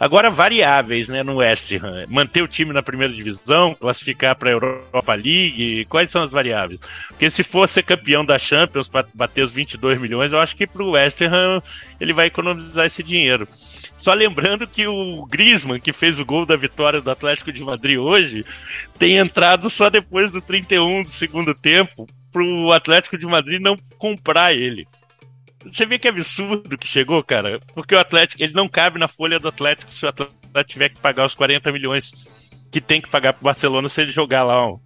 Agora, 0.00 0.30
variáveis 0.30 1.08
né, 1.08 1.22
no 1.22 1.36
West 1.36 1.70
Ham. 1.72 2.06
Manter 2.08 2.42
o 2.42 2.48
time 2.48 2.72
na 2.72 2.82
primeira 2.82 3.12
divisão, 3.12 3.74
classificar 3.74 4.34
para 4.34 4.48
a 4.48 4.52
Europa 4.52 5.12
League, 5.12 5.84
quais 5.90 6.08
são 6.08 6.22
as 6.22 6.30
variáveis? 6.30 6.80
Porque 7.08 7.28
se 7.28 7.44
for 7.44 7.68
ser 7.68 7.82
campeão 7.82 8.24
da 8.24 8.38
Champions 8.38 8.88
para 8.88 9.06
bater 9.12 9.44
os 9.44 9.52
22 9.52 10.00
milhões, 10.00 10.32
eu 10.32 10.40
acho 10.40 10.56
que 10.56 10.66
para 10.66 10.82
o 10.82 10.92
West 10.92 11.20
Ham 11.20 11.62
ele 12.00 12.14
vai 12.14 12.28
economizar 12.28 12.86
esse 12.86 13.02
dinheiro. 13.02 13.46
Só 13.94 14.14
lembrando 14.14 14.66
que 14.66 14.86
o 14.86 15.26
Griezmann, 15.26 15.78
que 15.78 15.92
fez 15.92 16.18
o 16.18 16.24
gol 16.24 16.46
da 16.46 16.56
vitória 16.56 17.02
do 17.02 17.10
Atlético 17.10 17.52
de 17.52 17.62
Madrid 17.62 17.98
hoje, 17.98 18.42
tem 18.98 19.18
entrado 19.18 19.68
só 19.68 19.90
depois 19.90 20.30
do 20.30 20.40
31 20.40 21.02
do 21.02 21.10
segundo 21.10 21.54
tempo 21.54 22.08
para 22.32 22.42
o 22.42 22.72
Atlético 22.72 23.18
de 23.18 23.26
Madrid 23.26 23.60
não 23.60 23.76
comprar 23.98 24.54
ele. 24.54 24.86
Você 25.64 25.84
vê 25.84 25.98
que 25.98 26.08
absurdo 26.08 26.78
que 26.78 26.86
chegou, 26.86 27.22
cara? 27.22 27.58
Porque 27.74 27.94
o 27.94 27.98
Atlético, 27.98 28.42
ele 28.42 28.54
não 28.54 28.66
cabe 28.66 28.98
na 28.98 29.08
folha 29.08 29.38
do 29.38 29.48
Atlético 29.48 29.92
se 29.92 30.06
o 30.06 30.08
Atlético 30.08 30.64
tiver 30.64 30.88
que 30.88 31.00
pagar 31.00 31.26
os 31.26 31.34
40 31.34 31.70
milhões 31.70 32.14
que 32.70 32.80
tem 32.80 33.00
que 33.00 33.10
pagar 33.10 33.34
pro 33.34 33.44
Barcelona 33.44 33.88
se 33.88 34.00
ele 34.00 34.10
jogar 34.10 34.44
lá 34.44 34.64
ó, 34.64 34.78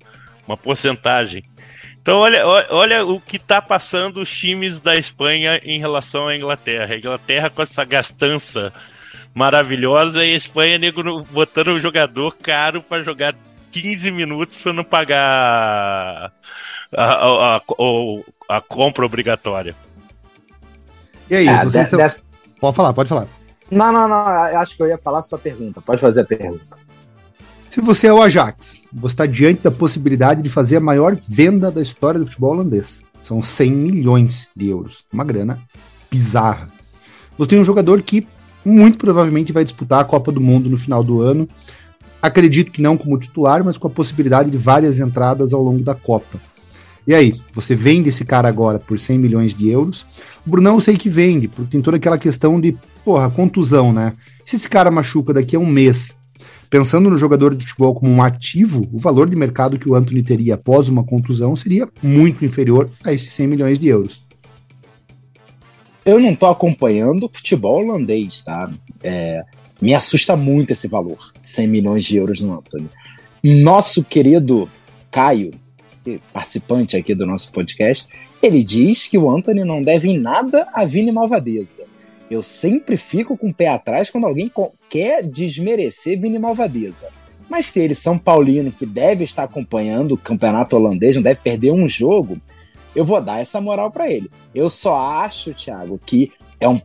uma 0.46 0.56
porcentagem. 0.56 1.44
Então, 2.02 2.18
olha, 2.18 2.46
olha 2.46 3.06
o 3.06 3.20
que 3.20 3.36
está 3.36 3.62
passando 3.62 4.20
os 4.20 4.30
times 4.30 4.80
da 4.80 4.96
Espanha 4.96 5.58
em 5.62 5.78
relação 5.78 6.26
à 6.26 6.36
Inglaterra. 6.36 6.94
A 6.94 6.98
Inglaterra 6.98 7.48
com 7.48 7.62
essa 7.62 7.84
gastança 7.84 8.72
maravilhosa 9.32 10.24
e 10.24 10.32
a 10.32 10.36
Espanha 10.36 10.76
nego, 10.76 11.22
botando 11.24 11.68
um 11.68 11.80
jogador 11.80 12.36
caro 12.36 12.82
para 12.82 13.02
jogar 13.02 13.34
15 13.72 14.10
minutos 14.10 14.56
para 14.58 14.72
não 14.72 14.84
pagar 14.84 16.30
a, 16.96 17.04
a, 17.04 17.56
a, 17.56 18.56
a 18.56 18.60
compra 18.60 19.04
obrigatória. 19.04 19.74
E 21.28 21.36
aí, 21.36 21.48
é, 21.48 21.64
de, 21.64 21.72
dessa... 21.72 22.22
Pode 22.60 22.76
falar, 22.76 22.92
pode 22.92 23.08
falar. 23.08 23.26
Não, 23.70 23.92
não, 23.92 24.08
não. 24.08 24.16
Acho 24.16 24.76
que 24.76 24.82
eu 24.82 24.88
ia 24.88 24.98
falar 24.98 25.18
a 25.18 25.22
sua 25.22 25.38
pergunta. 25.38 25.80
Pode 25.80 26.00
fazer 26.00 26.22
a 26.22 26.24
pergunta. 26.24 26.84
Se 27.70 27.80
você 27.80 28.06
é 28.06 28.12
o 28.12 28.22
Ajax, 28.22 28.78
você 28.92 29.12
está 29.12 29.26
diante 29.26 29.62
da 29.62 29.70
possibilidade 29.70 30.42
de 30.42 30.48
fazer 30.48 30.76
a 30.76 30.80
maior 30.80 31.18
venda 31.26 31.70
da 31.70 31.82
história 31.82 32.20
do 32.20 32.26
futebol 32.26 32.52
holandês. 32.52 33.00
São 33.22 33.42
100 33.42 33.70
milhões 33.72 34.48
de 34.54 34.68
euros. 34.68 35.04
Uma 35.12 35.24
grana 35.24 35.58
bizarra. 36.10 36.68
Você 37.36 37.50
tem 37.50 37.58
um 37.58 37.64
jogador 37.64 38.00
que 38.02 38.26
muito 38.64 38.98
provavelmente 38.98 39.52
vai 39.52 39.64
disputar 39.64 40.00
a 40.00 40.04
Copa 40.04 40.30
do 40.30 40.40
Mundo 40.40 40.70
no 40.70 40.78
final 40.78 41.02
do 41.02 41.20
ano. 41.20 41.48
Acredito 42.22 42.70
que 42.70 42.80
não 42.80 42.96
como 42.96 43.18
titular, 43.18 43.64
mas 43.64 43.76
com 43.76 43.88
a 43.88 43.90
possibilidade 43.90 44.50
de 44.50 44.56
várias 44.56 45.00
entradas 45.00 45.52
ao 45.52 45.62
longo 45.62 45.82
da 45.82 45.94
Copa. 45.94 46.38
E 47.06 47.14
aí, 47.14 47.34
você 47.52 47.74
vende 47.74 48.08
esse 48.08 48.24
cara 48.24 48.48
agora 48.48 48.78
por 48.78 48.98
100 48.98 49.18
milhões 49.18 49.54
de 49.54 49.68
euros. 49.68 50.06
O 50.46 50.50
Brunão 50.50 50.74
eu 50.74 50.80
sei 50.80 50.96
que 50.96 51.08
vende, 51.08 51.48
porque 51.48 51.70
tem 51.70 51.82
toda 51.82 51.96
aquela 51.96 52.18
questão 52.18 52.60
de, 52.60 52.76
porra, 53.04 53.30
contusão, 53.30 53.92
né? 53.92 54.14
Se 54.46 54.56
esse 54.56 54.68
cara 54.68 54.90
machuca 54.90 55.32
daqui 55.32 55.56
a 55.56 55.58
um 55.58 55.66
mês, 55.66 56.14
pensando 56.70 57.10
no 57.10 57.18
jogador 57.18 57.54
de 57.54 57.64
futebol 57.64 57.94
como 57.94 58.10
um 58.10 58.22
ativo, 58.22 58.88
o 58.92 58.98
valor 58.98 59.28
de 59.28 59.36
mercado 59.36 59.78
que 59.78 59.88
o 59.88 59.94
Anthony 59.94 60.22
teria 60.22 60.54
após 60.54 60.88
uma 60.88 61.04
contusão 61.04 61.54
seria 61.54 61.88
muito 62.02 62.44
inferior 62.44 62.90
a 63.04 63.12
esses 63.12 63.32
100 63.32 63.46
milhões 63.46 63.78
de 63.78 63.88
euros. 63.88 64.24
Eu 66.04 66.20
não 66.20 66.34
tô 66.34 66.46
acompanhando 66.46 67.30
futebol 67.32 67.82
holandês, 67.82 68.42
tá? 68.42 68.70
É, 69.02 69.42
me 69.80 69.94
assusta 69.94 70.36
muito 70.36 70.72
esse 70.72 70.86
valor, 70.86 71.32
100 71.42 71.68
milhões 71.68 72.04
de 72.04 72.16
euros 72.16 72.40
no 72.40 72.54
Anthony. 72.54 72.88
Nosso 73.42 74.04
querido 74.04 74.68
Caio, 75.10 75.52
participante 76.32 76.96
aqui 76.96 77.14
do 77.14 77.26
nosso 77.26 77.50
podcast, 77.52 78.06
ele 78.42 78.62
diz 78.62 79.06
que 79.06 79.18
o 79.18 79.30
Anthony 79.30 79.64
não 79.64 79.82
deve 79.82 80.10
em 80.10 80.18
nada 80.18 80.68
a 80.72 80.84
Vini 80.84 81.10
Malvadeza. 81.10 81.84
Eu 82.30 82.42
sempre 82.42 82.96
fico 82.96 83.36
com 83.36 83.48
o 83.48 83.54
pé 83.54 83.68
atrás 83.68 84.10
quando 84.10 84.26
alguém 84.26 84.50
quer 84.88 85.22
desmerecer 85.22 86.20
Vini 86.20 86.38
Malvadeza. 86.38 87.08
Mas 87.48 87.66
se 87.66 87.80
ele, 87.80 87.94
São 87.94 88.18
Paulino, 88.18 88.72
que 88.72 88.86
deve 88.86 89.24
estar 89.24 89.44
acompanhando 89.44 90.12
o 90.12 90.18
campeonato 90.18 90.76
holandês, 90.76 91.16
não 91.16 91.22
deve 91.22 91.40
perder 91.40 91.72
um 91.72 91.86
jogo, 91.86 92.38
eu 92.94 93.04
vou 93.04 93.20
dar 93.20 93.40
essa 93.40 93.60
moral 93.60 93.90
para 93.90 94.10
ele. 94.10 94.30
Eu 94.54 94.70
só 94.70 94.96
acho, 94.96 95.52
Thiago, 95.52 96.00
que 96.04 96.32
é 96.58 96.68
um, 96.68 96.80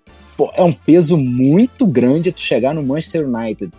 é 0.56 0.64
um 0.64 0.74
peso 0.74 1.18
muito 1.18 1.88
grande 1.88 2.32
tu 2.32 2.42
chegar 2.42 2.74
no 2.74 2.84
Manchester 2.84 3.28
United, 3.28 3.72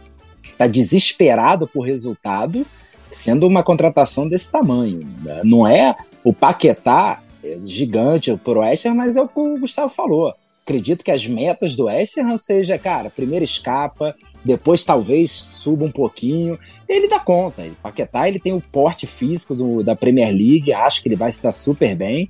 tá 0.57 0.67
desesperado 0.67 1.67
por 1.67 1.83
resultado, 1.83 2.67
sendo 3.11 3.47
uma 3.47 3.63
contratação 3.63 4.29
desse 4.29 4.51
tamanho. 4.51 5.01
Né? 5.23 5.41
Não 5.45 5.67
é 5.67 5.95
o 6.23 6.33
Paquetá 6.33 7.23
é 7.43 7.59
gigante 7.65 8.37
pro 8.37 8.61
West 8.61 8.85
Ham, 8.87 8.95
mas 8.95 9.17
é 9.17 9.23
o 9.23 9.29
que 9.29 9.41
o 9.41 9.59
Gustavo 9.59 9.89
falou. 9.89 10.35
Acredito 10.63 11.03
que 11.03 11.11
as 11.11 11.27
metas 11.27 11.75
do 11.75 11.87
West 11.87 12.19
Ham 12.19 12.37
seja, 12.37 12.79
cara, 12.79 13.11
primeiro 13.11 13.45
escapa, 13.45 14.15
depois 14.45 14.85
talvez 14.85 15.31
suba 15.31 15.85
um 15.85 15.91
pouquinho. 15.91 16.59
Ele 16.89 17.09
dá 17.09 17.19
conta. 17.19 17.63
O 17.63 17.75
Paquetá 17.83 18.29
ele 18.29 18.39
tem 18.39 18.53
o 18.53 18.61
porte 18.61 19.07
físico 19.07 19.55
do, 19.55 19.83
da 19.83 19.97
Premier 19.97 20.31
League, 20.31 20.73
acho 20.73 21.03
que 21.03 21.09
ele 21.09 21.17
vai 21.17 21.31
estar 21.31 21.53
super 21.53 21.97
bem. 21.97 22.29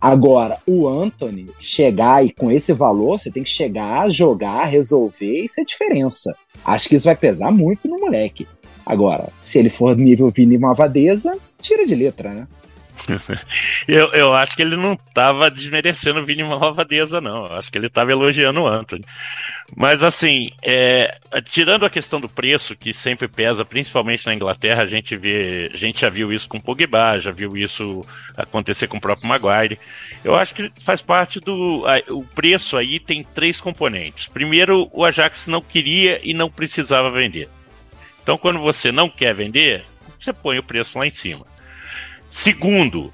Agora, 0.00 0.58
o 0.66 0.86
Anthony 0.88 1.50
chegar 1.58 2.24
e 2.24 2.32
com 2.32 2.50
esse 2.52 2.72
valor, 2.72 3.18
você 3.18 3.32
tem 3.32 3.42
que 3.42 3.50
chegar, 3.50 4.08
jogar, 4.08 4.64
resolver, 4.64 5.44
isso 5.44 5.60
é 5.60 5.64
diferença. 5.64 6.36
Acho 6.64 6.88
que 6.88 6.94
isso 6.94 7.06
vai 7.06 7.16
pesar 7.16 7.50
muito 7.50 7.88
no 7.88 7.98
moleque. 7.98 8.46
Agora, 8.88 9.28
se 9.38 9.58
ele 9.58 9.68
for 9.68 9.94
nível 9.94 10.30
Vini 10.30 10.56
Mavadeza, 10.56 11.38
tira 11.60 11.84
de 11.84 11.94
letra, 11.94 12.32
né? 12.32 12.48
eu, 13.86 14.12
eu 14.12 14.34
acho 14.34 14.56
que 14.56 14.62
ele 14.62 14.76
não 14.76 14.94
estava 14.94 15.50
desmerecendo 15.50 16.20
o 16.20 16.24
Vini 16.24 16.42
Malvadeza, 16.42 17.20
não. 17.20 17.46
Eu 17.46 17.56
acho 17.56 17.70
que 17.70 17.78
ele 17.78 17.86
estava 17.86 18.10
elogiando 18.10 18.62
o 18.62 18.66
Anthony. 18.66 19.04
Mas 19.76 20.02
assim, 20.02 20.50
é, 20.62 21.14
tirando 21.44 21.84
a 21.84 21.90
questão 21.90 22.18
do 22.18 22.28
preço, 22.28 22.74
que 22.74 22.92
sempre 22.92 23.28
pesa, 23.28 23.64
principalmente 23.64 24.24
na 24.26 24.34
Inglaterra, 24.34 24.82
a 24.82 24.86
gente 24.86 25.14
vê, 25.14 25.70
a 25.72 25.76
gente 25.76 26.00
já 26.00 26.08
viu 26.08 26.32
isso 26.32 26.48
com 26.48 26.56
o 26.56 26.62
Pogba, 26.62 27.20
já 27.20 27.30
viu 27.30 27.56
isso 27.56 28.04
acontecer 28.36 28.86
com 28.86 28.96
o 28.96 29.00
próprio 29.00 29.28
Maguire. 29.28 29.78
Eu 30.24 30.34
acho 30.34 30.54
que 30.54 30.72
faz 30.80 31.02
parte 31.02 31.40
do. 31.40 31.84
A, 31.86 32.12
o 32.12 32.24
preço 32.24 32.76
aí 32.76 32.98
tem 32.98 33.22
três 33.22 33.60
componentes. 33.60 34.26
Primeiro, 34.26 34.88
o 34.92 35.04
Ajax 35.04 35.46
não 35.46 35.60
queria 35.60 36.20
e 36.22 36.32
não 36.32 36.50
precisava 36.50 37.10
vender. 37.10 37.48
Então, 38.28 38.36
quando 38.36 38.58
você 38.58 38.92
não 38.92 39.08
quer 39.08 39.34
vender, 39.34 39.82
você 40.20 40.34
põe 40.34 40.58
o 40.58 40.62
preço 40.62 40.98
lá 40.98 41.06
em 41.06 41.10
cima. 41.10 41.46
Segundo, 42.28 43.10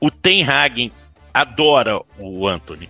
o 0.00 0.10
Ten 0.10 0.42
Hag 0.42 0.90
adora 1.32 2.00
o 2.18 2.48
Anthony. 2.48 2.88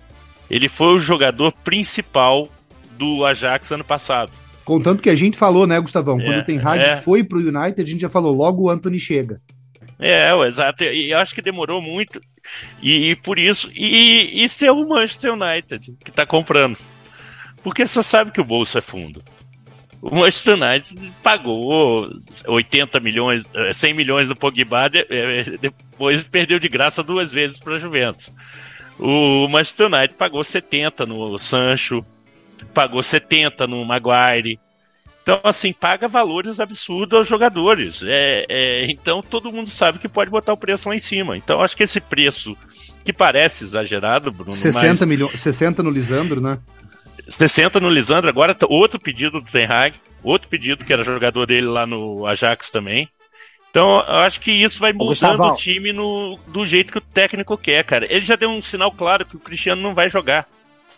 Ele 0.49 0.67
foi 0.69 0.95
o 0.95 0.99
jogador 0.99 1.51
principal 1.63 2.49
do 2.97 3.23
Ajax 3.23 3.69
ano 3.69 3.83
passado. 3.83 4.31
Contanto 4.65 5.03
que 5.03 5.09
a 5.11 5.13
gente 5.13 5.37
falou, 5.37 5.67
né, 5.67 5.79
Gustavão? 5.79 6.17
Quando 6.17 6.33
é, 6.33 6.39
o 6.39 6.43
Ten 6.45 6.57
Hag 6.57 6.79
é. 6.81 6.97
foi 6.97 7.23
pro 7.23 7.37
United, 7.37 7.79
a 7.79 7.85
gente 7.85 8.01
já 8.01 8.09
falou, 8.09 8.33
logo 8.33 8.63
o 8.63 8.69
Anthony 8.71 8.99
chega. 8.99 9.37
É, 9.99 10.33
exato. 10.47 10.83
E 10.83 11.11
eu 11.11 11.19
acho 11.19 11.35
que 11.35 11.43
demorou 11.43 11.79
muito. 11.79 12.19
E, 12.81 13.11
e 13.11 13.15
por 13.17 13.37
isso. 13.37 13.69
E, 13.75 14.43
e 14.43 14.49
ser 14.49 14.71
o 14.71 14.83
Manchester 14.83 15.31
United 15.31 15.95
que 16.03 16.11
tá 16.11 16.25
comprando. 16.25 16.75
Porque 17.61 17.85
você 17.85 18.01
sabe 18.01 18.31
que 18.31 18.41
o 18.41 18.45
bolso 18.45 18.79
é 18.79 18.81
fundo. 18.81 19.21
O 20.09 20.15
Manchester 20.15 20.55
United 20.55 21.13
pagou 21.21 22.09
80 22.47 22.99
milhões, 23.01 23.45
100 23.73 23.89
eh, 23.89 23.93
milhões 23.93 24.29
no 24.29 24.37
Pogba, 24.37 24.89
eh, 24.93 25.43
depois 25.59 26.23
perdeu 26.23 26.59
de 26.59 26.69
graça 26.69 27.03
duas 27.03 27.33
vezes 27.33 27.59
para 27.59 27.75
a 27.75 27.79
Juventus. 27.79 28.31
O 28.97 29.49
Manchester 29.49 29.87
United 29.87 30.13
pagou 30.13 30.41
70 30.45 31.05
no 31.05 31.37
Sancho, 31.37 32.05
pagou 32.73 33.03
70 33.03 33.67
no 33.67 33.83
Maguire. 33.83 34.57
Então, 35.21 35.41
assim, 35.43 35.73
paga 35.73 36.07
valores 36.07 36.61
absurdos 36.61 37.19
aos 37.19 37.27
jogadores. 37.27 38.01
É, 38.01 38.45
é, 38.47 38.89
então, 38.89 39.21
todo 39.21 39.51
mundo 39.51 39.69
sabe 39.69 39.99
que 39.99 40.07
pode 40.07 40.31
botar 40.31 40.53
o 40.53 40.57
preço 40.57 40.87
lá 40.87 40.95
em 40.95 40.99
cima. 40.99 41.35
Então, 41.35 41.61
acho 41.61 41.75
que 41.75 41.83
esse 41.83 41.99
preço, 41.99 42.55
que 43.03 43.11
parece 43.11 43.65
exagerado, 43.65 44.31
Bruno. 44.31 44.53
60, 44.53 44.87
mas... 44.87 45.01
milhões, 45.01 45.41
60 45.41 45.83
no 45.83 45.89
Lisandro, 45.89 46.39
né? 46.39 46.57
60 47.27 47.81
no 47.81 47.89
Lisandro, 47.89 48.29
agora 48.29 48.55
tá 48.55 48.65
outro 48.69 48.97
pedido 48.99 49.41
do 49.41 49.51
Ten 49.51 49.65
Hag, 49.65 49.95
outro 50.27 50.47
pedido 50.49 50.83
que 50.85 50.91
era 50.93 51.03
jogador 51.03 51.45
dele 51.45 51.67
lá 51.67 51.85
no 51.85 52.25
Ajax 52.25 52.69
também. 52.71 53.09
Então, 53.69 53.99
eu 54.07 54.15
acho 54.17 54.39
que 54.39 54.51
isso 54.51 54.79
vai 54.79 54.91
mudando 54.93 55.43
o 55.43 55.55
time 55.55 55.93
no, 55.93 56.39
do 56.47 56.65
jeito 56.65 56.91
que 56.91 56.97
o 56.97 57.01
técnico 57.01 57.55
quer, 57.57 57.83
cara. 57.83 58.05
Ele 58.11 58.25
já 58.25 58.35
deu 58.35 58.49
um 58.49 58.61
sinal 58.61 58.91
claro 58.91 59.25
que 59.25 59.35
o 59.35 59.39
Cristiano 59.39 59.81
não 59.81 59.93
vai 59.93 60.09
jogar. 60.09 60.47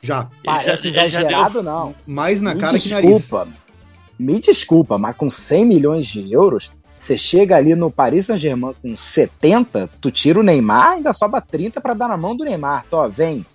Já. 0.02 0.28
Ele 0.44 0.56
já- 0.56 0.64
Parece 0.64 0.88
ele 0.88 0.94
já 0.94 1.06
exagerado, 1.06 1.64
não. 1.64 1.94
Mais 2.08 2.42
na 2.42 2.54
me 2.56 2.62
cara 2.62 2.80
que 2.80 2.90
nariz. 2.90 3.10
desculpa. 3.18 3.48
Me 4.18 4.40
desculpa, 4.40 4.98
mas 4.98 5.16
com 5.16 5.30
100 5.30 5.66
milhões 5.66 6.06
de 6.06 6.32
euros, 6.32 6.72
você 6.98 7.18
chega 7.18 7.56
ali 7.58 7.76
no 7.76 7.90
Paris 7.92 8.28
Saint-Germain 8.28 8.74
com 8.82 8.96
70, 8.96 9.90
tu 10.00 10.12
tira 10.12 10.40
o 10.40 10.44
Neymar, 10.44 10.92
ainda 10.94 11.12
sobra 11.14 11.42
30 11.42 11.82
pra 11.82 11.94
dar 11.94 12.08
na 12.08 12.18
mão 12.18 12.36
do 12.36 12.44
Neymar. 12.46 12.86
Tó, 12.90 13.08
vem. 13.08 13.46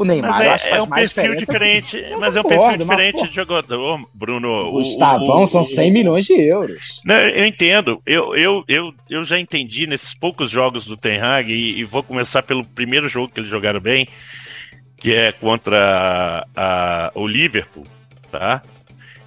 O 0.00 0.04
Neymar, 0.04 0.30
Mas 0.30 0.40
eu 0.40 0.46
é, 0.46 0.48
acho 0.54 0.64
que 0.64 0.68
é 0.68 0.72
faz 0.72 0.82
um 0.82 0.86
mais 0.88 1.12
perfil 1.12 1.36
diferente. 1.36 1.96
Eu 1.98 2.18
Mas 2.18 2.34
é 2.34 2.40
um 2.40 2.44
perfil 2.44 2.78
diferente 2.78 3.28
de 3.28 3.34
jogador, 3.34 4.00
Bruno. 4.14 4.48
O- 4.68 4.72
Gustavão 4.72 5.44
são 5.44 5.60
o- 5.60 5.64
100 5.64 5.92
milhões 5.92 6.24
de 6.24 6.40
euros. 6.40 7.02
Não, 7.04 7.16
eu 7.16 7.44
entendo. 7.44 8.00
Eu, 8.06 8.34
eu, 8.34 8.64
eu, 8.66 8.94
eu 9.10 9.24
já 9.24 9.38
entendi 9.38 9.86
nesses 9.86 10.14
poucos 10.14 10.50
jogos 10.50 10.86
do 10.86 10.96
Ten 10.96 11.20
Hag 11.20 11.52
e, 11.52 11.78
e 11.80 11.84
vou 11.84 12.02
começar 12.02 12.42
pelo 12.42 12.64
primeiro 12.64 13.10
jogo 13.10 13.30
que 13.30 13.40
eles 13.40 13.50
jogaram 13.50 13.78
bem, 13.78 14.08
que 14.96 15.14
é 15.14 15.32
contra 15.32 16.46
a- 16.56 17.12
o 17.14 17.26
Liverpool, 17.26 17.86
tá? 18.32 18.62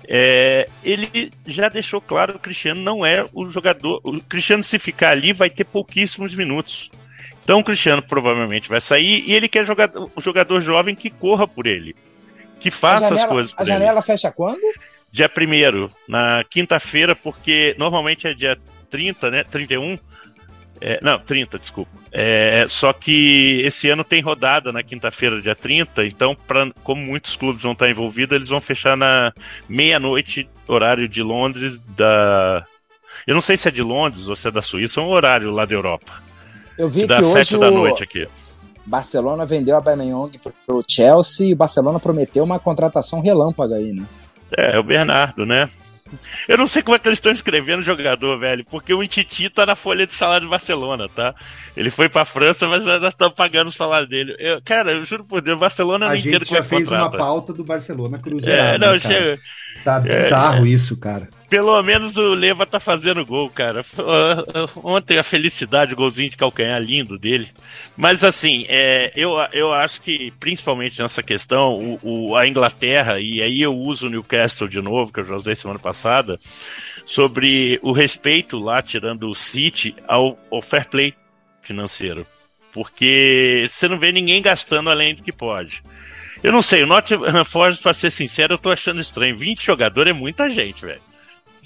É, 0.08 0.68
ele 0.84 1.32
já 1.46 1.70
deixou 1.70 2.02
claro 2.02 2.34
que 2.34 2.40
o 2.40 2.42
Cristiano 2.42 2.82
não 2.82 3.06
é 3.06 3.24
o 3.32 3.48
jogador. 3.48 4.02
O 4.04 4.20
Cristiano, 4.22 4.64
se 4.64 4.80
ficar 4.80 5.12
ali, 5.12 5.34
vai 5.34 5.52
ter 5.52 5.66
pouquíssimos 5.66 6.34
minutos. 6.34 6.90
Então 7.44 7.60
o 7.60 7.64
Cristiano 7.64 8.02
provavelmente 8.02 8.70
vai 8.70 8.80
sair 8.82 9.24
e 9.28 9.34
ele 9.34 9.48
quer 9.50 9.66
jogar 9.66 9.92
o 9.96 10.22
jogador 10.22 10.62
jovem 10.62 10.96
que 10.96 11.10
corra 11.10 11.48
por 11.48 11.68
ele. 11.68 11.96
Que 12.60 12.70
A 12.70 12.72
faça 12.72 13.06
as 13.06 13.10
janela- 13.20 13.28
coisas 13.28 13.52
por 13.52 13.60
A 13.60 13.64
ele 13.64 13.72
janela 13.74 14.02
fecha 14.02 14.32
quando? 14.32 14.62
dia 15.12 15.30
1 15.30 15.90
na 16.08 16.44
quinta-feira, 16.50 17.16
porque 17.16 17.76
normalmente 17.78 18.28
é 18.28 18.34
dia 18.34 18.58
30, 18.90 19.30
né? 19.30 19.44
31. 19.44 20.00
É, 20.82 21.00
não, 21.02 21.20
30, 21.20 21.60
desculpa. 21.60 21.92
É, 22.12 22.66
só 22.68 22.92
que 22.94 23.62
esse 23.64 23.90
ano 23.90 24.04
tem 24.04 24.22
rodada 24.22 24.72
na 24.72 24.82
quinta-feira, 24.82 25.42
dia 25.42 25.54
30, 25.56 26.06
então, 26.06 26.36
pra, 26.48 26.70
como 26.84 27.02
muitos 27.02 27.36
clubes 27.38 27.62
vão 27.62 27.74
estar 27.74 27.90
envolvidos, 27.90 28.36
eles 28.36 28.50
vão 28.50 28.60
fechar 28.60 28.98
na 28.98 29.32
meia-noite, 29.70 30.50
horário 30.68 31.08
de 31.08 31.22
Londres, 31.22 31.80
da. 31.96 32.66
Eu 33.28 33.34
não 33.36 33.42
sei 33.42 33.56
se 33.56 33.68
é 33.68 33.72
de 33.72 33.82
Londres 33.84 34.28
ou 34.28 34.36
se 34.36 34.48
é 34.48 34.52
da 34.52 34.62
Suíça, 34.62 35.00
é 35.00 35.04
um 35.04 35.10
horário 35.10 35.52
lá 35.52 35.66
da 35.66 35.74
Europa. 35.76 36.23
Eu 36.78 36.90
vi 36.90 37.02
Que 37.02 37.08
que, 37.08 37.14
dá 37.14 37.24
7 37.24 37.58
da 37.58 37.68
o 37.68 37.72
noite 37.72 38.04
aqui. 38.04 38.28
Barcelona 38.86 39.46
vendeu 39.46 39.76
a 39.76 39.78
Aubameyang 39.78 40.40
pro 40.66 40.84
Chelsea 40.88 41.48
e 41.50 41.54
o 41.54 41.56
Barcelona 41.58 42.00
prometeu 42.00 42.44
uma 42.44 42.60
contratação 42.60 43.22
relâmpaga 43.22 43.76
aí, 43.76 43.94
né? 43.94 44.06
É, 44.58 44.76
é 44.76 44.80
o 44.80 44.84
Bernardo, 44.84 45.46
né? 45.46 45.70
Eu 46.48 46.58
não 46.58 46.68
sei 46.68 46.84
como 46.84 46.96
é 46.96 47.00
que 47.00 47.08
eles 47.08 47.18
estão 47.18 47.32
escrevendo 47.32 47.80
o 47.80 47.84
jogador, 47.84 48.38
velho, 48.38 48.64
porque 48.70 48.94
o 48.94 49.02
Intiti 49.02 49.50
tá 49.50 49.66
na 49.66 49.74
folha 49.76 50.06
de 50.06 50.14
salário 50.14 50.46
do 50.46 50.50
Barcelona, 50.52 51.10
tá? 51.10 51.34
Ele 51.76 51.90
foi 51.90 52.08
pra 52.08 52.24
França, 52.26 52.68
mas 52.68 52.86
ainda 52.86 53.08
estão 53.08 53.32
pagando 53.32 53.70
o 53.70 53.72
salário 53.72 54.08
dele. 54.08 54.36
Eu- 54.38 54.62
cara, 54.64 54.92
eu 54.92 55.04
juro 55.06 55.24
por 55.24 55.42
Deus, 55.42 55.58
o 55.58 55.60
Barcelona 55.60 56.06
A 56.06 56.10
não 56.10 56.16
entendo 56.16 56.32
gente 56.34 56.46
que 56.50 56.54
é 56.54 56.58
já 56.58 56.64
fez 56.64 56.88
uma 56.88 57.06
contrata. 57.06 57.18
pauta 57.18 57.54
do 57.54 57.64
Barcelona 57.64 58.20
Cruzeiro. 58.20 58.60
É, 58.62 58.78
não, 58.78 58.94
né, 58.94 59.00
cara? 59.00 59.00
chega. 59.00 59.40
Tá 59.84 60.00
bizarro 60.00 60.66
isso, 60.68 60.96
cara. 60.98 61.30
Pelo 61.50 61.82
menos 61.84 62.18
o 62.18 62.34
Leva 62.34 62.66
tá 62.66 62.80
fazendo 62.80 63.26
gol, 63.26 63.50
cara. 63.50 63.84
Ontem 64.84 65.18
a 65.18 65.24
felicidade, 65.24 65.94
o 65.94 65.96
golzinho 65.98 66.30
de 66.30 66.38
calcanhar 66.38 66.82
lindo 66.82 67.18
dele. 67.20 67.48
Mas 67.96 68.24
assim, 68.24 68.66
é, 68.70 69.12
eu, 69.16 69.32
eu 69.52 69.72
acho 69.74 70.02
que, 70.02 70.32
principalmente 70.40 71.00
nessa 71.02 71.22
questão, 71.22 71.74
o, 72.02 72.30
o- 72.32 72.36
a 72.36 72.48
Inglaterra, 72.48 73.20
e 73.20 73.42
aí 73.42 73.62
eu 73.62 73.74
uso 73.76 74.08
o 74.08 74.10
Newcastle 74.10 74.68
de 74.68 74.82
novo, 74.82 75.12
que 75.14 75.20
eu 75.20 75.26
já 75.28 75.36
usei 75.36 75.54
semana 75.54 75.80
passada, 75.80 76.40
sobre 77.06 77.80
o 77.84 77.92
respeito 77.92 78.58
lá, 78.58 78.82
tirando 78.82 79.30
o 79.30 79.36
City, 79.36 79.96
ao, 80.08 80.38
ao 80.52 80.62
fair 80.62 80.88
play 80.88 81.14
financeiro. 81.62 82.26
Porque 82.74 83.66
você 83.70 83.88
não 83.88 84.00
vê 84.00 84.12
ninguém 84.12 84.42
gastando 84.42 84.90
além 84.90 85.14
do 85.14 85.22
que 85.22 85.32
pode. 85.32 85.84
Eu 86.44 86.52
não 86.52 86.62
sei, 86.62 86.84
o 86.84 86.88
Nottingham 86.88 87.46
Forest, 87.46 87.82
pra 87.82 87.94
ser 87.94 88.12
sincero, 88.12 88.56
eu 88.56 88.58
tô 88.58 88.70
achando 88.70 89.00
estranho. 89.00 89.38
20 89.38 89.66
jogadores 89.66 90.12
é 90.12 90.14
muita 90.14 90.50
gente, 90.50 90.86
velho. 90.86 91.02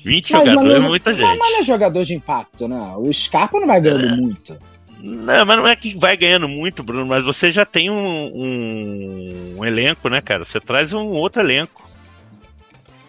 20 0.05 0.31
Mas, 0.31 0.41
jogadores 0.45 0.73
mas, 0.75 0.83
é 0.83 0.87
muita 0.87 1.09
mas, 1.09 1.19
gente. 1.19 1.37
mas 1.39 1.51
não 1.51 1.59
é 1.59 1.63
jogador 1.63 2.03
de 2.05 2.13
impacto, 2.15 2.67
né? 2.67 2.93
O 2.97 3.11
Scarpa 3.11 3.59
não 3.59 3.67
vai 3.67 3.81
ganhando 3.81 4.15
muito. 4.15 4.57
Não, 4.99 5.45
mas 5.45 5.57
não 5.57 5.67
é 5.67 5.75
que 5.75 5.97
vai 5.97 6.15
ganhando 6.15 6.47
muito, 6.47 6.83
Bruno, 6.83 7.05
mas 7.05 7.23
você 7.25 7.51
já 7.51 7.65
tem 7.65 7.89
um, 7.89 7.95
um- 7.97 9.55
um 9.57 9.65
elenco, 9.65 10.07
né, 10.09 10.21
cara? 10.21 10.43
Você 10.45 10.59
traz 10.59 10.93
um 10.93 11.07
outro 11.07 11.41
elenco. 11.41 11.87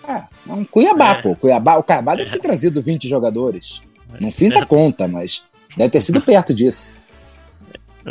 É, 0.09 0.23
um 0.47 0.65
Cuiabá, 0.65 1.13
É. 1.19 1.23
pô. 1.23 1.37
Cuiabá, 1.37 1.77
o 1.77 1.83
Cuiabá 1.83 2.15
deve 2.17 2.31
ter 2.31 2.41
trazido 2.41 2.81
20 2.83 3.07
jogadores. 3.09 3.83
Não 4.19 4.33
fiz 4.33 4.57
a 4.57 4.65
conta, 4.65 5.07
mas 5.07 5.45
deve 5.77 5.91
ter 5.91 6.01
sido 6.01 6.21
perto 6.23 6.55
disso. 6.55 6.95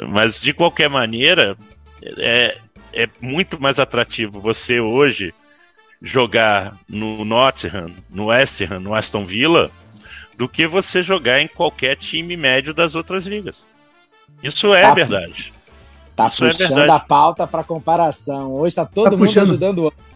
Mas 0.10 0.39
de 0.39 0.53
qualquer 0.53 0.89
maneira, 0.89 1.58
é, 2.20 2.58
é 3.03 3.07
muito 3.21 3.61
mais 3.61 3.79
atrativo 3.79 4.39
você 4.39 4.79
hoje 4.79 5.33
jogar 6.01 6.75
no 6.87 7.23
Nottingham, 7.25 7.91
no 8.09 8.27
West 8.27 8.61
Ham, 8.61 8.79
no 8.79 8.93
Aston 8.93 9.25
Villa, 9.25 9.71
do 10.37 10.47
que 10.47 10.67
você 10.67 11.01
jogar 11.01 11.41
em 11.41 11.47
qualquer 11.47 11.95
time 11.95 12.37
médio 12.37 12.73
das 12.73 12.95
outras 12.95 13.25
ligas. 13.25 13.65
Isso 14.43 14.73
é 14.73 14.81
Tá. 14.83 14.93
verdade. 14.93 15.53
Tá 16.15 16.27
Isso 16.27 16.45
é 16.45 16.49
puxando 16.49 16.67
verdade. 16.69 16.91
a 16.91 16.99
pauta 16.99 17.47
pra 17.47 17.63
comparação. 17.63 18.53
Hoje 18.53 18.75
tá 18.75 18.85
todo 18.85 19.05
Tá 19.05 19.11
mundo 19.11 19.19
puxando. 19.25 19.43
ajudando 19.49 19.79
o 19.79 19.87
âncora. 19.87 20.07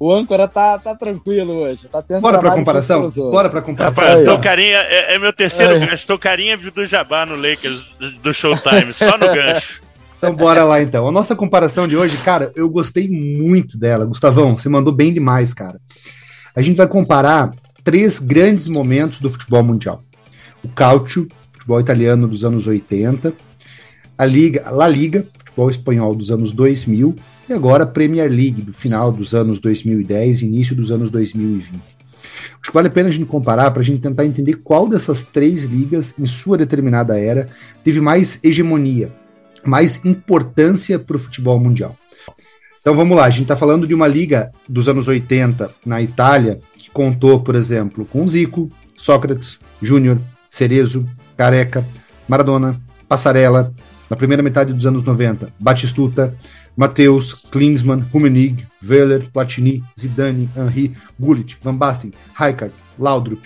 O 0.00 0.12
âncora 0.12 0.48
tá, 0.48 0.76
tá 0.78 0.94
tranquilo 0.96 1.52
hoje. 1.62 1.88
Tá 1.88 2.02
tendo 2.02 2.20
Bora 2.20 2.32
pra 2.38 2.40
trabalho 2.50 2.60
comparação? 2.62 3.08
Bora 3.30 3.48
pra 3.48 3.62
comparação. 3.62 4.04
Rapaz, 4.04 4.22
Aí, 4.22 4.28
ó. 4.28 4.36
Tocarinha 4.36 4.76
é, 4.78 5.14
é 5.14 5.18
meu 5.18 5.32
terceiro 5.32 5.74
Aí. 5.74 5.86
gancho. 5.86 6.06
Tocarinha 6.06 6.56
do 6.56 6.84
Jabá 6.86 7.24
no 7.24 7.36
Lakers 7.36 7.96
do 8.20 8.34
Showtime, 8.34 8.92
só 8.92 9.16
no 9.16 9.26
gancho. 9.34 9.80
Então 10.24 10.36
bora 10.36 10.64
lá 10.64 10.82
então. 10.82 11.08
A 11.08 11.12
nossa 11.12 11.36
comparação 11.36 11.86
de 11.86 11.96
hoje, 11.96 12.22
cara, 12.22 12.50
eu 12.54 12.68
gostei 12.68 13.08
muito 13.08 13.78
dela. 13.78 14.04
Gustavão, 14.04 14.56
você 14.56 14.68
mandou 14.68 14.92
bem 14.92 15.12
demais, 15.12 15.52
cara. 15.52 15.80
A 16.54 16.62
gente 16.62 16.76
vai 16.76 16.86
comparar 16.86 17.50
três 17.82 18.18
grandes 18.18 18.68
momentos 18.68 19.20
do 19.20 19.30
futebol 19.30 19.62
mundial. 19.62 20.02
O 20.62 20.68
Calcio, 20.68 21.28
futebol 21.52 21.80
italiano 21.80 22.26
dos 22.26 22.44
anos 22.44 22.66
80, 22.66 23.32
a 24.16 24.24
Liga, 24.24 24.62
a 24.64 24.70
La 24.70 24.88
Liga, 24.88 25.26
futebol 25.36 25.68
espanhol 25.68 26.14
dos 26.14 26.30
anos 26.30 26.52
2000 26.52 27.14
e 27.48 27.52
agora 27.52 27.84
a 27.84 27.86
Premier 27.86 28.30
League 28.30 28.62
do 28.62 28.72
final 28.72 29.12
dos 29.12 29.34
anos 29.34 29.60
2010 29.60 30.40
e 30.40 30.46
início 30.46 30.74
dos 30.74 30.90
anos 30.90 31.10
2020. 31.10 31.82
Acho 32.64 32.70
que 32.70 32.72
vale 32.72 32.88
a 32.88 32.90
pena 32.90 33.10
a 33.10 33.12
gente 33.12 33.26
comparar 33.26 33.70
para 33.70 33.82
a 33.82 33.84
gente 33.84 34.00
tentar 34.00 34.24
entender 34.24 34.54
qual 34.54 34.88
dessas 34.88 35.22
três 35.22 35.64
ligas, 35.64 36.14
em 36.18 36.24
sua 36.24 36.56
determinada 36.56 37.18
era, 37.18 37.48
teve 37.82 38.00
mais 38.00 38.38
hegemonia, 38.42 39.12
mais 39.64 40.00
importância 40.04 40.98
para 40.98 41.16
o 41.16 41.18
futebol 41.18 41.58
mundial. 41.58 41.96
Então 42.80 42.94
vamos 42.94 43.16
lá, 43.16 43.24
a 43.24 43.30
gente 43.30 43.42
está 43.42 43.56
falando 43.56 43.86
de 43.86 43.94
uma 43.94 44.06
liga 44.06 44.52
dos 44.68 44.88
anos 44.88 45.08
80 45.08 45.70
na 45.86 46.02
Itália, 46.02 46.60
que 46.76 46.90
contou, 46.90 47.40
por 47.40 47.54
exemplo, 47.54 48.04
com 48.04 48.28
Zico, 48.28 48.70
Sócrates, 48.96 49.58
Júnior, 49.80 50.18
Cerezo, 50.50 51.06
Careca, 51.36 51.84
Maradona, 52.28 52.78
Passarella, 53.08 53.72
na 54.08 54.16
primeira 54.16 54.42
metade 54.42 54.72
dos 54.72 54.84
anos 54.84 55.02
90, 55.02 55.52
Batistuta, 55.58 56.36
Mateus, 56.76 57.48
Klinsmann, 57.50 58.04
Rummenigge, 58.12 58.66
Wöhler, 58.82 59.30
Platini, 59.32 59.82
Zidane, 59.98 60.48
Henry, 60.56 60.94
Gullit, 61.18 61.56
Van 61.62 61.76
Basten, 61.76 62.12
Rijkaard, 62.38 62.72
Laudrup. 62.98 63.42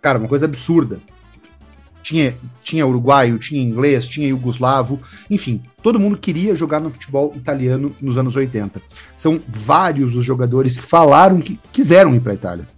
Cara, 0.00 0.18
uma 0.18 0.28
coisa 0.28 0.46
absurda. 0.46 0.98
Tinha, 2.06 2.36
tinha 2.62 2.86
uruguaio, 2.86 3.36
tinha 3.36 3.60
inglês, 3.60 4.06
tinha 4.06 4.28
iugoslavo, 4.28 5.00
enfim, 5.28 5.60
todo 5.82 5.98
mundo 5.98 6.16
queria 6.16 6.54
jogar 6.54 6.78
no 6.78 6.92
futebol 6.92 7.32
italiano 7.34 7.92
nos 8.00 8.16
anos 8.16 8.36
80. 8.36 8.80
São 9.16 9.40
vários 9.48 10.14
os 10.14 10.24
jogadores 10.24 10.76
que 10.76 10.82
falaram 10.82 11.40
que 11.40 11.58
quiseram 11.72 12.14
ir 12.14 12.20
para 12.20 12.30
a 12.30 12.36
Itália. 12.36 12.68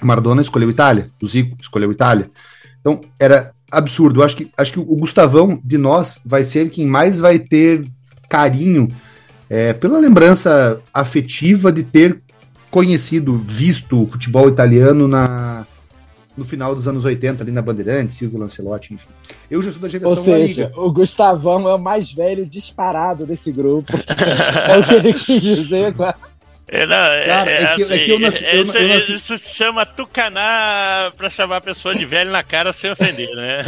Maradona 0.00 0.40
escolheu 0.40 0.70
Itália, 0.70 1.10
o 1.22 1.26
Zico 1.26 1.54
escolheu 1.60 1.92
Itália. 1.92 2.30
Então 2.80 3.02
era 3.20 3.52
absurdo. 3.70 4.22
Acho 4.22 4.38
que, 4.38 4.50
acho 4.56 4.72
que 4.72 4.80
o 4.80 4.96
Gustavão 4.96 5.60
de 5.62 5.76
nós 5.76 6.18
vai 6.24 6.42
ser 6.42 6.70
quem 6.70 6.86
mais 6.86 7.20
vai 7.20 7.38
ter 7.38 7.86
carinho 8.30 8.88
é, 9.50 9.74
pela 9.74 9.98
lembrança 9.98 10.80
afetiva 10.94 11.70
de 11.70 11.82
ter 11.82 12.22
conhecido, 12.70 13.36
visto 13.36 14.02
o 14.02 14.06
futebol 14.06 14.48
italiano 14.48 15.06
na, 15.06 15.66
no 16.38 16.44
final 16.44 16.74
dos 16.74 16.86
anos 16.88 17.04
80, 17.04 17.42
ali 17.42 17.50
na 17.52 17.60
Bandeirantes, 17.60 18.16
Silvio 18.16 18.38
Lancelotti, 18.38 18.94
enfim. 18.94 19.08
Eu 19.50 19.60
já 19.62 19.72
sou 19.72 19.80
da 19.80 19.88
geração 19.88 20.10
Ou 20.10 20.16
seja, 20.16 20.72
o 20.76 20.90
Gustavão 20.92 21.68
é 21.68 21.74
o 21.74 21.78
mais 21.78 22.10
velho 22.12 22.46
disparado 22.46 23.26
desse 23.26 23.50
grupo. 23.52 23.92
é 23.96 24.78
o 24.78 24.84
que 24.84 24.94
ele 24.94 25.12
quis 25.14 25.42
dizer. 25.42 25.92
com 25.96 26.04
a- 26.04 26.14
É, 26.70 26.86
não, 26.86 26.96
é, 26.96 27.24
Cara, 27.26 27.50
é 27.50 27.54
é 27.54 27.58
que- 27.58 27.64
é 27.82 27.84
assim, 27.84 28.04
que 28.04 28.10
eu 28.10 28.18
nasci- 28.20 28.44
eu- 28.44 28.62
isso, 28.62 28.76
eu 28.76 28.88
nasci- 28.88 29.14
isso 29.14 29.38
se 29.38 29.54
chama 29.56 29.86
tucanar 29.86 31.12
pra 31.12 31.30
chamar 31.30 31.56
a 31.56 31.60
pessoa 31.62 31.94
de 31.94 32.04
velho 32.04 32.30
na 32.30 32.42
cara 32.42 32.72
sem 32.74 32.90
ofender, 32.92 33.28
né? 33.34 33.60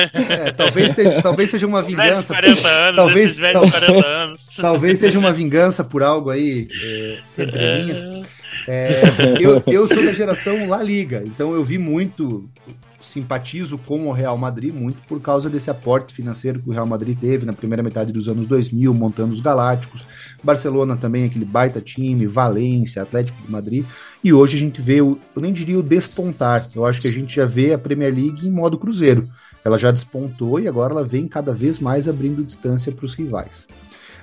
É, 0.47 0.53
talvez, 0.53 0.93
seja, 0.93 1.23
talvez 1.23 1.51
seja 1.51 1.67
uma 1.67 1.83
Velho 1.83 1.97
de 1.97 2.03
vingança. 2.03 2.35
40 2.35 2.69
anos, 2.69 2.97
Talvez- 2.97 3.25
esses 3.27 3.39
velhos 3.39 3.63
de 3.65 3.71
40 3.71 4.07
anos. 4.07 4.47
Talvez 4.61 4.99
seja 4.99 5.19
uma 5.19 5.33
vingança 5.33 5.83
por 5.83 6.03
algo 6.03 6.29
aí 6.31 6.69
é, 6.85 7.19
entre 7.39 7.83
linhas. 7.83 8.27
É, 8.69 9.03
eu, 9.41 9.63
eu 9.67 9.87
sou 9.87 10.05
da 10.05 10.13
geração 10.13 10.69
La 10.69 10.83
Liga, 10.83 11.23
então 11.25 11.53
eu 11.55 11.65
vi 11.65 11.79
muito 11.79 12.49
simpatizo 13.01 13.79
com 13.79 14.07
o 14.07 14.13
Real 14.13 14.37
Madrid 14.37 14.73
muito 14.73 14.99
por 15.09 15.21
causa 15.21 15.49
desse 15.49 15.71
aporte 15.71 16.15
financeiro 16.15 16.61
que 16.61 16.69
o 16.69 16.73
Real 16.73 16.87
Madrid 16.87 17.19
teve 17.19 17.47
na 17.47 17.53
primeira 17.53 17.83
metade 17.83 18.13
dos 18.13 18.29
anos 18.29 18.47
2000, 18.47 18.93
montando 18.95 19.33
os 19.33 19.41
Galácticos. 19.41 20.03
Barcelona 20.43 20.97
também, 20.97 21.25
aquele 21.25 21.45
baita 21.45 21.81
time, 21.81 22.27
Valência, 22.27 23.03
Atlético 23.03 23.43
de 23.43 23.51
Madrid. 23.51 23.85
E 24.23 24.33
hoje 24.33 24.57
a 24.57 24.61
gente 24.61 24.81
vê, 24.81 25.01
o, 25.01 25.19
eu 25.35 25.43
nem 25.43 25.53
diria 25.53 25.79
o 25.79 25.83
despontar, 25.83 26.67
eu 26.75 26.87
acho 26.87 27.01
que 27.01 27.09
a 27.09 27.13
gente 27.13 27.37
já 27.37 27.47
vê 27.47 27.73
a 27.73 27.79
Premier 27.79 28.15
League 28.15 28.47
em 28.47 28.51
modo 28.51 28.79
cruzeiro. 28.79 29.29
Ela 29.65 29.79
já 29.79 29.91
despontou 29.91 30.59
e 30.59 30.67
agora 30.67 30.93
ela 30.93 31.05
vem 31.05 31.29
cada 31.29 31.53
vez 31.53 31.79
mais 31.79 32.09
abrindo 32.09 32.45
distância 32.45 32.91
para 32.93 33.05
os 33.05 33.15
rivais. 33.15 33.67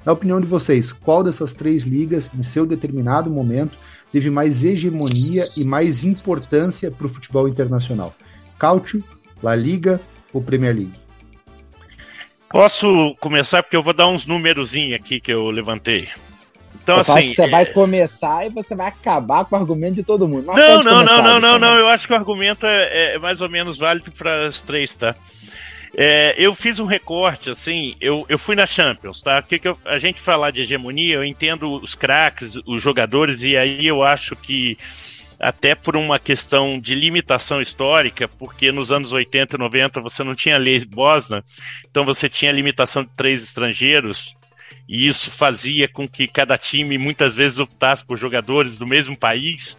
Na 0.04 0.14
opinião 0.14 0.40
de 0.40 0.48
vocês, 0.48 0.92
qual 0.92 1.24
dessas 1.24 1.54
três 1.54 1.84
ligas, 1.84 2.30
em 2.34 2.42
seu 2.42 2.66
determinado 2.66 3.30
momento, 3.30 3.78
teve 4.12 4.30
mais 4.30 4.64
hegemonia 4.64 5.44
e 5.58 5.66
mais 5.66 6.04
importância 6.04 6.92
para 6.92 7.08
o 7.08 7.10
futebol 7.10 7.48
internacional? 7.48 8.14
Cautio, 8.58 9.04
La 9.42 9.56
Liga 9.56 10.02
ou 10.34 10.42
Premier 10.42 10.76
League? 10.76 11.00
Posso 12.50 13.16
começar 13.20 13.62
porque 13.62 13.76
eu 13.76 13.84
vou 13.84 13.94
dar 13.94 14.08
uns 14.08 14.26
númerozinhos 14.26 15.00
aqui 15.00 15.20
que 15.20 15.32
eu 15.32 15.50
levantei. 15.50 16.08
Então, 16.82 16.96
eu 16.96 17.02
assim, 17.02 17.12
acho 17.12 17.30
que 17.30 17.36
você 17.36 17.42
é... 17.42 17.50
vai 17.50 17.66
começar 17.66 18.46
e 18.46 18.50
você 18.50 18.74
vai 18.74 18.88
acabar 18.88 19.44
com 19.44 19.58
o 19.58 19.60
argumento 19.60 19.96
de 19.96 20.04
todo 20.04 20.26
mundo. 20.26 20.46
Não, 20.46 20.56
não, 20.56 20.84
não, 20.84 21.04
não, 21.04 21.22
não, 21.22 21.40
não, 21.40 21.60
não, 21.60 21.78
Eu 21.78 21.88
acho 21.90 22.08
que 22.08 22.14
o 22.14 22.16
argumento 22.16 22.66
é, 22.66 23.16
é 23.16 23.20
mais 23.20 23.42
ou 23.42 23.50
menos 23.50 23.78
válido 23.78 24.10
para 24.14 24.48
as 24.48 24.62
três, 24.62 24.96
tá? 24.96 25.14
É, 26.00 26.36
eu 26.38 26.54
fiz 26.54 26.78
um 26.78 26.86
recorte, 26.86 27.50
assim, 27.50 27.96
eu, 28.00 28.24
eu 28.30 28.38
fui 28.38 28.56
na 28.56 28.68
Champions, 28.68 29.20
tá? 29.20 29.42
Que, 29.42 29.58
que 29.58 29.68
eu, 29.68 29.76
a 29.84 29.98
gente 29.98 30.22
falar 30.22 30.52
de 30.52 30.62
hegemonia, 30.62 31.16
eu 31.16 31.24
entendo 31.24 31.74
os 31.82 31.96
craques, 31.96 32.54
os 32.68 32.84
jogadores, 32.84 33.42
e 33.42 33.58
aí 33.58 33.88
eu 33.88 34.04
acho 34.04 34.36
que 34.36 34.78
até 35.40 35.74
por 35.74 35.96
uma 35.96 36.20
questão 36.20 36.80
de 36.80 36.94
limitação 36.94 37.60
histórica, 37.60 38.28
porque 38.28 38.72
nos 38.72 38.92
anos 38.92 39.12
80 39.12 39.56
e 39.56 39.60
90 39.60 40.00
você 40.00 40.24
não 40.24 40.36
tinha 40.36 40.60
lei 40.60 40.80
Bosna, 40.86 41.44
então 41.90 42.06
você 42.06 42.30
tinha 42.30 42.52
limitação 42.52 43.04
de 43.04 43.10
três 43.18 43.42
estrangeiros, 43.42 44.38
e 44.88 45.08
isso 45.08 45.32
fazia 45.32 45.88
com 45.88 46.08
que 46.08 46.28
cada 46.28 46.60
time 46.60 47.00
muitas 47.00 47.34
vezes 47.34 47.58
optasse 47.58 48.06
por 48.06 48.20
jogadores 48.20 48.78
do 48.78 48.86
mesmo 48.86 49.18
país, 49.18 49.76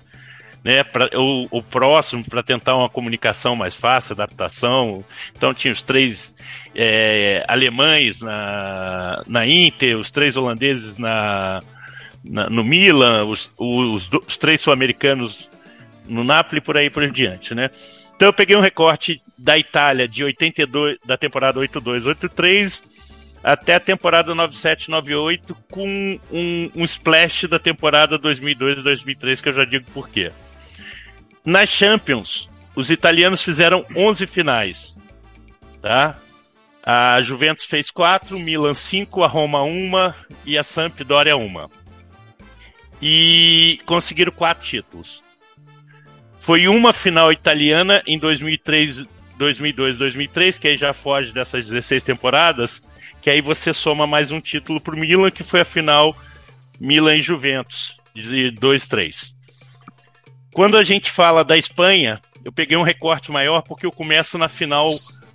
né, 0.64 0.82
pra, 0.82 1.08
ou, 1.14 1.46
ou 1.50 1.62
próximo, 1.62 2.24
para 2.24 2.42
tentar 2.42 2.76
uma 2.76 2.88
comunicação 2.88 3.54
mais 3.54 3.74
fácil, 3.74 4.12
adaptação. 4.12 5.04
Então 5.36 5.54
tinha 5.54 5.72
os 5.72 5.82
três 5.82 6.34
é, 6.74 7.44
alemães 7.48 8.20
na, 8.20 9.22
na 9.26 9.46
Inter, 9.46 9.98
os 9.98 10.10
três 10.10 10.36
holandeses 10.36 10.96
na, 10.96 11.62
na, 12.24 12.50
no 12.50 12.64
Milan, 12.64 13.24
os, 13.24 13.52
os, 13.56 14.08
os 14.26 14.36
três 14.36 14.60
sul-americanos 14.60 15.50
no 16.06 16.24
Napoli 16.24 16.60
por 16.60 16.76
aí 16.76 16.90
por 16.90 17.08
diante, 17.10 17.54
né? 17.54 17.70
Então 18.16 18.28
eu 18.28 18.32
peguei 18.32 18.56
um 18.56 18.60
recorte 18.60 19.22
da 19.38 19.56
Itália 19.56 20.08
de 20.08 20.24
82, 20.24 20.98
da 21.04 21.16
temporada 21.16 21.60
82-83 21.60 22.82
até 23.42 23.76
a 23.76 23.80
temporada 23.80 24.34
97-98 24.34 25.56
com 25.70 26.18
um, 26.32 26.70
um 26.74 26.84
splash 26.84 27.46
da 27.46 27.58
temporada 27.58 28.18
2002-2003 28.18 29.40
que 29.40 29.48
eu 29.48 29.52
já 29.52 29.64
digo 29.64 29.86
por 29.92 30.08
quê. 30.08 30.32
Nas 31.48 31.70
Champions, 31.70 32.46
os 32.76 32.90
italianos 32.90 33.42
fizeram 33.42 33.82
11 33.96 34.26
finais, 34.26 34.98
tá? 35.80 36.14
A 36.82 37.22
Juventus 37.22 37.64
fez 37.64 37.90
4, 37.90 38.38
Milan 38.38 38.74
5, 38.74 39.24
a 39.24 39.26
Roma 39.26 39.62
1 39.62 40.12
e 40.44 40.58
a 40.58 40.62
Sampdoria 40.62 41.38
1 41.38 41.66
e 43.00 43.80
conseguiram 43.86 44.30
quatro 44.30 44.62
títulos. 44.62 45.24
Foi 46.38 46.68
uma 46.68 46.92
final 46.92 47.32
italiana 47.32 48.02
em 48.06 48.18
2003, 48.18 49.06
2002, 49.38 49.96
2003, 49.96 50.58
que 50.58 50.68
aí 50.68 50.76
já 50.76 50.92
foge 50.92 51.32
dessas 51.32 51.66
16 51.66 52.02
temporadas, 52.02 52.82
que 53.22 53.30
aí 53.30 53.40
você 53.40 53.72
soma 53.72 54.06
mais 54.06 54.30
um 54.30 54.38
título 54.38 54.82
para 54.82 54.94
o 54.94 54.98
Milan, 54.98 55.30
que 55.30 55.42
foi 55.42 55.62
a 55.62 55.64
final 55.64 56.14
Milan 56.78 57.16
e 57.16 57.22
Juventus, 57.22 57.96
de 58.14 58.52
2-3. 58.52 59.37
Quando 60.52 60.76
a 60.76 60.82
gente 60.82 61.10
fala 61.10 61.44
da 61.44 61.56
Espanha, 61.56 62.20
eu 62.44 62.52
peguei 62.52 62.76
um 62.76 62.82
recorte 62.82 63.30
maior 63.30 63.62
porque 63.62 63.86
eu 63.86 63.92
começo 63.92 64.38
na 64.38 64.48
final 64.48 64.88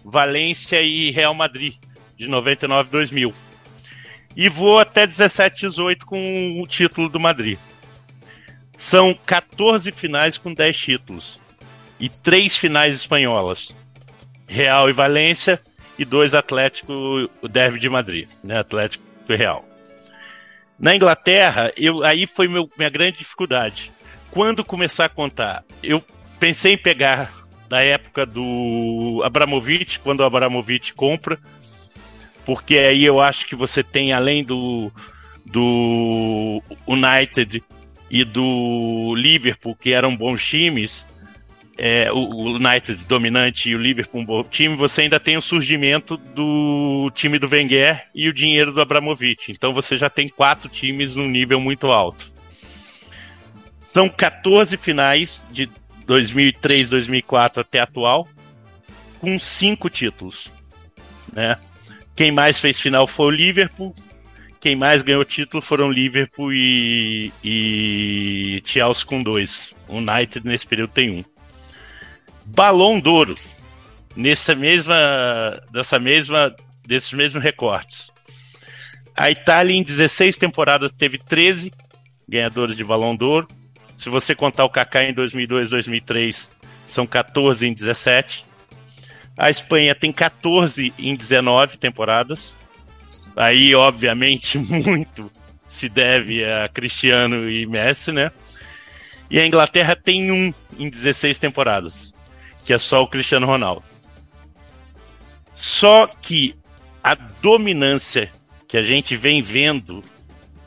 Valência 0.03 0.82
e 0.82 1.11
Real 1.11 1.34
Madrid, 1.34 1.76
de 2.18 2.28
99-2000 2.28 3.34
e 4.36 4.49
vou 4.49 4.80
até 4.80 5.05
17-18 5.05 6.03
com 6.05 6.61
o 6.61 6.68
título 6.68 7.09
do 7.09 7.20
Madrid. 7.20 7.57
São 8.76 9.14
14 9.26 9.91
finais 9.91 10.38
com 10.38 10.53
10 10.53 10.78
títulos 10.78 11.39
e 11.99 12.09
3 12.09 12.57
finais 12.57 12.95
espanholas. 12.95 13.76
Real 14.47 14.89
e 14.89 14.93
Valência 14.93 15.59
e 15.97 16.03
dois 16.03 16.34
Atlético, 16.34 17.30
o 17.41 17.47
Derby 17.47 17.80
de 17.80 17.89
Madrid, 17.89 18.28
né? 18.43 18.59
Atlético 18.59 19.03
e 19.30 19.36
Real. 19.36 19.64
Na 20.78 20.95
Inglaterra, 20.95 21.72
eu, 21.78 22.03
aí 22.03 22.26
foi 22.26 22.47
meu, 22.47 22.70
minha 22.78 22.89
grande 22.89 23.20
dificuldade. 23.20 23.91
Quando 24.34 24.66
começar 24.66 25.06
a 25.06 25.10
contar, 25.10 25.64
eu 25.84 26.04
pensei 26.40 26.74
em 26.74 26.78
pegar 26.78 27.32
da 27.70 27.84
época 27.84 28.26
do 28.26 29.22
Abramovich, 29.24 30.00
quando 30.00 30.22
o 30.22 30.24
Abramovich 30.24 30.92
compra, 30.96 31.38
porque 32.44 32.80
aí 32.80 33.06
eu 33.06 33.22
acho 33.22 33.46
que 33.46 33.56
você 33.56 33.84
tem, 33.84 34.12
além 34.12 34.44
do, 34.44 34.92
do 35.46 36.64
United 36.88 37.62
e 38.10 38.26
do 38.26 39.14
Liverpool, 39.16 39.76
que 39.76 39.94
eram 39.94 40.18
bons 40.18 40.44
times, 40.44 41.08
é, 41.78 42.12
o 42.12 42.56
United 42.56 43.06
dominante 43.06 43.70
e 43.70 43.76
o 43.76 43.80
Liverpool 43.80 44.22
um 44.22 44.26
bom 44.26 44.44
time, 44.44 44.76
você 44.76 45.02
ainda 45.04 45.20
tem 45.20 45.38
o 45.38 45.42
surgimento 45.44 46.18
do 46.18 47.12
time 47.14 47.38
do 47.38 47.48
Wenger 47.48 48.08
e 48.16 48.28
o 48.28 48.34
dinheiro 48.34 48.74
do 48.74 48.82
Abramovich. 48.82 49.52
Então 49.52 49.76
você 49.76 49.96
já 49.96 50.10
tem 50.10 50.28
quatro 50.28 50.68
times 50.68 51.16
num 51.16 51.30
nível 51.30 51.60
muito 51.60 51.92
alto. 51.92 52.33
São 53.94 54.10
14 54.10 54.76
finais 54.78 55.46
de 55.52 55.70
2003, 56.08 56.89
2004 56.89 57.62
até 57.62 57.80
atual, 57.80 58.28
com 59.20 59.38
cinco 59.38 59.89
títulos, 59.89 60.52
né? 61.32 61.58
Quem 62.16 62.32
mais 62.32 62.60
fez 62.60 62.80
final 62.80 63.08
foi 63.08 63.28
o 63.28 63.30
Liverpool. 63.30 63.94
Quem 64.60 64.76
mais 64.76 65.02
ganhou 65.02 65.26
título 65.26 65.62
foram 65.62 65.91
Liverpool 65.91 66.54
e, 66.54 67.32
e 67.44 68.64
Chelsea 68.66 69.06
com 69.06 69.22
dois. 69.22 69.74
O 69.88 69.98
United 69.98 70.46
nesse 70.48 70.66
período 70.66 70.91
tem 70.91 71.10
um. 71.12 71.24
Balão 72.46 73.00
d'Ouro. 73.00 73.36
Nessa 74.16 74.54
mesma, 74.54 74.96
dessa 75.72 75.98
mesma, 75.98 76.56
desses 76.86 77.12
mesmos 77.14 77.44
recortes. 77.44 78.12
A 79.18 79.32
Itália 79.32 79.76
em 79.76 79.84
16 79.84 80.38
temporadas 80.38 80.91
teve 80.91 81.18
13 81.18 81.72
ganhadores 82.30 82.78
de 82.78 82.84
Balão 82.84 83.16
d'Ouro. 83.16 83.48
Se 84.04 84.10
você 84.10 84.36
contar 84.36 84.66
o 84.66 84.70
Kaká 84.70 85.06
em 85.06 85.14
2002, 85.14 85.70
2003, 85.70 86.51
são 86.86 87.08
14 87.08 87.66
em 87.66 87.74
17. 87.74 88.43
A 89.38 89.49
Espanha 89.49 89.95
tem 89.95 90.12
14 90.12 90.93
em 90.99 91.16
19 91.16 91.78
temporadas. 91.78 92.54
Aí, 93.34 93.74
obviamente, 93.74 94.58
muito 94.60 95.32
se 95.70 95.88
deve 95.88 96.43
a 96.43 96.68
Cristiano 96.68 97.49
e 97.49 97.66
Messi, 97.66 98.12
né? 98.12 98.30
E 99.30 99.39
a 99.39 99.47
Inglaterra 99.47 99.95
tem 99.95 100.34
um 100.34 100.54
em 100.78 100.89
16 100.89 101.39
temporadas, 101.39 102.14
que 102.62 102.74
é 102.74 102.78
só 102.78 103.04
o 103.04 103.08
Cristiano 103.08 103.47
Ronaldo. 103.47 103.86
Só 105.54 106.08
que 106.08 106.58
a 107.01 107.16
dominância 107.16 108.30
que 108.68 108.76
a 108.76 108.84
gente 108.84 109.16
vem 109.16 109.41
vendo 109.41 110.04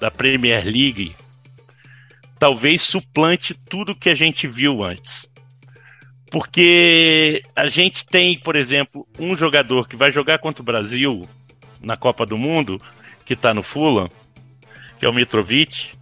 da 0.00 0.10
Premier 0.10 0.64
League 0.64 1.14
talvez 2.38 2.82
suplante 2.82 3.54
tudo 3.54 3.94
que 3.94 4.10
a 4.10 4.14
gente 4.14 4.46
viu 4.46 4.84
antes. 4.84 5.28
Porque 6.30 7.42
a 7.54 7.68
gente 7.68 8.04
tem, 8.04 8.38
por 8.38 8.56
exemplo, 8.56 9.06
um 9.18 9.36
jogador 9.36 9.88
que 9.88 9.96
vai 9.96 10.10
jogar 10.10 10.38
contra 10.38 10.62
o 10.62 10.64
Brasil 10.64 11.26
na 11.80 11.96
Copa 11.96 12.26
do 12.26 12.36
Mundo, 12.36 12.80
que 13.24 13.34
está 13.34 13.54
no 13.54 13.62
Fulham, 13.62 14.08
que 14.98 15.06
é 15.06 15.08
o 15.08 15.14
Mitrovic, 15.14 15.92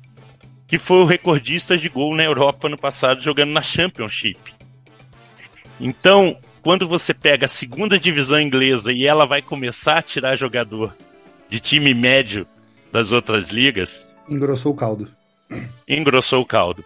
que 0.66 0.78
foi 0.78 0.98
o 0.98 1.04
recordista 1.04 1.76
de 1.76 1.88
gol 1.88 2.14
na 2.14 2.24
Europa 2.24 2.68
no 2.68 2.78
passado 2.78 3.20
jogando 3.20 3.52
na 3.52 3.62
Championship. 3.62 4.40
Então, 5.80 6.36
quando 6.62 6.88
você 6.88 7.12
pega 7.12 7.44
a 7.44 7.48
segunda 7.48 7.98
divisão 7.98 8.40
inglesa 8.40 8.92
e 8.92 9.06
ela 9.06 9.26
vai 9.26 9.42
começar 9.42 9.98
a 9.98 10.02
tirar 10.02 10.36
jogador 10.36 10.96
de 11.48 11.60
time 11.60 11.92
médio 11.92 12.46
das 12.90 13.12
outras 13.12 13.50
ligas. 13.50 14.12
Engrossou 14.28 14.72
o 14.72 14.76
caldo. 14.76 15.08
Engrossou 15.88 16.42
o 16.42 16.46
caldo. 16.46 16.84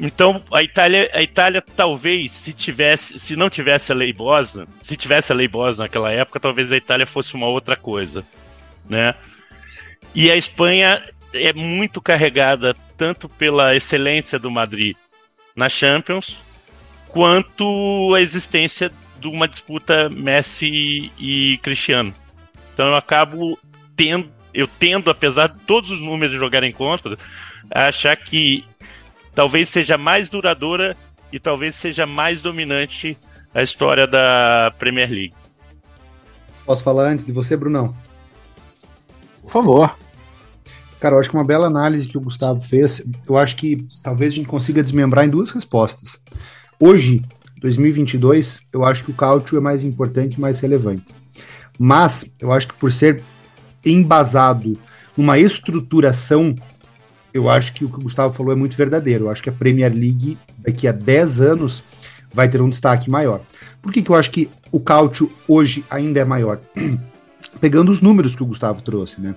Então, 0.00 0.42
a 0.52 0.62
Itália, 0.62 1.10
a 1.12 1.22
Itália 1.22 1.60
talvez, 1.60 2.30
se 2.30 2.52
tivesse, 2.52 3.18
se 3.18 3.34
não 3.34 3.50
tivesse 3.50 3.90
a 3.90 3.94
lei 3.94 4.14
se 4.80 4.96
tivesse 4.96 5.32
a 5.32 5.34
lei 5.34 5.50
naquela 5.76 6.12
época, 6.12 6.38
talvez 6.38 6.72
a 6.72 6.76
Itália 6.76 7.04
fosse 7.04 7.34
uma 7.34 7.48
outra 7.48 7.74
coisa, 7.74 8.24
né? 8.88 9.14
E 10.14 10.30
a 10.30 10.36
Espanha 10.36 11.02
é 11.32 11.52
muito 11.52 12.00
carregada 12.00 12.74
tanto 12.96 13.28
pela 13.28 13.74
excelência 13.74 14.38
do 14.38 14.50
Madrid 14.50 14.96
na 15.54 15.68
Champions, 15.68 16.36
quanto 17.08 18.14
a 18.14 18.20
existência 18.20 18.92
de 19.18 19.26
uma 19.26 19.48
disputa 19.48 20.08
Messi 20.08 21.10
e 21.18 21.58
Cristiano. 21.62 22.14
Então 22.72 22.86
eu 22.86 22.96
acabo 22.96 23.58
tendo, 23.96 24.30
eu 24.52 24.66
tendo, 24.66 25.10
apesar 25.10 25.48
de 25.48 25.60
todos 25.60 25.90
os 25.90 26.00
números 26.00 26.36
jogarem 26.36 26.72
contra, 26.72 27.16
a 27.70 27.86
achar 27.86 28.16
que 28.16 28.64
talvez 29.34 29.68
seja 29.68 29.96
mais 29.98 30.28
duradoura 30.28 30.96
e 31.32 31.38
talvez 31.38 31.74
seja 31.74 32.06
mais 32.06 32.42
dominante 32.42 33.16
a 33.54 33.62
história 33.62 34.06
da 34.06 34.72
Premier 34.78 35.10
League. 35.10 35.34
Posso 36.64 36.82
falar 36.82 37.04
antes 37.04 37.24
de 37.24 37.32
você, 37.32 37.56
Brunão? 37.56 37.94
Por 39.42 39.50
favor. 39.50 39.96
Cara, 41.00 41.14
eu 41.14 41.20
acho 41.20 41.30
que 41.30 41.36
uma 41.36 41.44
bela 41.44 41.66
análise 41.66 42.08
que 42.08 42.18
o 42.18 42.20
Gustavo 42.20 42.60
fez, 42.60 43.00
eu 43.28 43.38
acho 43.38 43.56
que 43.56 43.86
talvez 44.02 44.32
a 44.32 44.36
gente 44.36 44.48
consiga 44.48 44.82
desmembrar 44.82 45.24
em 45.24 45.30
duas 45.30 45.50
respostas. 45.50 46.18
Hoje, 46.78 47.22
2022, 47.60 48.60
eu 48.72 48.84
acho 48.84 49.04
que 49.04 49.10
o 49.10 49.14
cálcio 49.14 49.56
é 49.56 49.60
mais 49.60 49.84
importante 49.84 50.34
e 50.34 50.40
mais 50.40 50.58
relevante. 50.60 51.06
Mas 51.78 52.26
eu 52.40 52.52
acho 52.52 52.68
que 52.68 52.74
por 52.74 52.92
ser 52.92 53.22
embasado 53.90 54.78
numa 55.16 55.38
estruturação, 55.38 56.54
eu 57.34 57.50
acho 57.50 57.72
que 57.72 57.84
o 57.84 57.88
que 57.88 57.96
o 57.96 58.02
Gustavo 58.02 58.34
falou 58.34 58.52
é 58.52 58.56
muito 58.56 58.76
verdadeiro. 58.76 59.24
Eu 59.24 59.30
acho 59.30 59.42
que 59.42 59.50
a 59.50 59.52
Premier 59.52 59.92
League, 59.92 60.38
daqui 60.58 60.86
a 60.86 60.92
10 60.92 61.40
anos, 61.40 61.82
vai 62.32 62.48
ter 62.48 62.62
um 62.62 62.68
destaque 62.68 63.10
maior. 63.10 63.40
Por 63.82 63.92
que, 63.92 64.02
que 64.02 64.10
eu 64.10 64.14
acho 64.16 64.30
que 64.30 64.48
o 64.70 64.80
cálcio 64.80 65.30
hoje 65.46 65.84
ainda 65.90 66.20
é 66.20 66.24
maior? 66.24 66.60
Pegando 67.60 67.90
os 67.90 68.00
números 68.00 68.36
que 68.36 68.42
o 68.42 68.46
Gustavo 68.46 68.82
trouxe, 68.82 69.20
né? 69.20 69.34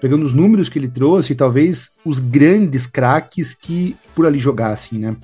Pegando 0.00 0.24
os 0.24 0.32
números 0.32 0.68
que 0.68 0.78
ele 0.78 0.88
trouxe 0.88 1.34
talvez 1.34 1.90
os 2.04 2.18
grandes 2.18 2.86
craques 2.86 3.54
que 3.54 3.96
por 4.14 4.26
ali 4.26 4.38
jogassem, 4.38 4.98
né? 4.98 5.16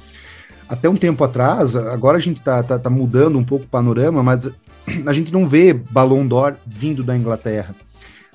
Até 0.68 0.88
um 0.88 0.96
tempo 0.96 1.22
atrás, 1.24 1.74
agora 1.74 2.18
a 2.18 2.20
gente 2.20 2.42
tá, 2.42 2.62
tá, 2.62 2.78
tá 2.78 2.90
mudando 2.90 3.38
um 3.38 3.44
pouco 3.44 3.64
o 3.64 3.68
panorama, 3.68 4.22
mas 4.22 4.48
a 5.06 5.12
gente 5.12 5.32
não 5.32 5.48
vê 5.48 5.72
Ballon 5.72 6.26
d'Or 6.26 6.56
vindo 6.66 7.02
da 7.02 7.16
Inglaterra. 7.16 7.74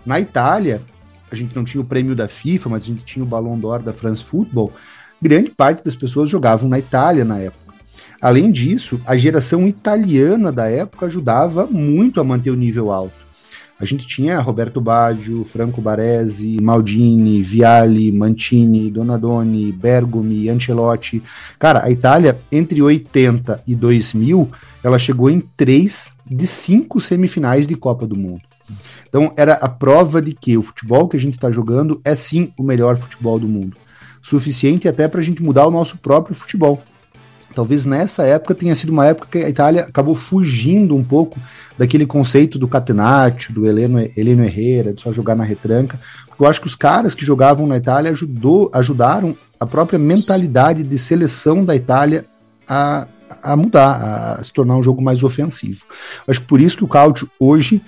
Na 0.06 0.20
Itália, 0.20 0.82
a 1.32 1.36
gente 1.36 1.56
não 1.56 1.64
tinha 1.64 1.82
o 1.82 1.86
prêmio 1.86 2.16
da 2.16 2.28
FIFA, 2.28 2.70
mas 2.70 2.84
a 2.84 2.86
gente 2.86 3.06
tinha 3.06 3.24
o 3.24 3.28
Ballon 3.28 3.58
d'Or 3.58 3.82
da 3.82 3.94
France 3.94 4.24
Football. 4.24 4.72
Grande 5.22 5.52
parte 5.52 5.84
das 5.84 5.96
pessoas 5.96 6.30
jogavam 6.30 6.68
na 6.68 6.80
Itália 6.80 7.24
na 7.24 7.40
época. 7.40 7.74
Além 8.22 8.52
disso, 8.52 9.02
a 9.06 9.18
geração 9.18 9.68
italiana 9.68 10.52
da 10.52 10.70
época 10.70 11.08
ajudava 11.08 11.66
muito 11.66 12.20
a 12.22 12.24
manter 12.24 12.52
o 12.52 12.56
nível 12.56 12.92
alto. 12.92 13.32
A 13.80 13.86
gente 13.86 14.06
tinha 14.06 14.40
Roberto 14.40 14.80
Baggio, 14.80 15.44
Franco 15.44 15.82
Baresi, 15.82 16.62
Maldini, 16.62 17.42
Viali, 17.42 18.12
Mantini, 18.12 18.92
Donadoni, 18.92 19.72
Bergomi, 19.72 20.50
Ancelotti. 20.50 21.24
Cara, 21.58 21.84
a 21.84 21.90
Itália, 21.90 22.40
entre 22.52 22.80
80 22.80 23.64
e 23.66 23.74
2000, 23.74 24.48
ela 24.84 25.00
chegou 25.00 25.32
em 25.32 25.40
três 25.40 26.12
de 26.24 26.46
cinco 26.46 27.02
semifinais 27.02 27.66
de 27.66 27.76
Copa 27.76 28.06
do 28.06 28.16
Mundo. 28.16 28.51
Então, 29.08 29.34
era 29.36 29.54
a 29.54 29.70
prova 29.70 30.22
de 30.22 30.34
que 30.34 30.58
o 30.58 30.64
futebol 30.64 31.08
que 31.08 31.18
a 31.18 31.20
gente 31.20 31.36
está 31.36 31.52
jogando 31.52 32.00
é 32.04 32.16
sim 32.16 32.54
o 32.58 32.64
melhor 32.64 32.98
futebol 32.98 33.40
do 33.40 33.48
mundo. 33.48 33.76
Suficiente 34.22 34.88
até 34.88 35.08
para 35.08 35.20
a 35.20 35.24
gente 35.24 35.42
mudar 35.42 35.68
o 35.68 35.72
nosso 35.72 35.98
próprio 35.98 36.36
futebol. 36.36 36.82
Talvez 37.54 37.86
nessa 37.86 38.24
época 38.24 38.56
tenha 38.56 38.76
sido 38.76 38.92
uma 38.92 39.06
época 39.06 39.28
que 39.32 39.46
a 39.46 39.50
Itália 39.50 39.84
acabou 39.84 40.16
fugindo 40.16 40.96
um 40.96 41.04
pouco 41.04 41.38
daquele 41.78 42.06
conceito 42.06 42.58
do 42.58 42.68
catenaccio, 42.68 43.54
do 43.54 43.66
Heleno, 43.66 44.00
Heleno 44.16 44.44
Herrera, 44.44 44.94
de 44.94 45.02
só 45.02 45.12
jogar 45.12 45.36
na 45.36 45.44
retranca. 45.44 46.00
Eu 46.40 46.48
acho 46.48 46.62
que 46.62 46.68
os 46.68 46.76
caras 46.76 47.14
que 47.14 47.26
jogavam 47.26 47.68
na 47.68 47.78
Itália 47.78 48.12
ajudou, 48.12 48.72
ajudaram 48.74 49.36
a 49.60 49.66
própria 49.66 50.00
mentalidade 50.00 50.82
de 50.82 50.98
seleção 50.98 51.64
da 51.64 51.76
Itália 51.76 52.26
a, 52.68 53.06
a 53.44 53.56
mudar, 53.56 54.38
a 54.40 54.44
se 54.44 54.52
tornar 54.52 54.78
um 54.78 54.84
jogo 54.84 55.02
mais 55.02 55.24
ofensivo. 55.24 55.84
Acho 56.28 56.40
que 56.40 56.48
por 56.48 56.62
isso 56.62 56.78
que 56.78 56.84
o 56.84 56.88
Cáudio 56.88 57.30
hoje 57.40 57.82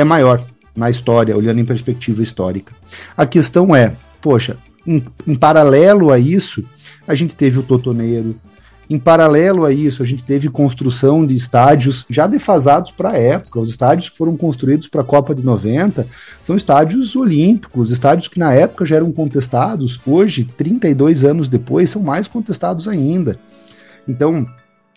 é 0.00 0.04
maior 0.04 0.44
na 0.74 0.90
história, 0.90 1.36
olhando 1.36 1.60
em 1.60 1.64
perspectiva 1.64 2.22
histórica. 2.22 2.72
A 3.16 3.26
questão 3.26 3.74
é, 3.74 3.94
poxa, 4.20 4.56
em, 4.86 5.02
em 5.26 5.34
paralelo 5.34 6.10
a 6.10 6.18
isso, 6.18 6.64
a 7.06 7.14
gente 7.14 7.36
teve 7.36 7.58
o 7.58 7.62
Totoneiro, 7.62 8.34
em 8.90 8.98
paralelo 8.98 9.64
a 9.64 9.72
isso, 9.72 10.02
a 10.02 10.06
gente 10.06 10.24
teve 10.24 10.48
construção 10.48 11.24
de 11.24 11.36
estádios 11.36 12.04
já 12.10 12.26
defasados 12.26 12.90
para 12.90 13.10
a 13.10 13.16
época. 13.16 13.60
Os 13.60 13.68
estádios 13.68 14.08
que 14.08 14.18
foram 14.18 14.36
construídos 14.36 14.88
para 14.88 15.02
a 15.02 15.04
Copa 15.04 15.32
de 15.32 15.44
90 15.44 16.08
são 16.42 16.56
estádios 16.56 17.14
olímpicos, 17.14 17.92
estádios 17.92 18.26
que 18.26 18.40
na 18.40 18.52
época 18.52 18.84
já 18.84 18.96
eram 18.96 19.12
contestados, 19.12 20.00
hoje, 20.04 20.44
32 20.56 21.24
anos 21.24 21.48
depois, 21.48 21.88
são 21.88 22.02
mais 22.02 22.26
contestados 22.26 22.88
ainda. 22.88 23.38
Então, 24.08 24.44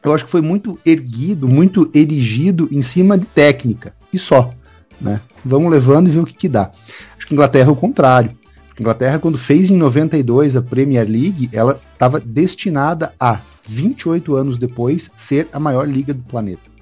eu 0.04 0.12
acho 0.12 0.26
que 0.26 0.32
foi 0.32 0.42
muito 0.42 0.80
erguido, 0.84 1.48
muito 1.48 1.92
erigido 1.94 2.68
em 2.72 2.82
cima 2.82 3.16
de 3.16 3.28
técnica, 3.28 3.94
e 4.12 4.18
só. 4.18 4.52
Né? 5.00 5.20
Vamos 5.44 5.72
levando 5.72 6.08
e 6.08 6.12
ver 6.12 6.20
o 6.20 6.26
que, 6.26 6.34
que 6.34 6.50
dá. 6.50 6.72
Acho 7.18 7.28
que 7.28 7.34
Inglaterra 7.34 7.70
é 7.70 7.72
o 7.72 7.76
contrário. 7.76 8.32
A 8.78 8.82
Inglaterra, 8.82 9.20
quando 9.20 9.38
fez 9.38 9.70
em 9.70 9.78
92 9.78 10.56
a 10.56 10.62
Premier 10.62 11.08
League, 11.08 11.50
ela 11.52 11.80
estava 11.94 12.20
destinada 12.20 13.14
a 13.20 13.40
28 13.68 14.36
anos 14.36 14.58
depois, 14.58 15.10
ser 15.16 15.48
a 15.54 15.60
maior 15.60 15.88
liga 15.88 16.14
do 16.14 16.24
planeta. 16.24 16.74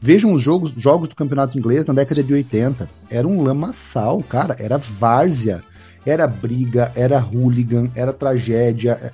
Vejam 0.00 0.32
os 0.32 0.42
jogos, 0.42 0.72
jogos 0.76 1.08
do 1.08 1.14
campeonato 1.14 1.56
inglês 1.56 1.86
na 1.86 1.94
década 1.94 2.24
de 2.24 2.34
80. 2.34 2.88
Era 3.08 3.26
um 3.26 3.42
lamaçal, 3.42 4.20
cara. 4.28 4.56
Era 4.58 4.76
várzea, 4.76 5.62
era 6.04 6.26
briga, 6.26 6.90
era 6.96 7.20
hooligan, 7.20 7.88
era 7.94 8.12
tragédia. 8.12 9.12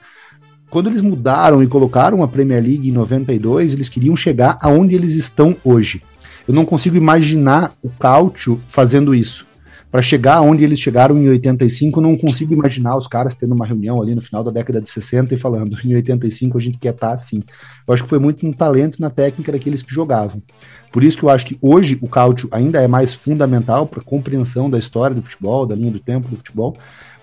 Quando 0.70 0.88
eles 0.88 1.02
mudaram 1.02 1.62
e 1.62 1.66
colocaram 1.66 2.22
a 2.22 2.28
Premier 2.28 2.62
League 2.62 2.88
em 2.88 2.92
92, 2.92 3.74
eles 3.74 3.88
queriam 3.88 4.16
chegar 4.16 4.58
aonde 4.62 4.94
eles 4.94 5.14
estão 5.14 5.54
hoje. 5.62 6.02
Eu 6.48 6.54
não 6.54 6.64
consigo 6.64 6.96
imaginar 6.96 7.74
o 7.82 7.90
Cautio 7.90 8.58
fazendo 8.68 9.14
isso 9.14 9.46
para 9.90 10.00
chegar 10.02 10.40
onde 10.40 10.64
eles 10.64 10.78
chegaram 10.80 11.18
em 11.18 11.28
85, 11.28 12.00
não 12.00 12.16
consigo 12.16 12.54
imaginar 12.54 12.96
os 12.96 13.06
caras 13.06 13.34
tendo 13.34 13.54
uma 13.54 13.66
reunião 13.66 14.00
ali 14.00 14.14
no 14.14 14.20
final 14.20 14.42
da 14.42 14.50
década 14.50 14.80
de 14.80 14.88
60 14.88 15.34
e 15.34 15.38
falando, 15.38 15.78
em 15.84 15.94
85 15.94 16.56
a 16.56 16.60
gente 16.60 16.78
quer 16.78 16.94
estar 16.94 17.08
tá 17.08 17.12
assim. 17.12 17.42
Eu 17.86 17.94
acho 17.94 18.02
que 18.02 18.08
foi 18.08 18.18
muito 18.18 18.46
um 18.46 18.52
talento 18.52 18.98
na 19.00 19.10
técnica 19.10 19.52
daqueles 19.52 19.82
que 19.82 19.92
jogavam. 19.92 20.42
Por 20.90 21.04
isso 21.04 21.18
que 21.18 21.24
eu 21.24 21.28
acho 21.28 21.46
que 21.46 21.58
hoje 21.60 21.98
o 22.00 22.08
cálcio 22.08 22.48
ainda 22.50 22.80
é 22.80 22.88
mais 22.88 23.12
fundamental 23.12 23.86
para 23.86 24.00
a 24.00 24.04
compreensão 24.04 24.70
da 24.70 24.78
história 24.78 25.14
do 25.14 25.22
futebol, 25.22 25.66
da 25.66 25.74
linha 25.74 25.92
do 25.92 25.98
tempo 25.98 26.28
do 26.28 26.36
futebol, 26.36 26.74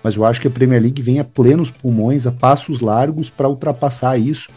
mas 0.04 0.14
eu 0.14 0.24
acho 0.24 0.40
que 0.40 0.46
a 0.46 0.50
Premier 0.50 0.80
League 0.80 1.02
vem 1.02 1.18
a 1.18 1.24
plenos 1.24 1.68
pulmões, 1.70 2.26
a 2.26 2.32
passos 2.32 2.80
largos 2.80 3.28
para 3.28 3.48
ultrapassar 3.48 4.18
isso 4.18 4.48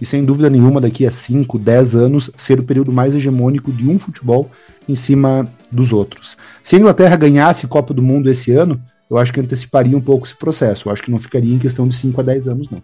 e 0.00 0.06
sem 0.06 0.24
dúvida 0.24 0.50
nenhuma 0.50 0.80
daqui 0.80 1.06
a 1.06 1.10
5, 1.10 1.58
10 1.58 1.94
anos 1.94 2.30
ser 2.36 2.58
o 2.58 2.64
período 2.64 2.92
mais 2.92 3.14
hegemônico 3.14 3.72
de 3.72 3.88
um 3.88 3.98
futebol 3.98 4.50
em 4.88 4.94
cima 4.94 5.46
dos 5.70 5.92
outros. 5.92 6.36
Se 6.62 6.76
a 6.76 6.78
Inglaterra 6.78 7.16
ganhasse 7.16 7.66
Copa 7.66 7.94
do 7.94 8.02
Mundo 8.02 8.30
esse 8.30 8.52
ano, 8.52 8.80
eu 9.10 9.18
acho 9.18 9.32
que 9.32 9.40
anteciparia 9.40 9.96
um 9.96 10.00
pouco 10.00 10.26
esse 10.26 10.36
processo. 10.36 10.88
Eu 10.88 10.92
acho 10.92 11.02
que 11.02 11.10
não 11.10 11.18
ficaria 11.18 11.54
em 11.54 11.58
questão 11.58 11.86
de 11.86 11.94
5 11.94 12.20
a 12.20 12.24
10 12.24 12.48
anos, 12.48 12.70
não. 12.70 12.82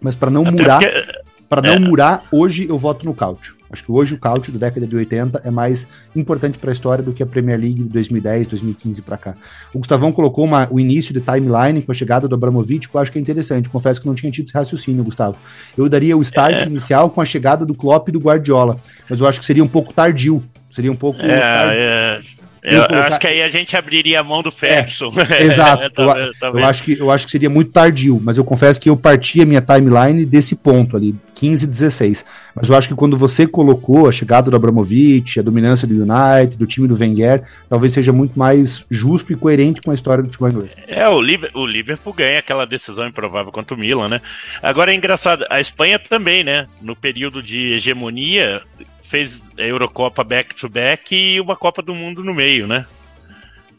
Mas 0.00 0.14
para 0.14 0.30
não 0.30 0.42
Até 0.42 0.50
murar, 0.50 0.80
porque... 0.80 1.26
para 1.48 1.62
não 1.62 1.72
é. 1.72 1.78
murar, 1.78 2.24
hoje 2.30 2.66
eu 2.68 2.78
voto 2.78 3.04
no 3.04 3.14
cálcio. 3.14 3.56
Acho 3.70 3.84
que 3.84 3.90
hoje 3.90 4.14
o 4.14 4.18
cálcio 4.18 4.52
da 4.52 4.66
década 4.66 4.86
de 4.86 4.94
80 4.94 5.42
é 5.44 5.50
mais 5.50 5.86
importante 6.14 6.56
para 6.58 6.70
a 6.70 6.72
história 6.72 7.02
do 7.02 7.12
que 7.12 7.22
a 7.22 7.26
Premier 7.26 7.58
League 7.58 7.82
de 7.82 7.88
2010, 7.88 8.46
2015 8.46 9.02
para 9.02 9.16
cá. 9.16 9.34
O 9.74 9.78
Gustavão 9.78 10.12
colocou 10.12 10.44
uma, 10.44 10.68
o 10.70 10.78
início 10.78 11.12
de 11.12 11.20
timeline 11.20 11.82
com 11.82 11.90
a 11.90 11.94
chegada 11.94 12.28
do 12.28 12.34
Abramovich, 12.34 12.88
que 12.88 12.94
eu 12.94 13.00
acho 13.00 13.10
que 13.10 13.18
é 13.18 13.20
interessante. 13.20 13.68
Confesso 13.68 14.00
que 14.00 14.06
não 14.06 14.14
tinha 14.14 14.30
tido 14.30 14.46
esse 14.46 14.54
raciocínio, 14.54 15.02
Gustavo. 15.02 15.36
Eu 15.76 15.88
daria 15.88 16.16
o 16.16 16.22
start 16.22 16.60
é. 16.60 16.64
inicial 16.66 17.10
com 17.10 17.20
a 17.20 17.24
chegada 17.24 17.66
do 17.66 17.74
Klopp 17.74 18.08
e 18.08 18.12
do 18.12 18.20
Guardiola, 18.20 18.78
mas 19.10 19.20
eu 19.20 19.26
acho 19.26 19.40
que 19.40 19.46
seria 19.46 19.64
um 19.64 19.68
pouco 19.68 19.92
tardio. 19.92 20.42
Seria 20.72 20.92
um 20.92 20.96
pouco. 20.96 21.20
É, 21.20 21.40
é. 21.72 22.20
Eu, 22.66 22.82
eu 22.82 23.02
acho 23.02 23.20
que 23.20 23.26
aí 23.28 23.42
a 23.42 23.48
gente 23.48 23.76
abriria 23.76 24.20
a 24.20 24.24
mão 24.24 24.42
do 24.42 24.50
Ferguson. 24.50 25.12
É, 25.36 25.42
exato. 25.42 25.90
tá, 25.90 26.02
eu, 26.02 26.34
tá 26.34 26.48
eu, 26.48 26.64
acho 26.64 26.82
que, 26.82 26.98
eu 26.98 27.10
acho 27.10 27.26
que 27.26 27.32
seria 27.32 27.50
muito 27.50 27.72
tardio, 27.72 28.20
mas 28.22 28.38
eu 28.38 28.44
confesso 28.44 28.80
que 28.80 28.88
eu 28.88 28.96
parti 28.96 29.42
a 29.42 29.46
minha 29.46 29.60
timeline 29.60 30.24
desse 30.24 30.54
ponto 30.54 30.96
ali, 30.96 31.14
15, 31.34 31.66
16. 31.66 32.24
Mas 32.54 32.68
eu 32.68 32.76
acho 32.76 32.88
que 32.88 32.94
quando 32.94 33.18
você 33.18 33.46
colocou 33.46 34.08
a 34.08 34.12
chegada 34.12 34.50
do 34.50 34.56
Abramovich, 34.56 35.38
a 35.38 35.42
dominância 35.42 35.86
do 35.86 35.94
United, 35.94 36.56
do 36.56 36.66
time 36.66 36.88
do 36.88 36.98
Wenger, 36.98 37.42
talvez 37.68 37.92
seja 37.92 38.12
muito 38.12 38.38
mais 38.38 38.84
justo 38.90 39.32
e 39.32 39.36
coerente 39.36 39.82
com 39.82 39.90
a 39.90 39.94
história 39.94 40.22
do 40.22 40.28
futebol 40.28 40.48
inglês. 40.48 40.72
É, 40.86 41.08
o, 41.08 41.20
Liverpool, 41.20 41.62
o 41.62 41.66
Liverpool 41.66 42.12
ganha 42.14 42.38
aquela 42.38 42.64
decisão 42.64 43.06
improvável 43.06 43.52
contra 43.52 43.76
o 43.76 43.78
Milan, 43.78 44.08
né? 44.08 44.20
Agora 44.62 44.92
é 44.92 44.94
engraçado, 44.94 45.44
a 45.50 45.60
Espanha 45.60 45.98
também, 45.98 46.42
né? 46.42 46.66
No 46.80 46.96
período 46.96 47.42
de 47.42 47.74
hegemonia, 47.74 48.62
fez 49.06 49.46
a 49.58 49.62
Eurocopa 49.62 50.22
back-to-back 50.22 51.14
e 51.14 51.40
uma 51.40 51.56
Copa 51.56 51.80
do 51.82 51.94
Mundo 51.94 52.22
no 52.22 52.34
meio, 52.34 52.66
né? 52.66 52.86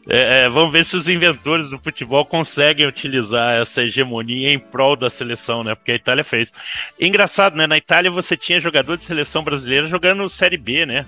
É, 0.08 0.44
é, 0.44 0.48
vamos 0.48 0.72
ver 0.72 0.86
se 0.86 0.96
os 0.96 1.06
inventores 1.06 1.68
do 1.68 1.78
futebol 1.78 2.24
conseguem 2.24 2.86
utilizar 2.86 3.60
essa 3.60 3.82
hegemonia 3.82 4.50
em 4.50 4.58
prol 4.58 4.96
da 4.96 5.10
seleção, 5.10 5.62
né? 5.62 5.74
Porque 5.74 5.92
a 5.92 5.96
Itália 5.96 6.24
fez. 6.24 6.50
Engraçado, 6.98 7.56
né? 7.56 7.66
Na 7.66 7.76
Itália 7.76 8.10
você 8.10 8.34
tinha 8.34 8.58
jogador 8.58 8.96
de 8.96 9.04
seleção 9.04 9.44
brasileira 9.44 9.86
jogando 9.86 10.26
Série 10.28 10.56
B, 10.56 10.86
né? 10.86 11.04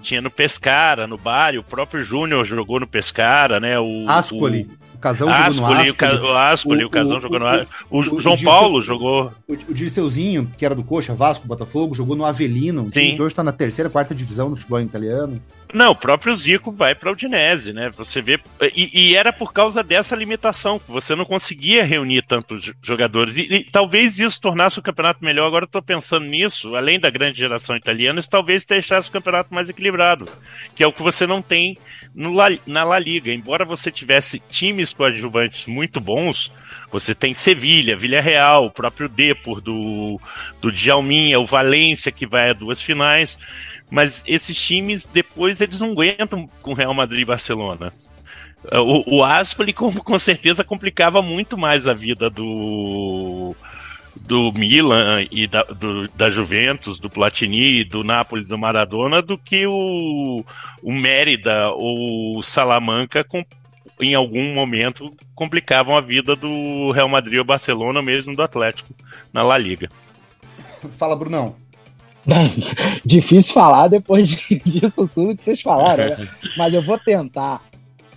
Tinha 0.00 0.20
no 0.20 0.30
Pescara, 0.30 1.06
no 1.06 1.18
Bari, 1.18 1.58
o 1.58 1.64
próprio 1.64 2.04
Júnior 2.04 2.44
jogou 2.44 2.78
no 2.78 2.86
Pescara, 2.86 3.58
né? 3.58 3.78
O, 3.80 4.08
Ascoli. 4.08 4.68
Casão 5.02 5.28
Ascoli, 5.28 5.86
jogou 5.86 6.14
no 6.14 6.24
o, 6.24 6.32
o 6.32 6.38
Ascoli, 6.38 6.84
o, 6.84 6.86
o 6.86 6.90
Casão 6.90 7.20
jogou 7.20 7.40
no 7.40 7.46
O, 7.90 7.98
o 7.98 8.20
João 8.20 8.40
Paulo 8.40 8.80
jogou. 8.82 9.32
O, 9.48 9.56
Dirceuzinho, 9.74 10.50
que 10.56 10.64
era 10.64 10.76
do 10.76 10.84
Coxa, 10.84 11.12
Vasco, 11.12 11.46
Botafogo, 11.46 11.94
jogou 11.94 12.14
no 12.14 12.24
Avelino. 12.24 12.84
O 12.84 12.90
time 12.90 13.20
hoje 13.20 13.32
está 13.32 13.42
na 13.42 13.52
terceira, 13.52 13.90
quarta 13.90 14.14
divisão 14.14 14.48
no 14.48 14.56
futebol 14.56 14.80
italiano. 14.80 15.42
Não, 15.74 15.90
o 15.90 15.96
próprio 15.96 16.36
Zico 16.36 16.70
vai 16.70 16.94
para 16.94 17.08
o 17.08 17.12
Udinese, 17.12 17.72
né? 17.72 17.90
Você 17.96 18.22
vê. 18.22 18.38
E, 18.74 19.10
e, 19.10 19.16
era 19.16 19.32
por 19.32 19.52
causa 19.52 19.82
dessa 19.82 20.14
limitação, 20.14 20.78
que 20.78 20.90
você 20.90 21.16
não 21.16 21.24
conseguia 21.24 21.82
reunir 21.82 22.22
tantos 22.22 22.70
jogadores. 22.82 23.36
E, 23.36 23.42
e 23.42 23.64
talvez 23.64 24.20
isso 24.20 24.40
tornasse 24.40 24.78
o 24.78 24.82
campeonato 24.82 25.24
melhor. 25.24 25.46
Agora 25.46 25.64
eu 25.64 25.66
estou 25.66 25.82
pensando 25.82 26.26
nisso, 26.26 26.76
além 26.76 27.00
da 27.00 27.10
grande 27.10 27.38
geração 27.38 27.74
italiana, 27.74 28.20
isso 28.20 28.30
talvez 28.30 28.64
deixasse 28.64 29.08
o 29.08 29.12
campeonato 29.12 29.52
mais 29.52 29.68
equilibrado. 29.68 30.28
Que 30.76 30.84
é 30.84 30.86
o 30.86 30.92
que 30.92 31.02
você 31.02 31.26
não 31.26 31.42
tem 31.42 31.76
La, 32.14 32.48
na 32.66 32.84
La 32.84 32.98
Liga. 32.98 33.32
Embora 33.32 33.64
você 33.64 33.90
tivesse 33.90 34.38
times 34.38 34.92
coadjuvantes 34.92 35.66
muito 35.66 36.00
bons, 36.00 36.52
você 36.90 37.14
tem 37.14 37.34
Sevilha, 37.34 37.96
Villarreal, 37.96 38.66
o 38.66 38.70
próprio 38.70 39.08
Depor 39.08 39.60
do, 39.60 40.20
do 40.60 40.70
Djalminha, 40.70 41.40
o 41.40 41.46
Valência, 41.46 42.12
que 42.12 42.26
vai 42.26 42.50
a 42.50 42.54
duas 42.54 42.80
finais. 42.80 43.38
Mas 43.90 44.22
esses 44.26 44.56
times, 44.56 45.06
depois, 45.06 45.60
eles 45.60 45.80
não 45.80 45.92
aguentam 45.92 46.48
com 46.60 46.72
Real 46.72 46.94
Madrid 46.94 47.22
e 47.22 47.26
Barcelona. 47.26 47.92
O, 48.70 49.16
o 49.16 49.24
Ascoli, 49.24 49.72
com, 49.72 49.92
com 49.92 50.18
certeza, 50.18 50.62
complicava 50.62 51.20
muito 51.20 51.58
mais 51.58 51.88
a 51.88 51.94
vida 51.94 52.30
do 52.30 53.54
do 54.32 54.50
Milan 54.50 55.26
e 55.30 55.46
da, 55.46 55.62
do, 55.62 56.08
da 56.08 56.30
Juventus, 56.30 56.98
do 56.98 57.10
Platini, 57.10 57.84
do 57.84 58.02
Napoli, 58.02 58.42
do 58.42 58.56
Maradona, 58.56 59.20
do 59.20 59.36
que 59.36 59.66
o, 59.66 60.42
o 60.82 60.90
Mérida 60.90 61.68
ou 61.72 62.38
o 62.38 62.42
Salamanca 62.42 63.22
com, 63.22 63.44
em 64.00 64.14
algum 64.14 64.54
momento 64.54 65.14
complicavam 65.34 65.94
a 65.94 66.00
vida 66.00 66.34
do 66.34 66.92
Real 66.92 67.10
Madrid 67.10 67.40
ou 67.40 67.44
Barcelona, 67.44 68.00
mesmo 68.00 68.34
do 68.34 68.40
Atlético 68.40 68.94
na 69.34 69.42
La 69.42 69.58
Liga. 69.58 69.90
Fala, 70.96 71.14
Brunão. 71.14 71.54
Difícil 73.04 73.52
falar 73.52 73.88
depois 73.88 74.30
disso 74.64 75.06
tudo 75.14 75.36
que 75.36 75.42
vocês 75.42 75.60
falaram, 75.60 76.08
né? 76.08 76.28
mas 76.56 76.72
eu 76.72 76.80
vou 76.80 76.96
tentar. 76.96 77.60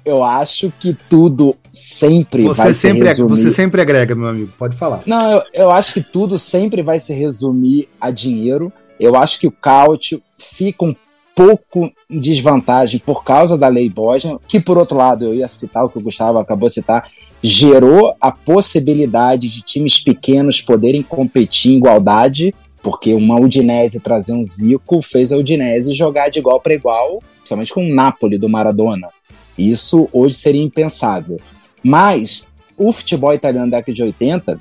Eu 0.05 0.24
acho 0.24 0.72
que 0.80 0.93
tudo 1.09 1.57
sempre 1.76 2.44
você 2.44 2.62
vai 2.62 2.74
sempre 2.74 3.02
se 3.02 3.08
resumir... 3.08 3.42
Você 3.42 3.52
sempre 3.52 3.82
agrega, 3.82 4.16
meu 4.16 4.28
amigo, 4.28 4.52
pode 4.58 4.76
falar. 4.76 5.02
Não, 5.06 5.32
eu, 5.32 5.44
eu 5.54 5.72
acho 5.72 5.94
que 5.94 6.02
tudo 6.02 6.38
sempre 6.38 6.82
vai 6.82 7.00
se 7.00 7.14
resumir 7.14 7.88
a 8.00 8.10
dinheiro. 8.10 8.72
Eu 9.00 9.16
acho 9.16 9.40
que 9.40 9.48
o 9.48 9.52
Cautio 9.52 10.22
fica 10.40 10.86
um 10.86 10.96
pouco 11.36 11.92
em 12.10 12.20
desvantagem 12.20 13.00
por 13.00 13.24
causa 13.24 13.58
da 13.58 13.68
lei 13.68 13.90
Bosnia, 13.90 14.40
que 14.48 14.60
por 14.60 14.78
outro 14.78 14.98
lado 14.98 15.26
eu 15.26 15.34
ia 15.34 15.48
citar 15.48 15.84
o 15.84 15.90
que 15.90 15.98
o 15.98 16.02
Gustavo 16.02 16.40
acabou 16.40 16.70
de 16.70 16.76
citar, 16.76 17.10
gerou 17.44 18.16
a 18.22 18.32
possibilidade 18.32 19.50
de 19.50 19.62
times 19.62 20.00
pequenos 20.00 20.62
poderem 20.62 21.04
competir 21.04 21.74
em 21.74 21.78
igualdade 21.78 22.54
porque 22.86 23.16
uma 23.16 23.40
Udinese 23.40 24.00
trazer 24.00 24.32
um 24.32 24.44
Zico 24.46 25.02
fez 25.02 25.32
a 25.32 25.38
Udinese 25.38 25.92
jogar 25.92 26.30
de 26.30 26.38
igual 26.38 26.62
para 26.62 26.76
igual, 26.76 27.20
principalmente 27.38 27.74
com 27.74 27.84
o 27.84 27.92
Napoli 27.92 28.38
do 28.38 28.48
Maradona. 28.48 29.10
Isso 29.58 30.08
hoje 30.14 30.36
seria 30.36 30.62
impensável. 30.62 31.40
Mas 31.86 32.48
o 32.76 32.92
futebol 32.92 33.32
italiano 33.32 33.70
da 33.70 33.78
década 33.78 33.94
de 33.94 34.02
80 34.02 34.60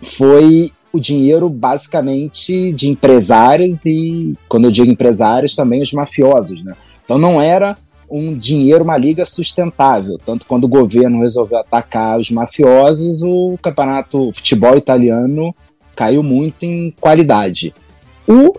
foi 0.00 0.72
o 0.90 0.98
dinheiro 0.98 1.50
basicamente 1.50 2.72
de 2.72 2.88
empresários 2.88 3.84
e, 3.84 4.32
quando 4.48 4.64
eu 4.64 4.70
digo 4.70 4.90
empresários, 4.90 5.54
também 5.54 5.82
os 5.82 5.92
mafiosos. 5.92 6.64
Né? 6.64 6.74
Então 7.04 7.18
não 7.18 7.38
era 7.38 7.76
um 8.10 8.32
dinheiro, 8.34 8.84
uma 8.84 8.96
liga 8.96 9.26
sustentável. 9.26 10.16
Tanto 10.24 10.46
quando 10.46 10.64
o 10.64 10.68
governo 10.68 11.20
resolveu 11.20 11.58
atacar 11.58 12.18
os 12.18 12.30
mafiosos, 12.30 13.22
o 13.22 13.58
campeonato 13.60 14.30
o 14.30 14.32
futebol 14.32 14.74
italiano 14.74 15.54
caiu 15.94 16.22
muito 16.22 16.64
em 16.64 16.90
qualidade. 16.98 17.74
O 18.26 18.54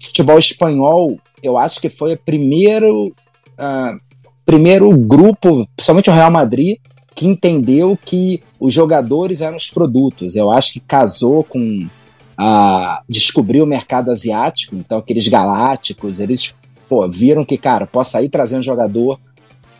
futebol 0.00 0.38
espanhol, 0.38 1.16
eu 1.40 1.56
acho 1.56 1.80
que 1.80 1.88
foi 1.88 2.14
o 2.14 2.18
primeiro, 2.18 3.06
uh, 3.06 3.96
primeiro 4.44 4.90
grupo, 4.98 5.64
principalmente 5.76 6.10
o 6.10 6.12
Real 6.12 6.30
Madrid, 6.32 6.78
que 7.16 7.26
entendeu 7.26 7.98
que 8.04 8.42
os 8.60 8.74
jogadores 8.74 9.40
eram 9.40 9.56
os 9.56 9.70
produtos. 9.70 10.36
Eu 10.36 10.50
acho 10.50 10.74
que 10.74 10.80
casou 10.80 11.42
com 11.42 11.88
a 12.36 13.02
descobrir 13.08 13.62
o 13.62 13.66
mercado 13.66 14.10
asiático, 14.10 14.76
então 14.76 14.98
aqueles 14.98 15.26
galácticos, 15.26 16.20
eles 16.20 16.54
pô, 16.86 17.08
viram 17.08 17.46
que, 17.46 17.56
cara, 17.56 17.86
posso 17.86 18.10
sair 18.10 18.28
trazendo 18.28 18.60
um 18.60 18.64
jogador 18.64 19.18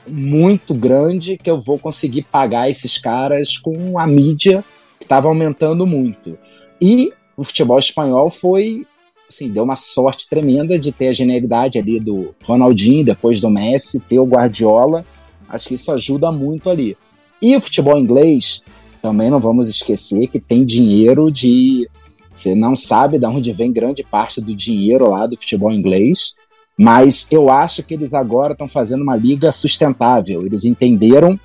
muito 0.09 0.73
grande 0.73 1.37
que 1.37 1.51
eu 1.51 1.61
vou 1.61 1.79
conseguir 1.79 2.23
pagar 2.23 2.71
esses 2.71 2.97
caras 2.97 3.59
com 3.59 3.99
a 3.99 4.07
mídia 4.07 4.65
que 4.99 5.05
estava 5.05 5.29
aumentando 5.29 5.87
muito. 5.87 6.39
E 6.81 7.13
o 7.37 7.45
futebol 7.45 7.79
espanhol 7.79 8.31
foi, 8.31 8.87
assim, 9.29 9.51
deu 9.51 9.65
uma 9.65 9.77
sorte 9.77 10.27
tremenda 10.27 10.79
de 10.79 10.91
ter 10.91 11.09
a 11.09 11.13
genialidade 11.13 11.79
ali 11.79 12.01
do 12.01 12.35
Ronaldinho, 12.43 13.05
depois 13.05 13.43
do 13.43 13.51
Messi, 13.51 14.01
ter 14.01 14.19
o 14.19 14.25
Guardiola. 14.25 15.05
Acho 15.47 15.69
que 15.69 15.75
isso 15.75 15.93
ajuda 15.93 16.33
muito 16.33 16.71
ali. 16.71 16.97
E 17.41 17.57
o 17.57 17.61
futebol 17.61 17.99
inglês, 17.99 18.63
também 19.03 19.31
não 19.31 19.41
vamos 19.41 19.69
esquecer 19.69 20.27
que 20.29 20.41
tem 20.41 20.65
dinheiro 20.65 21.31
de. 21.31 21.89
Você 22.35 22.55
não 22.55 22.77
sabe 22.77 23.19
de 23.19 23.27
onde 23.27 23.53
vem 23.53 23.73
grande 23.73 24.03
parte 24.03 24.41
do 24.41 24.55
dinheiro 24.55 25.11
lá 25.11 25.27
do 25.27 25.37
futebol 25.37 25.73
inglês, 25.73 26.35
mas 26.77 27.27
eu 27.31 27.51
acho 27.51 27.83
que 27.83 27.95
eles 27.95 28.13
agora 28.13 28.53
estão 28.53 28.69
fazendo 28.69 29.03
uma 29.03 29.17
liga 29.17 29.51
sustentável. 29.53 30.45
Eles 30.45 30.65
entenderam 30.65 31.39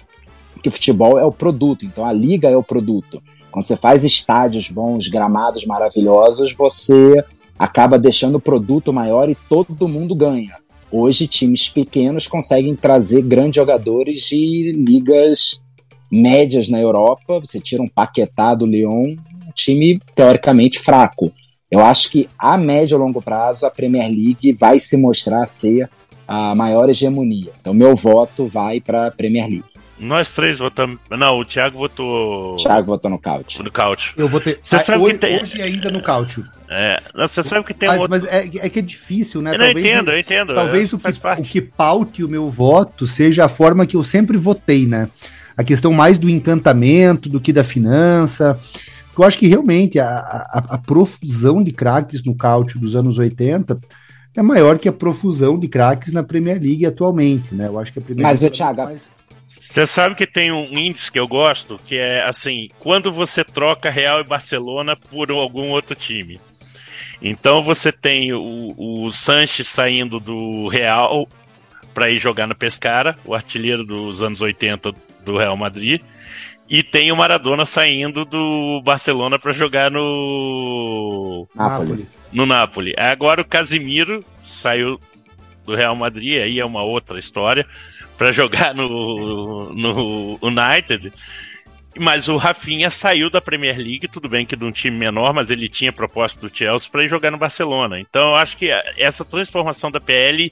que 0.61 0.67
o 0.67 0.71
futebol 0.71 1.17
é 1.17 1.23
o 1.23 1.31
produto, 1.31 1.85
então 1.85 2.05
a 2.05 2.11
liga 2.11 2.49
é 2.49 2.57
o 2.57 2.63
produto. 2.63 3.21
Quando 3.51 3.65
você 3.65 3.77
faz 3.77 4.03
estádios 4.03 4.69
bons, 4.69 5.07
gramados 5.07 5.65
maravilhosos, 5.65 6.53
você 6.53 7.23
acaba 7.57 7.99
deixando 7.99 8.35
o 8.35 8.41
produto 8.41 8.91
maior 8.91 9.29
e 9.29 9.37
todo 9.47 9.87
mundo 9.87 10.15
ganha. 10.15 10.55
Hoje, 10.91 11.27
times 11.27 11.69
pequenos 11.69 12.27
conseguem 12.27 12.75
trazer 12.75 13.21
grandes 13.21 13.55
jogadores 13.55 14.21
de 14.21 14.73
ligas 14.85 15.61
médias 16.11 16.69
na 16.69 16.79
Europa. 16.79 17.39
Você 17.39 17.59
tira 17.59 17.81
um 17.81 17.87
Paquetá 17.87 18.53
do 18.53 18.65
Lyon, 18.65 19.15
um 19.47 19.51
time 19.55 19.99
teoricamente 20.15 20.79
fraco. 20.79 21.31
Eu 21.71 21.85
acho 21.85 22.11
que 22.11 22.27
a 22.37 22.57
médio 22.57 22.95
e 22.95 22.99
longo 22.99 23.21
prazo 23.21 23.65
a 23.65 23.71
Premier 23.71 24.09
League 24.09 24.51
vai 24.51 24.77
se 24.77 24.97
mostrar 24.97 25.47
ser 25.47 25.89
a 26.27 26.53
maior 26.53 26.89
hegemonia. 26.89 27.51
Então, 27.59 27.73
meu 27.73 27.95
voto 27.95 28.45
vai 28.45 28.81
para 28.81 29.07
a 29.07 29.11
Premier 29.11 29.47
League. 29.47 29.71
Nós 30.01 30.31
três 30.31 30.57
votamos. 30.57 30.97
Não, 31.11 31.39
o 31.39 31.45
Thiago 31.45 31.77
votou. 31.77 32.55
Thiago 32.55 32.87
votou 32.87 33.11
no 33.11 33.19
Couch. 33.19 33.61
No 33.61 33.71
Couch. 33.71 34.13
Eu 34.17 34.27
votei. 34.27 34.57
Você 34.59 34.77
ah, 34.77 34.79
sabe 34.79 35.03
hoje, 35.03 35.13
que 35.13 35.19
tem. 35.19 35.41
Hoje 35.41 35.61
ainda 35.61 35.91
no 35.91 36.01
Couch. 36.01 36.43
É. 36.67 36.99
Você 37.13 37.43
sabe 37.43 37.67
que 37.67 37.73
tem 37.73 37.87
mas, 37.87 38.01
outro... 38.01 38.09
mas 38.09 38.23
é, 38.25 38.65
é, 38.65 38.69
que 38.69 38.79
é 38.79 38.81
difícil, 38.81 39.43
né? 39.43 39.53
Eu 39.53 39.59
talvez, 39.59 39.75
eu 39.75 39.79
entendo, 39.79 40.11
eu 40.11 40.19
entendo. 40.19 40.55
Talvez 40.55 40.91
é, 40.91 40.95
o, 40.95 40.99
que, 40.99 41.41
o 41.41 41.43
que 41.43 41.61
paute 41.61 42.23
o 42.23 42.27
meu 42.27 42.49
voto 42.49 43.05
seja 43.05 43.45
a 43.45 43.49
forma 43.49 43.85
que 43.85 43.95
eu 43.95 44.03
sempre 44.03 44.37
votei, 44.37 44.87
né? 44.87 45.07
A 45.61 45.63
questão 45.63 45.93
mais 45.93 46.17
do 46.17 46.27
encantamento 46.27 47.29
do 47.29 47.39
que 47.39 47.53
da 47.53 47.63
finança. 47.63 48.59
Eu 49.15 49.23
acho 49.23 49.37
que 49.37 49.47
realmente 49.47 49.99
a, 49.99 50.07
a, 50.07 50.63
a 50.69 50.77
profusão 50.79 51.63
de 51.63 51.71
craques 51.71 52.23
no 52.23 52.35
Couch 52.35 52.79
dos 52.79 52.95
anos 52.95 53.19
80 53.19 53.79
é 54.35 54.41
maior 54.41 54.79
que 54.79 54.89
a 54.89 54.91
profusão 54.91 55.59
de 55.59 55.67
craques 55.67 56.11
na 56.11 56.23
Premier 56.23 56.59
League 56.59 56.83
atualmente, 56.83 57.53
né? 57.53 57.67
Eu 57.67 57.79
acho 57.79 57.93
que 57.93 57.99
a 57.99 58.01
Premier 58.01 58.25
Mas, 58.25 58.41
League. 58.41 58.57
Mas, 58.59 58.75
Thiago, 58.75 58.89
mais... 58.89 59.03
Você 59.47 59.85
sabe 59.85 60.15
que 60.15 60.25
tem 60.25 60.51
um 60.51 60.75
índice 60.75 61.11
que 61.11 61.19
eu 61.19 61.27
gosto, 61.27 61.79
que 61.85 61.95
é 61.95 62.23
assim, 62.23 62.67
quando 62.79 63.13
você 63.13 63.43
troca 63.43 63.91
Real 63.91 64.19
e 64.19 64.23
Barcelona 64.23 64.95
por 64.95 65.29
algum 65.29 65.69
outro 65.69 65.93
time. 65.93 66.39
Então 67.21 67.61
você 67.61 67.91
tem 67.91 68.33
o, 68.33 68.73
o 68.75 69.11
Sanches 69.11 69.67
saindo 69.67 70.19
do 70.19 70.67
Real 70.69 71.27
para 71.93 72.09
ir 72.09 72.17
jogar 72.17 72.47
no 72.47 72.55
Pescara, 72.55 73.15
o 73.23 73.35
artilheiro 73.35 73.85
dos 73.85 74.23
anos 74.23 74.41
80 74.41 74.91
do 75.25 75.37
Real 75.37 75.55
Madrid, 75.57 76.01
e 76.69 76.81
tem 76.81 77.11
o 77.11 77.15
Maradona 77.17 77.65
saindo 77.65 78.23
do 78.23 78.81
Barcelona 78.83 79.37
para 79.37 79.51
jogar 79.51 79.91
no 79.91 81.45
Napoli. 81.53 82.07
No 82.31 82.45
Napoli. 82.45 82.93
Agora 82.97 83.41
o 83.41 83.45
Casimiro 83.45 84.23
saiu 84.41 84.97
do 85.65 85.75
Real 85.75 85.95
Madrid, 85.95 86.41
aí 86.41 86.59
é 86.59 86.65
uma 86.65 86.81
outra 86.81 87.19
história 87.19 87.65
para 88.17 88.31
jogar 88.31 88.73
no, 88.73 89.73
no 89.73 90.39
United. 90.41 91.11
Mas 91.99 92.29
o 92.29 92.37
Rafinha 92.37 92.89
saiu 92.89 93.29
da 93.29 93.41
Premier 93.41 93.77
League, 93.77 94.07
tudo 94.07 94.29
bem 94.29 94.45
que 94.45 94.55
de 94.55 94.63
um 94.63 94.71
time 94.71 94.95
menor, 94.95 95.33
mas 95.33 95.49
ele 95.49 95.67
tinha 95.67 95.91
proposta 95.91 96.39
do 96.39 96.55
Chelsea 96.55 96.89
para 96.89 97.03
ir 97.03 97.09
jogar 97.09 97.31
no 97.31 97.37
Barcelona. 97.37 97.99
Então 97.99 98.29
eu 98.29 98.35
acho 98.35 98.55
que 98.55 98.69
essa 98.97 99.25
transformação 99.25 99.91
da 99.91 99.99
PL 99.99 100.51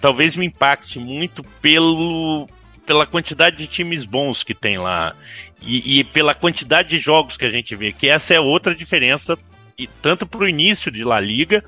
talvez 0.00 0.34
me 0.34 0.46
impacte 0.46 0.98
muito 0.98 1.44
pelo, 1.62 2.48
pela 2.86 3.06
quantidade 3.06 3.56
de 3.56 3.66
times 3.66 4.04
bons 4.04 4.42
que 4.42 4.54
tem 4.54 4.78
lá 4.78 5.14
e, 5.60 6.00
e 6.00 6.04
pela 6.04 6.34
quantidade 6.34 6.90
de 6.90 6.98
jogos 6.98 7.36
que 7.36 7.44
a 7.44 7.50
gente 7.50 7.74
vê, 7.74 7.92
que 7.92 8.08
essa 8.08 8.34
é 8.34 8.40
outra 8.40 8.74
diferença, 8.74 9.38
e 9.78 9.86
tanto 9.86 10.26
para 10.26 10.40
o 10.40 10.48
início 10.48 10.90
de 10.90 11.02
La 11.02 11.18
Liga, 11.18 11.64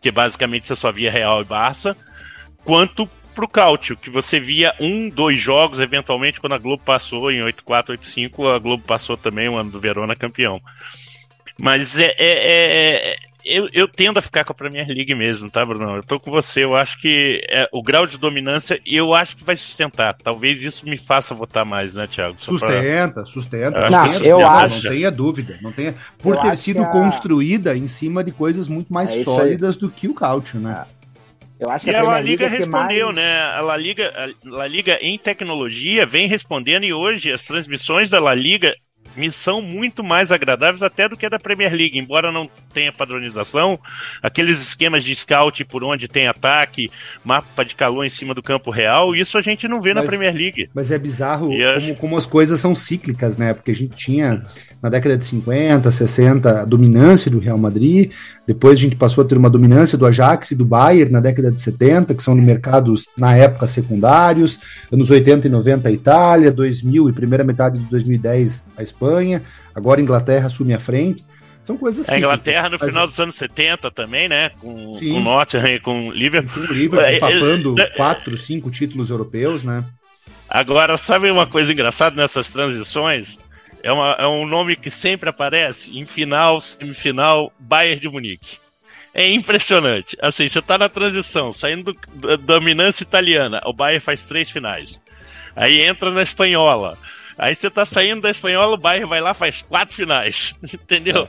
que 0.00 0.10
basicamente 0.10 0.66
você 0.66 0.76
só 0.76 0.90
via 0.92 1.10
Real 1.10 1.42
e 1.42 1.44
Barça, 1.44 1.96
quanto 2.64 3.08
pro 3.34 3.48
Cáutio, 3.48 3.96
que 3.96 4.10
você 4.10 4.38
via 4.38 4.74
um, 4.80 5.08
dois 5.08 5.40
jogos, 5.40 5.80
eventualmente, 5.80 6.40
quando 6.40 6.54
a 6.54 6.58
Globo 6.58 6.82
passou 6.82 7.30
em 7.30 7.40
8-4, 7.40 7.96
8-5, 7.96 8.54
a 8.54 8.58
Globo 8.58 8.82
passou 8.84 9.16
também 9.16 9.48
o 9.48 9.56
ano 9.56 9.70
do 9.70 9.80
Verona 9.80 10.16
campeão. 10.16 10.60
Mas 11.58 11.98
é, 11.98 12.14
é, 12.18 13.12
é 13.12 13.16
eu, 13.44 13.68
eu, 13.72 13.88
tendo 13.88 14.18
a 14.18 14.22
ficar 14.22 14.44
com 14.44 14.52
a 14.52 14.54
Premier 14.54 14.86
League 14.86 15.14
mesmo, 15.14 15.50
tá, 15.50 15.64
Bruno? 15.64 15.96
Eu 15.96 16.02
tô 16.02 16.18
com 16.18 16.30
você. 16.30 16.64
Eu 16.64 16.76
acho 16.76 17.00
que 17.00 17.42
é, 17.48 17.68
o 17.72 17.82
grau 17.82 18.06
de 18.06 18.18
dominância, 18.18 18.80
eu 18.86 19.14
acho 19.14 19.36
que 19.36 19.44
vai 19.44 19.56
sustentar. 19.56 20.14
Talvez 20.14 20.62
isso 20.62 20.88
me 20.88 20.96
faça 20.96 21.34
votar 21.34 21.64
mais, 21.64 21.94
né, 21.94 22.06
Thiago? 22.06 22.36
Só 22.38 22.52
sustenta, 22.52 23.12
pra... 23.12 23.26
sustenta. 23.26 23.78
Eu 23.78 23.90
não, 23.90 23.98
acho 24.00 24.24
eu 24.24 24.46
acho. 24.46 24.84
Não 24.84 24.92
tenha 24.92 25.10
dúvida. 25.10 25.58
Não 25.60 25.72
tenha, 25.72 25.94
por 26.18 26.36
eu 26.36 26.42
ter 26.42 26.56
sido 26.56 26.82
a... 26.82 26.86
construída 26.86 27.76
em 27.76 27.88
cima 27.88 28.22
de 28.22 28.32
coisas 28.32 28.68
muito 28.68 28.92
mais 28.92 29.10
é 29.10 29.24
sólidas 29.24 29.76
do 29.76 29.88
que 29.90 30.08
o 30.08 30.14
Cálcio, 30.14 30.58
né? 30.58 30.84
É. 30.96 31.00
Eu 31.60 31.70
acho 31.70 31.84
que 31.84 31.90
e 31.90 31.94
a, 31.94 32.00
a 32.00 32.04
La 32.04 32.20
Liga 32.20 32.48
respondeu, 32.48 33.06
mais... 33.06 33.16
né? 33.16 33.42
A 33.42 33.60
La 33.60 33.76
Liga, 33.76 34.10
a 34.16 34.48
La 34.48 34.66
Liga 34.66 34.98
em 35.02 35.18
tecnologia 35.18 36.06
vem 36.06 36.26
respondendo 36.26 36.84
e 36.84 36.92
hoje 36.92 37.30
as 37.30 37.42
transmissões 37.42 38.08
da 38.08 38.18
La 38.18 38.34
Liga 38.34 38.74
me 39.16 39.30
são 39.30 39.60
muito 39.60 40.02
mais 40.02 40.30
agradáveis 40.32 40.82
até 40.82 41.08
do 41.08 41.16
que 41.16 41.26
a 41.26 41.28
da 41.28 41.38
Premier 41.38 41.72
League, 41.72 41.98
embora 41.98 42.32
não 42.32 42.48
tenha 42.72 42.92
padronização, 42.92 43.78
aqueles 44.22 44.60
esquemas 44.60 45.04
de 45.04 45.14
scout 45.14 45.64
por 45.64 45.82
onde 45.84 46.08
tem 46.08 46.28
ataque, 46.28 46.90
mapa 47.24 47.64
de 47.64 47.74
calor 47.74 48.04
em 48.04 48.10
cima 48.10 48.34
do 48.34 48.42
campo 48.42 48.70
real, 48.70 49.14
isso 49.14 49.36
a 49.36 49.42
gente 49.42 49.66
não 49.66 49.80
vê 49.80 49.92
mas, 49.94 50.04
na 50.04 50.08
Premier 50.08 50.34
League. 50.34 50.70
Mas 50.74 50.90
é 50.90 50.98
bizarro 50.98 51.50
como, 51.50 51.96
como 51.96 52.16
as 52.16 52.26
coisas 52.26 52.60
são 52.60 52.74
cíclicas, 52.74 53.36
né? 53.36 53.52
Porque 53.54 53.70
a 53.70 53.76
gente 53.76 53.96
tinha 53.96 54.42
na 54.82 54.88
década 54.88 55.16
de 55.16 55.24
50, 55.24 55.90
60, 55.90 56.62
a 56.62 56.64
dominância 56.64 57.30
do 57.30 57.38
Real 57.38 57.58
Madrid. 57.58 58.12
Depois 58.46 58.78
a 58.78 58.82
gente 58.82 58.96
passou 58.96 59.22
a 59.22 59.26
ter 59.26 59.36
uma 59.36 59.50
dominância 59.50 59.98
do 59.98 60.06
Ajax 60.06 60.52
e 60.52 60.54
do 60.54 60.64
Bayern 60.64 61.12
na 61.12 61.20
década 61.20 61.50
de 61.52 61.60
70, 61.60 62.14
que 62.14 62.22
são 62.22 62.34
de 62.34 62.42
mercados, 62.42 63.06
na 63.16 63.36
época, 63.36 63.66
secundários. 63.66 64.58
Anos 64.90 65.10
80 65.10 65.46
e 65.46 65.50
90 65.50 65.88
a 65.88 65.92
Itália, 65.92 66.50
2000 66.50 67.10
e 67.10 67.12
primeira 67.12 67.44
metade 67.44 67.78
de 67.78 67.84
2010 67.86 68.64
a 68.76 68.82
Espanha. 68.82 69.42
Agora 69.74 70.00
a 70.00 70.02
Inglaterra 70.02 70.46
assume 70.46 70.72
a 70.72 70.80
frente. 70.80 71.24
São 71.62 71.76
coisas 71.76 72.08
assim. 72.08 72.16
A 72.16 72.18
Inglaterra 72.18 72.68
no 72.70 72.78
final 72.78 73.06
dos 73.06 73.20
anos 73.20 73.34
70 73.34 73.90
também, 73.90 74.28
né? 74.28 74.50
Com, 74.60 74.94
Sim. 74.94 75.12
com 75.12 75.20
Nottingham 75.20 75.68
e 75.68 75.80
com 75.80 76.10
Liverpool. 76.10 76.66
Com 76.66 76.72
o 76.72 76.76
Liverpool, 76.76 77.06
é, 77.06 77.18
papando 77.18 77.78
é, 77.78 77.86
quatro, 77.96 78.36
cinco 78.38 78.70
títulos 78.70 79.10
europeus, 79.10 79.62
né? 79.62 79.84
Agora, 80.48 80.96
sabe 80.96 81.30
uma 81.30 81.46
coisa 81.46 81.72
engraçada 81.72 82.16
nessas 82.16 82.50
transições? 82.50 83.38
É, 83.82 83.92
uma, 83.92 84.12
é 84.18 84.26
um 84.26 84.46
nome 84.46 84.76
que 84.76 84.90
sempre 84.90 85.30
aparece 85.30 85.96
em 85.96 86.04
final, 86.04 86.60
semifinal, 86.60 87.52
Bayern 87.58 88.00
de 88.00 88.08
Munique. 88.08 88.58
É 89.12 89.28
impressionante. 89.28 90.16
Assim, 90.20 90.46
você 90.46 90.62
tá 90.62 90.78
na 90.78 90.88
transição, 90.88 91.52
saindo 91.52 91.92
da 92.14 92.36
dominância 92.36 93.02
italiana, 93.02 93.60
o 93.64 93.72
Bayern 93.72 94.00
faz 94.00 94.26
três 94.26 94.50
finais. 94.50 95.00
Aí 95.56 95.80
entra 95.82 96.10
na 96.10 96.22
espanhola. 96.22 96.96
Aí 97.36 97.54
você 97.54 97.70
tá 97.70 97.86
saindo 97.86 98.20
da 98.20 98.30
espanhola, 98.30 98.74
o 98.74 98.78
Bayern 98.78 99.08
vai 99.08 99.20
lá 99.20 99.32
faz 99.32 99.62
quatro 99.62 99.96
finais. 99.96 100.54
Entendeu? 100.62 101.26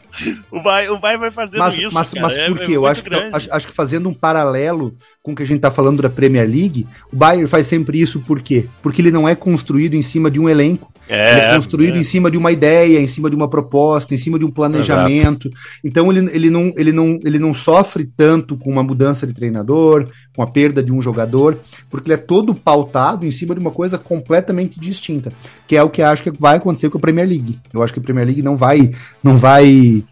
O 0.51 0.61
Bayern, 0.61 0.93
o 0.93 0.99
Bayern 0.99 1.21
vai 1.21 1.31
fazendo 1.31 1.59
mas, 1.59 1.77
isso. 1.77 1.93
Mas, 1.93 2.13
mas 2.13 2.37
é, 2.37 2.47
por 2.47 2.59
quê? 2.59 2.73
É 2.73 2.75
eu 2.75 2.85
acho 2.85 3.01
que, 3.01 3.15
acho, 3.15 3.53
acho, 3.53 3.67
que 3.67 3.73
fazendo 3.73 4.09
um 4.09 4.13
paralelo 4.13 4.95
com 5.23 5.33
o 5.33 5.35
que 5.35 5.43
a 5.43 5.45
gente 5.45 5.59
tá 5.59 5.69
falando 5.69 6.01
da 6.01 6.09
Premier 6.09 6.49
League, 6.49 6.87
o 7.13 7.15
Bayern 7.15 7.47
faz 7.47 7.67
sempre 7.67 8.01
isso 8.01 8.19
por 8.21 8.41
quê? 8.41 8.65
Porque 8.81 9.01
ele 9.01 9.11
não 9.11 9.29
é 9.29 9.35
construído 9.35 9.93
em 9.93 10.01
cima 10.01 10.31
de 10.31 10.39
um 10.39 10.49
elenco. 10.49 10.91
É, 11.07 11.31
ele 11.31 11.41
é 11.41 11.55
construído 11.55 11.97
é. 11.97 11.99
em 11.99 12.03
cima 12.03 12.31
de 12.31 12.37
uma 12.37 12.51
ideia, 12.51 12.99
em 12.99 13.07
cima 13.07 13.29
de 13.29 13.35
uma 13.35 13.47
proposta, 13.47 14.15
em 14.15 14.17
cima 14.17 14.39
de 14.39 14.45
um 14.45 14.49
planejamento. 14.49 15.47
Exato. 15.49 15.61
Então 15.83 16.11
ele, 16.11 16.27
ele, 16.33 16.49
não, 16.49 16.73
ele, 16.75 16.91
não, 16.91 17.19
ele 17.23 17.37
não 17.37 17.53
sofre 17.53 18.09
tanto 18.17 18.57
com 18.57 18.71
uma 18.71 18.81
mudança 18.81 19.27
de 19.27 19.33
treinador, 19.33 20.07
com 20.35 20.41
a 20.41 20.47
perda 20.47 20.81
de 20.81 20.91
um 20.91 21.01
jogador, 21.01 21.55
porque 21.89 22.07
ele 22.07 22.15
é 22.15 22.23
todo 22.23 22.55
pautado 22.55 23.25
em 23.25 23.31
cima 23.31 23.53
de 23.53 23.61
uma 23.61 23.71
coisa 23.71 23.99
completamente 23.99 24.79
distinta, 24.79 25.31
que 25.67 25.75
é 25.75 25.83
o 25.83 25.89
que 25.89 26.01
acho 26.01 26.23
que 26.23 26.31
vai 26.31 26.57
acontecer 26.57 26.89
com 26.89 26.97
a 26.97 27.01
Premier 27.01 27.27
League. 27.27 27.59
Eu 27.71 27.83
acho 27.83 27.93
que 27.93 27.99
a 27.99 28.03
Premier 28.03 28.25
League 28.25 28.41
não 28.41 28.55
vai, 28.55 28.91
não 29.23 29.37
vai 29.37 30.03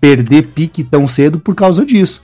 perder 0.00 0.48
pique 0.48 0.84
tão 0.84 1.08
cedo 1.08 1.38
por 1.38 1.54
causa 1.54 1.86
disso. 1.86 2.20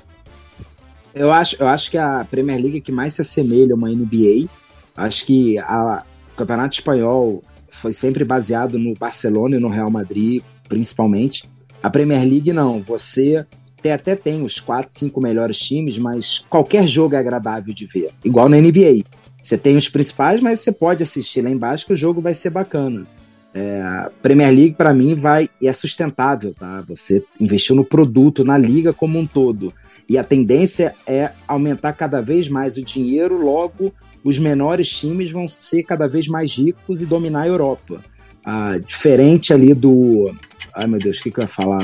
Eu 1.17 1.33
acho, 1.33 1.57
eu 1.59 1.67
acho 1.67 1.91
que 1.91 1.97
a 1.97 2.27
Premier 2.31 2.61
League 2.61 2.77
é 2.77 2.81
que 2.81 2.93
mais 2.93 3.15
se 3.15 3.23
assemelha 3.23 3.73
a 3.73 3.77
uma 3.77 3.89
NBA. 3.89 4.47
Acho 4.95 5.25
que 5.25 5.59
a, 5.59 6.05
o 6.35 6.37
Campeonato 6.37 6.75
Espanhol 6.75 7.43
foi 7.71 7.95
sempre 7.95 8.23
baseado 8.23 8.79
no 8.79 8.95
Barcelona 8.95 9.57
e 9.57 9.59
no 9.59 9.71
Real 9.71 9.91
Madrid, 9.91 10.43
principalmente. 10.69 11.49
A 11.83 11.89
Premier 11.89 12.21
League 12.21 12.53
não, 12.53 12.83
você 12.83 13.47
tem, 13.81 13.93
até 13.93 14.15
tem 14.15 14.43
os 14.43 14.61
quatro, 14.61 14.93
cinco 14.93 15.19
melhores 15.19 15.59
times, 15.59 15.97
mas 15.97 16.45
qualquer 16.51 16.87
jogo 16.87 17.15
é 17.15 17.19
agradável 17.19 17.75
de 17.75 17.87
ver, 17.87 18.11
igual 18.23 18.51
na 18.51 18.61
NBA. 18.61 19.03
Você 19.43 19.57
tem 19.57 19.75
os 19.75 19.89
principais, 19.89 20.41
mas 20.43 20.61
você 20.61 20.73
pode 20.73 21.03
assistir 21.03 21.41
lá 21.41 21.49
embaixo 21.49 21.87
que 21.87 21.95
o 21.95 21.97
jogo 21.97 22.21
vai 22.21 22.35
ser 22.35 22.51
bacana. 22.51 23.07
É, 23.55 23.81
a 23.81 24.11
Premier 24.21 24.55
League, 24.55 24.75
para 24.75 24.93
mim, 24.93 25.15
vai 25.15 25.49
é 25.63 25.73
sustentável, 25.73 26.53
tá? 26.53 26.85
Você 26.87 27.25
investiu 27.41 27.75
no 27.75 27.85
produto, 27.85 28.45
na 28.45 28.59
liga 28.59 28.93
como 28.93 29.19
um 29.19 29.27
todo. 29.27 29.73
E 30.09 30.17
a 30.17 30.25
tendência 30.25 30.95
é 31.07 31.33
aumentar 31.49 31.93
cada 31.93 32.21
vez 32.21 32.49
mais 32.49 32.77
o 32.77 32.83
dinheiro, 32.83 33.37
logo 33.37 33.93
os 34.27 34.41
menores 34.41 34.89
times 34.89 35.31
vão 35.31 35.47
ser 35.47 35.85
cada 35.85 36.09
vez 36.09 36.27
mais 36.27 36.57
ricos 36.57 37.01
e 37.01 37.07
dominar 37.07 37.43
a 37.43 37.47
Europa. 37.47 38.03
Ah, 38.45 38.77
diferente 38.77 39.53
ali 39.53 39.73
do. 39.73 40.35
Ai 40.75 40.89
meu 40.89 40.99
Deus, 40.99 41.19
o 41.19 41.23
que, 41.23 41.31
que 41.31 41.39
eu 41.39 41.45
ia 41.45 41.49
falar? 41.49 41.79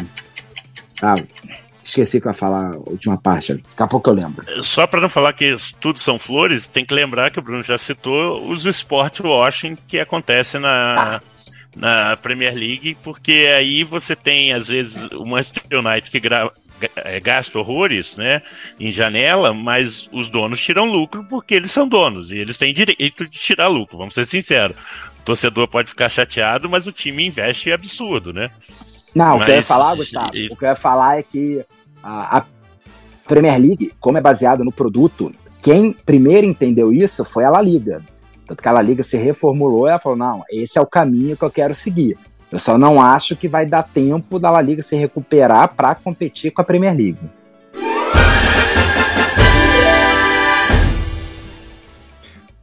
Ah, 1.01 1.15
esqueci 1.85 2.21
que 2.21 2.27
eu 2.27 2.31
ia 2.31 2.35
falar 2.35 2.75
a 2.75 2.91
última 2.91 3.17
parte. 3.17 3.55
Daqui 3.55 3.83
a 3.83 3.87
pouco 3.87 4.11
eu 4.11 4.15
lembro. 4.15 4.45
Só 4.61 4.89
para 4.89 5.01
não 5.01 5.09
falar 5.09 5.33
que 5.35 5.55
tudo 5.81 6.01
são 6.01 6.19
flores, 6.19 6.67
tem 6.67 6.85
que 6.85 6.93
lembrar 6.93 7.31
que 7.31 7.39
o 7.39 7.43
Bruno 7.43 7.63
já 7.63 7.79
citou 7.79 8.51
os 8.51 8.67
sport 8.67 9.21
washing 9.21 9.77
que 9.87 10.01
acontece 10.01 10.59
na. 10.59 10.95
Ah 11.17 11.21
na 11.77 12.17
Premier 12.17 12.55
League, 12.55 12.97
porque 13.03 13.49
aí 13.57 13.83
você 13.83 14.15
tem, 14.15 14.53
às 14.53 14.69
vezes, 14.69 15.07
o 15.13 15.25
Manchester 15.25 15.63
United 15.73 16.11
que 16.11 16.21
gra 16.21 16.45
é, 16.45 16.51
gasta 17.23 17.59
horrores, 17.59 18.17
né, 18.17 18.43
em 18.79 18.93
janela, 18.93 19.53
mas 19.53 20.09
os 20.13 20.29
donos 20.29 20.61
tiram 20.61 20.87
lucro 20.87 21.25
porque 21.29 21.55
eles 21.55 21.71
são 21.71 21.87
donos 21.87 22.31
e 22.33 22.39
eles 22.39 22.59
têm 22.59 22.75
direito 22.75 23.29
de 23.29 23.39
tirar 23.39 23.69
lucro, 23.69 23.99
vamos 23.99 24.15
ser 24.15 24.25
sinceros. 24.25 24.77
O 25.21 25.25
torcedor 25.25 25.69
pode 25.69 25.89
ficar 25.89 26.09
chateado, 26.09 26.69
mas 26.69 26.87
o 26.87 26.93
time 26.93 27.27
investe 27.27 27.71
absurdo, 27.71 28.33
né? 28.33 28.51
Não, 29.15 29.39
mas, 29.39 29.43
o 29.43 29.45
que 29.45 29.51
eu 29.51 29.57
ia 29.57 29.63
falar, 29.63 29.95
Gustavo, 29.95 30.37
e... 30.37 30.49
o 30.49 30.57
que 30.57 30.65
eu 30.65 30.69
ia 30.69 30.77
falar 30.77 31.19
é 31.19 31.23
que 31.23 31.65
a, 32.03 32.39
a 32.39 32.45
Premier 33.27 33.61
League, 33.61 33.93
como 34.01 34.19
é 34.19 34.21
baseada 34.21 34.65
no 34.65 34.73
produto, 34.73 35.33
quem 35.63 35.93
primeiro 35.93 36.47
entendeu 36.47 36.93
isso 36.93 37.25
foi 37.25 37.45
a 37.45 37.51
La 37.51 37.63
Liga. 37.63 38.03
Tanto 38.47 38.61
que 38.61 38.69
a 38.69 38.73
La 38.73 38.83
Liga 38.83 39.03
se 39.03 39.17
reformulou 39.17 39.87
e 39.87 39.91
ela 39.91 39.99
falou: 39.99 40.19
não, 40.19 40.43
esse 40.51 40.77
é 40.79 40.81
o 40.81 40.87
caminho 40.87 41.37
que 41.37 41.45
eu 41.45 41.51
quero 41.51 41.75
seguir. 41.75 42.19
Eu 42.53 42.59
só 42.59 42.77
não 42.77 43.01
acho 43.01 43.35
que 43.35 43.49
vai 43.49 43.65
dar 43.65 43.83
tempo 43.83 44.39
da 44.39 44.51
La 44.51 44.61
Liga 44.61 44.83
se 44.83 44.95
recuperar 44.95 45.75
para 45.75 45.95
competir 45.95 46.51
com 46.51 46.61
a 46.61 46.65
Premier 46.65 46.95
League. 46.95 47.19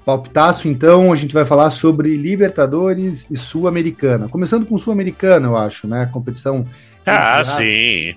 Palpitaço, 0.05 0.67
então, 0.67 1.11
a 1.11 1.15
gente 1.15 1.33
vai 1.33 1.43
falar 1.43 1.71
sobre 1.71 2.15
Libertadores 2.15 3.25
e 3.31 3.37
Sul-Americana. 3.37 4.29
Começando 4.29 4.65
com 4.65 4.77
Sul-Americana, 4.77 5.47
eu 5.47 5.57
acho, 5.57 5.87
né? 5.87 6.07
Competição. 6.13 6.65
Ah, 7.05 7.43
sim. 7.43 8.15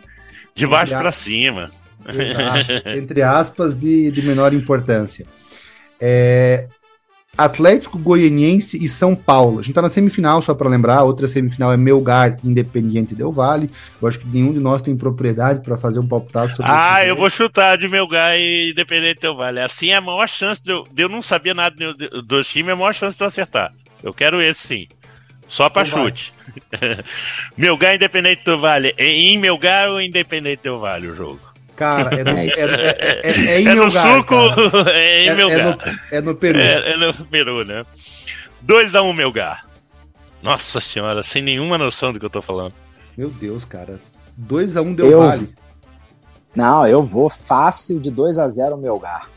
De 0.54 0.66
baixo 0.66 0.92
para 0.92 1.12
cima. 1.12 1.70
Exato. 2.06 2.88
entre 2.98 3.22
aspas, 3.22 3.74
de, 3.74 4.10
de 4.10 4.22
menor 4.22 4.52
importância. 4.52 5.24
É, 5.98 6.66
Atlético 7.36 7.98
Goianiense 7.98 8.76
e 8.82 8.86
São 8.88 9.16
Paulo. 9.16 9.60
A 9.60 9.62
gente 9.62 9.74
tá 9.74 9.80
na 9.80 9.88
semifinal, 9.88 10.42
só 10.42 10.54
para 10.54 10.68
lembrar. 10.68 10.98
A 10.98 11.02
outra 11.02 11.26
semifinal 11.26 11.72
é 11.72 11.78
Melgar 11.78 12.36
Independiente 12.44 13.14
Del 13.14 13.32
Vale. 13.32 13.70
Eu 14.00 14.06
acho 14.06 14.18
que 14.18 14.26
nenhum 14.26 14.52
de 14.52 14.60
nós 14.60 14.82
tem 14.82 14.94
propriedade 14.94 15.62
para 15.62 15.78
fazer 15.78 15.98
um 15.98 16.06
palpitado 16.06 16.54
sobre 16.54 16.70
Ah, 16.70 17.04
eu 17.06 17.16
vou 17.16 17.30
chutar 17.30 17.78
de 17.78 17.88
Melgar 17.88 18.36
e 18.36 18.72
Independente 18.72 19.22
Del 19.22 19.34
Vale. 19.34 19.60
Assim 19.60 19.90
é 19.90 19.96
a 19.96 20.00
maior 20.00 20.28
chance 20.28 20.62
de 20.62 20.72
eu, 20.72 20.84
de 20.90 21.02
eu 21.02 21.08
não 21.08 21.22
saber 21.22 21.54
nada 21.54 21.74
dos 21.74 22.24
do 22.24 22.44
time, 22.44 22.68
é 22.68 22.72
a 22.72 22.76
maior 22.76 22.92
chance 22.92 23.16
de 23.16 23.22
eu 23.22 23.28
acertar. 23.28 23.72
Eu 24.02 24.12
quero 24.12 24.42
esse 24.42 24.66
sim. 24.66 24.88
Só 25.48 25.70
para 25.70 25.86
então 25.86 26.04
chute. 26.04 26.34
Melgar 27.56 27.94
Independente 27.94 28.44
Del 28.44 28.58
Vale. 28.58 28.94
Em 28.98 29.38
Melgar 29.38 29.88
ou 29.88 30.02
Independente 30.02 30.64
Del 30.64 30.78
Vale 30.78 31.06
o 31.06 31.14
jogo? 31.14 31.51
Cara, 31.76 32.14
é, 32.14 32.24
no, 32.24 32.30
é, 32.30 32.46
é, 32.46 33.20
é, 33.22 33.54
é 33.54 33.60
em 33.60 33.66
é 33.66 33.74
no 33.74 33.90
suco, 33.90 34.34
é 34.90 35.24
em 35.24 35.34
Melgar. 35.34 35.64
No, 35.64 35.78
é, 36.10 36.20
no, 36.20 36.34
Peru. 36.34 36.58
É, 36.58 36.96
no 36.96 37.26
Peru, 37.26 37.64
né? 37.64 37.84
2x1 38.66 39.04
um, 39.04 39.12
Melgar. 39.12 39.64
Nossa 40.42 40.80
senhora, 40.80 41.22
sem 41.22 41.42
nenhuma 41.42 41.78
noção 41.78 42.12
do 42.12 42.20
que 42.20 42.26
eu 42.26 42.30
tô 42.30 42.42
falando. 42.42 42.74
Meu 43.16 43.30
Deus, 43.30 43.64
cara. 43.64 44.00
2x1 44.40 44.82
um 44.82 44.94
deu 44.94 45.10
eu... 45.10 45.18
vale. 45.20 45.54
Não, 46.54 46.86
eu 46.86 47.06
vou 47.06 47.30
fácil 47.30 47.98
de 47.98 48.12
2x0 48.12 48.78
Melgar. 48.78 49.31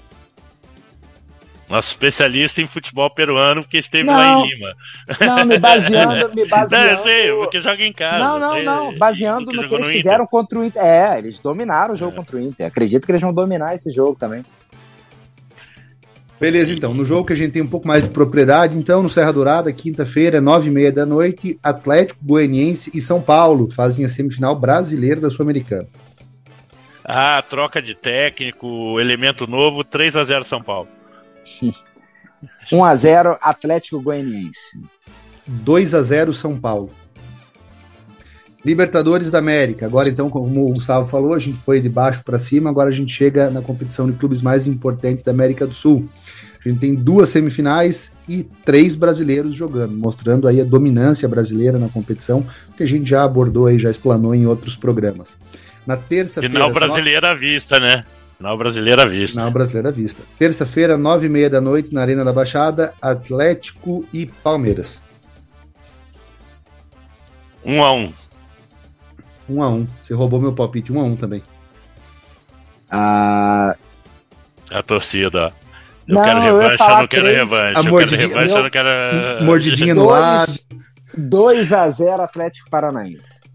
Nosso 1.68 1.90
especialista 1.90 2.62
em 2.62 2.68
futebol 2.68 3.10
peruano, 3.10 3.64
porque 3.64 3.78
esteve 3.78 4.06
não, 4.06 4.14
lá 4.14 4.40
em 4.40 4.48
Lima. 4.48 4.76
Não, 5.20 5.46
me 5.46 5.58
baseando, 5.58 6.36
me 6.36 6.46
baseando. 6.48 6.98
Não, 6.98 7.04
sei, 7.04 7.32
porque 7.34 7.62
joga 7.62 7.84
em 7.84 7.92
casa. 7.92 8.20
Não, 8.20 8.40
não, 8.40 8.64
não. 8.64 8.98
Baseando 8.98 9.52
no 9.52 9.68
que 9.68 9.74
eles 9.74 9.88
fizeram 9.88 10.28
contra 10.28 10.60
o 10.60 10.64
Inter. 10.64 10.84
É, 10.84 11.18
eles 11.18 11.40
dominaram 11.40 11.96
o 11.96 11.98
jogo 11.98 12.14
é. 12.14 12.16
contra 12.16 12.38
o 12.38 12.40
Inter. 12.40 12.68
Acredito 12.68 13.06
que 13.06 13.12
eles 13.12 13.22
vão 13.22 13.34
dominar 13.34 13.74
esse 13.74 13.92
jogo 13.92 14.16
também. 14.16 14.46
Beleza, 16.40 16.72
então. 16.72 16.94
No 16.94 17.04
jogo 17.04 17.26
que 17.26 17.34
a 17.34 17.36
gente 17.36 17.54
tem 17.54 17.62
um 17.62 17.68
pouco 17.68 17.88
mais 17.88 18.04
de 18.04 18.10
propriedade, 18.10 18.78
então, 18.78 19.02
no 19.02 19.10
Serra 19.10 19.32
Dourada, 19.32 19.74
quinta-feira, 19.74 20.40
nove 20.40 20.70
e 20.70 20.72
meia 20.72 20.92
da 20.92 21.06
noite, 21.06 21.58
Atlético 21.64 22.20
Goianiense 22.24 22.92
e 22.94 23.02
São 23.02 23.22
Paulo 23.22 23.72
fazem 23.72 24.06
a 24.06 24.10
semifinal 24.10 24.56
brasileira 24.56 25.20
da 25.20 25.30
Sul-Americana. 25.32 25.88
Ah, 27.04 27.44
troca 27.50 27.82
de 27.82 27.96
técnico, 27.96 29.00
elemento 29.00 29.48
novo, 29.48 29.84
3 29.84 30.16
a 30.16 30.24
0 30.24 30.44
São 30.44 30.62
Paulo. 30.62 30.90
1 32.72 32.84
a 32.84 32.96
0 32.96 33.38
Atlético 33.42 34.02
Goianiense. 34.02 34.82
2 35.48 35.94
a 35.94 36.02
0 36.02 36.34
São 36.34 36.58
Paulo. 36.58 36.90
Libertadores 38.64 39.30
da 39.30 39.38
América. 39.38 39.86
Agora, 39.86 40.10
então, 40.10 40.28
como 40.28 40.66
o 40.66 40.70
Gustavo 40.70 41.08
falou, 41.08 41.36
a 41.36 41.40
gente 41.40 41.60
foi 41.60 41.80
de 41.80 41.88
baixo 41.88 42.24
para 42.24 42.40
cima. 42.40 42.70
Agora 42.70 42.90
a 42.90 42.94
gente 42.94 43.14
chega 43.14 43.52
na 43.52 43.62
competição 43.62 44.10
de 44.10 44.18
clubes 44.18 44.42
mais 44.42 44.66
importantes 44.66 45.24
da 45.24 45.32
América 45.32 45.68
do 45.68 45.74
Sul. 45.74 46.10
A 46.66 46.68
gente 46.68 46.80
tem 46.80 46.96
duas 46.96 47.30
semifinais 47.30 48.12
e 48.28 48.44
três 48.66 48.96
brasileiros 48.96 49.56
jogando, 49.56 49.96
mostrando 49.96 50.48
aí 50.48 50.60
a 50.60 50.64
dominância 50.64 51.30
brasileira 51.30 51.78
na 51.78 51.90
competição, 51.90 52.44
que 52.76 52.82
a 52.82 52.88
gente 52.88 53.08
já 53.08 53.24
abordou 53.24 53.68
aí, 53.68 53.78
já 53.78 53.92
explanou 53.92 54.34
em 54.34 54.48
outros 54.48 54.76
programas. 54.76 55.38
Na 55.86 55.96
terça-feira. 55.96 56.52
Final 56.52 56.74
brasileira 56.74 57.32
à 57.32 57.36
vista, 57.36 57.80
né? 57.80 58.04
Final 58.38 58.58
brasileira 58.58 59.04
à 59.04 59.06
vista. 59.06 59.40
Final 59.40 59.52
brasileira 59.52 59.90
à 59.90 59.92
vista. 59.92 60.22
Terça-feira, 60.38 60.98
nove 60.98 61.28
e 61.28 61.30
meia 61.30 61.50
da 61.50 61.62
noite, 61.62 61.94
na 61.94 62.02
Arena 62.02 62.24
da 62.24 62.34
Baixada, 62.34 62.94
Atlético 63.02 64.06
e 64.12 64.26
Palmeiras. 64.26 65.02
Um 67.64 67.84
a 67.84 67.94
um. 67.94 68.14
Um 69.50 69.64
a 69.64 69.70
um. 69.70 69.88
Você 70.02 70.14
roubou 70.14 70.42
meu 70.42 70.54
palpite, 70.54 70.92
um 70.92 71.00
a 71.00 71.04
um 71.04 71.16
também. 71.16 71.42
Ah. 72.92 73.76
A 74.70 74.84
torcida. 74.84 75.54
Eu 76.08 76.16
não, 76.16 76.24
quero 76.24 76.40
revanche, 76.42 76.82
eu, 76.82 76.88
eu 76.88 76.98
não 76.98 77.08
quero 77.08 77.24
três. 77.24 77.38
revanche. 77.38 77.78
A 77.78 77.80
eu 77.80 77.84
mordidinha, 77.86 78.20
quero 78.20 78.30
revanche, 78.30 78.48
meu... 78.48 78.58
eu 78.58 78.64
não 78.64 78.70
quero. 78.70 79.44
Mordidinha 79.44 79.96
no 79.96 80.06
lado. 80.06 80.54
2 81.18 81.74
a 81.74 81.90
0 81.90 82.22
Atlético 82.22 82.70
Paranaense. 82.70 83.55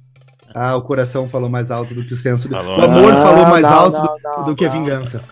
Ah, 0.55 0.77
o 0.77 0.83
coração 0.83 1.29
falou 1.29 1.49
mais 1.49 1.71
alto 1.71 1.95
do 1.95 2.05
que 2.05 2.15
o 2.15 2.17
senso. 2.17 2.49
Falou. 2.49 2.79
O 2.79 2.85
amor 2.85 3.13
não, 3.13 3.23
falou 3.23 3.47
mais 3.47 3.63
não, 3.63 3.73
alto 3.73 3.99
não, 3.99 4.39
do, 4.39 4.45
do, 4.47 4.57
que 4.57 4.65
a 4.65 4.69
vingança. 4.69 5.23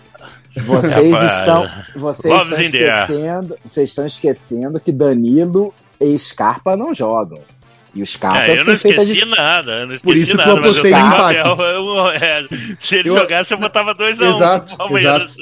Vocês 0.65 1.23
estão, 1.23 1.71
vocês 1.95 2.43
estão 2.43 2.61
esquecendo, 2.61 3.57
vocês 3.65 3.89
estão 3.91 4.07
esquecendo 4.07 4.81
que 4.81 4.93
Danilo 4.93 5.73
e 6.01 6.19
Scarpa 6.19 6.77
não 6.77 6.95
jogam. 6.95 7.39
E 7.95 8.03
os 8.03 8.17
caras. 8.17 8.49
É, 8.49 8.61
eu 8.61 8.65
não 8.65 8.75
esqueci 8.75 9.25
nada, 9.25 9.73
eu 9.81 9.87
não 9.87 9.95
esqueci 9.95 10.05
Por 10.05 10.17
isso 10.17 10.37
nada, 10.37 10.53
que 10.53 10.57
eu 10.57 10.63
apostei 10.63 10.93
em 10.93 10.97
empate. 10.97 11.41
Eu, 11.41 11.61
eu, 11.61 12.09
é, 12.11 12.47
se 12.79 12.97
ele 12.97 13.09
eu... 13.09 13.17
jogasse, 13.17 13.55
eu 13.55 13.59
botava 13.59 13.95
2x1 13.95 14.21
um 14.21 14.37
exato, 14.37 14.77
Palmeiras. 14.77 15.35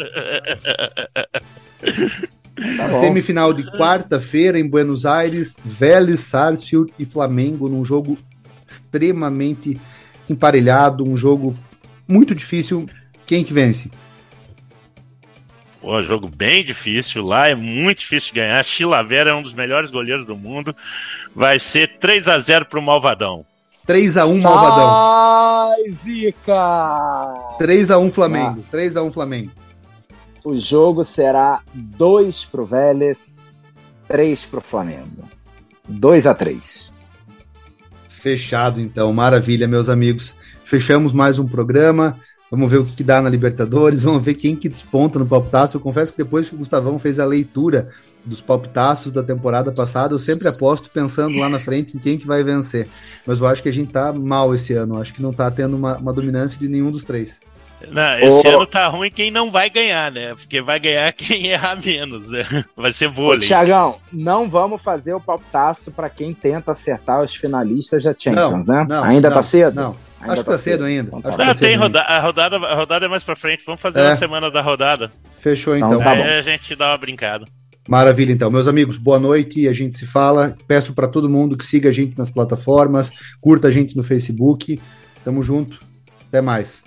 Tá 2.77 2.95
semifinal 2.95 3.53
de 3.53 3.71
quarta-feira 3.73 4.59
em 4.59 4.67
Buenos 4.67 5.05
Aires, 5.05 5.59
Vélez, 5.63 6.21
Sarsfield 6.21 6.91
e 6.99 7.05
Flamengo 7.05 7.69
num 7.69 7.85
jogo 7.85 8.17
extremamente 8.67 9.81
emparelhado, 10.29 11.05
um 11.05 11.17
jogo 11.17 11.57
muito 12.07 12.35
difícil. 12.35 12.89
Quem 13.27 13.45
que 13.45 13.53
vence? 13.53 13.91
Pô, 15.81 16.03
jogo 16.03 16.29
bem 16.29 16.65
difícil. 16.65 17.25
Lá 17.25 17.49
é 17.49 17.55
muito 17.55 17.99
difícil 17.99 18.35
ganhar. 18.35 18.65
Chilavera 18.65 19.31
é 19.31 19.35
um 19.35 19.43
dos 19.43 19.53
melhores 19.53 19.91
goleiros 19.91 20.27
do 20.27 20.37
mundo. 20.37 20.75
Vai 21.35 21.59
ser 21.61 21.99
3 21.99 22.27
a 22.29 22.41
0 22.41 22.67
pro 22.67 22.83
Malvadão. 22.83 23.45
3 23.87 24.17
a 24.17 24.27
1 24.27 24.43
Malvadão. 24.43 25.75
Sai, 25.77 25.91
Zica! 25.91 27.57
3 27.59 27.91
a 27.93 27.99
1 27.99 28.11
Flamengo. 28.11 28.65
Ah. 28.67 28.71
3 28.71 28.97
a 28.97 29.03
1 29.03 29.13
Flamengo. 29.13 29.53
O 30.45 30.59
jogo 30.59 31.05
será 31.05 31.61
2 31.73 32.45
pro 32.47 32.67
Vélez, 32.67 33.47
3 34.09 34.45
pro 34.45 34.61
Flamengo. 34.61 35.29
2 35.89 36.27
a 36.27 36.35
3. 36.35 36.93
Fechado 38.27 38.81
então. 38.81 39.13
Maravilha, 39.13 39.69
meus 39.69 39.89
amigos. 39.89 40.35
Fechamos 40.65 41.13
mais 41.13 41.39
um 41.39 41.47
programa. 41.47 42.19
Vamos 42.51 42.69
ver 42.69 42.79
o 42.79 42.85
que, 42.85 42.97
que, 42.97 43.05
dá 43.05 43.23
na 43.23 43.31
Libertadores, 43.31 44.03
vamos 44.05 44.21
ver 44.21 44.35
quem 44.35 44.57
que 44.57 44.69
desponta 44.69 45.17
no 45.17 45.25
palpitaço. 45.25 45.77
Eu 45.77 45.81
confesso 45.81 46.11
que 46.11 46.25
depois 46.25 46.49
que 46.49 46.57
o 46.57 46.59
Gustavão 46.59 46.99
fez 46.99 47.21
a 47.21 47.25
leitura 47.25 47.89
dos 48.25 48.41
palpitaços 48.41 49.13
da 49.13 49.23
temporada 49.23 49.71
passada, 49.71 50.13
eu 50.13 50.19
sempre 50.19 50.49
aposto 50.49 50.91
pensando 50.91 51.39
lá 51.39 51.49
na 51.49 51.59
frente 51.61 51.97
em 51.97 52.01
quem 52.01 52.19
que 52.19 52.27
vai 52.27 52.43
vencer. 52.43 52.89
Mas 53.25 53.39
eu 53.39 53.47
acho 53.47 53.63
que 53.63 53.69
a 53.69 53.73
gente 53.73 53.93
tá 53.93 54.13
mal 54.13 54.53
esse 54.53 54.73
ano, 54.73 54.97
eu 54.97 55.03
acho 55.03 55.15
que 55.15 55.23
não 55.23 55.33
tá 55.33 55.49
tendo 55.49 55.77
uma, 55.77 55.97
uma 55.97 56.13
dominância 56.13 56.59
de 56.59 56.67
nenhum 56.67 56.91
dos 56.91 57.05
três. 57.05 57.39
Não, 57.91 58.19
esse 58.19 58.49
ano 58.49 58.67
tá 58.67 58.89
ruim 58.89 59.11
quem 59.11 59.31
não 59.31 59.51
vai 59.51 59.71
ganhar, 59.71 60.11
né? 60.11 60.35
Porque 60.35 60.61
vai 60.61 60.79
ganhar 60.79 61.13
quem 61.15 61.47
errar 61.47 61.79
menos. 61.83 62.29
Né? 62.31 62.65
Vai 62.77 62.93
ser 62.93 63.09
vôlei. 63.09 63.47
Tiagão, 63.47 63.99
não 64.13 64.49
vamos 64.49 64.83
fazer 64.83 65.15
o 65.15 65.21
palpitaço 65.21 65.91
para 65.93 66.09
quem 66.09 66.35
tenta 66.35 66.73
acertar 66.73 67.23
os 67.23 67.35
finalistas 67.35 68.05
da 68.05 68.15
Champions, 68.17 68.67
não, 68.67 68.75
né? 68.75 68.87
Não, 68.89 69.05
Ainda 69.05 69.29
não, 69.29 69.37
tá 69.37 69.43
cedo? 69.43 69.75
Não. 69.75 69.97
Ainda 70.21 70.33
Acho 70.33 70.43
que 70.43 70.51
tá, 70.51 70.57
tá 70.57 70.59
cedo, 70.59 70.85
ainda. 70.85 71.11
Então, 71.17 71.33
tá 71.33 71.45
não, 71.45 71.55
tem 71.55 71.77
roda 71.77 72.01
a, 72.01 72.21
rodada, 72.21 72.57
a 72.57 72.75
rodada 72.75 73.07
é 73.07 73.09
mais 73.09 73.23
pra 73.23 73.37
frente. 73.37 73.63
Vamos 73.65 73.81
fazer 73.81 74.01
é. 74.01 74.17
semana 74.17 74.51
da 74.51 74.61
rodada. 74.61 75.11
Fechou 75.39 75.77
então. 75.77 75.93
então 75.93 76.03
tá 76.03 76.15
bom. 76.15 76.23
Aí 76.23 76.39
a 76.39 76.43
gente 76.43 76.75
dá 76.75 76.89
uma 76.89 76.99
brincada. 76.99 77.47
Maravilha, 77.89 78.33
então. 78.33 78.51
Meus 78.51 78.67
amigos, 78.67 78.97
boa 78.97 79.19
noite. 79.19 79.69
A 79.69 79.73
gente 79.73 79.99
se 79.99 80.07
fala. 80.07 80.57
Peço 80.67 80.93
para 80.93 81.07
todo 81.07 81.29
mundo 81.29 81.57
que 81.57 81.65
siga 81.65 81.91
a 81.91 81.93
gente 81.93 82.19
nas 82.19 82.29
plataformas, 82.29 83.11
curta 83.41 83.69
a 83.69 83.71
gente 83.71 83.97
no 83.97 84.03
Facebook. 84.03 84.81
Tamo 85.25 85.43
junto. 85.43 85.81
Até 86.29 86.41
mais. 86.41 86.83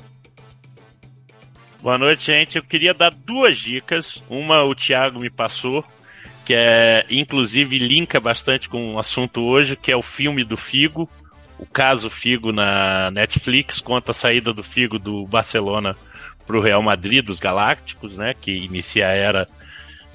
Boa 1.81 1.97
noite, 1.97 2.25
gente. 2.25 2.57
Eu 2.57 2.63
queria 2.63 2.93
dar 2.93 3.11
duas 3.11 3.57
dicas. 3.57 4.23
Uma 4.29 4.63
o 4.63 4.75
Thiago 4.75 5.19
me 5.19 5.29
passou, 5.29 5.83
que 6.45 6.53
é 6.53 7.05
inclusive 7.09 7.77
linka 7.77 8.19
bastante 8.19 8.67
com 8.67 8.95
o 8.95 8.99
assunto 8.99 9.41
hoje, 9.41 9.75
que 9.75 9.91
é 9.91 9.95
o 9.95 10.01
filme 10.01 10.43
do 10.43 10.57
Figo 10.57 11.09
o 11.59 11.65
caso 11.65 12.09
Figo 12.09 12.53
na 12.53 13.11
Netflix 13.11 13.81
conta 13.81 14.11
a 14.11 14.13
saída 14.13 14.53
do 14.53 14.63
Figo 14.63 14.97
do 14.97 15.27
Barcelona 15.27 15.95
para 16.47 16.57
o 16.57 16.61
Real 16.61 16.81
Madrid 16.81 17.23
dos 17.23 17.39
Galácticos, 17.39 18.17
né, 18.17 18.33
que 18.33 18.51
inicia 18.51 19.07
a 19.07 19.11
era 19.11 19.47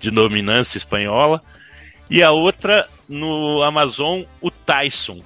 de 0.00 0.10
dominância 0.10 0.78
espanhola. 0.78 1.40
E 2.08 2.22
a 2.22 2.30
outra 2.30 2.88
no 3.08 3.62
Amazon, 3.62 4.22
o 4.40 4.50
Tyson. 4.50 5.18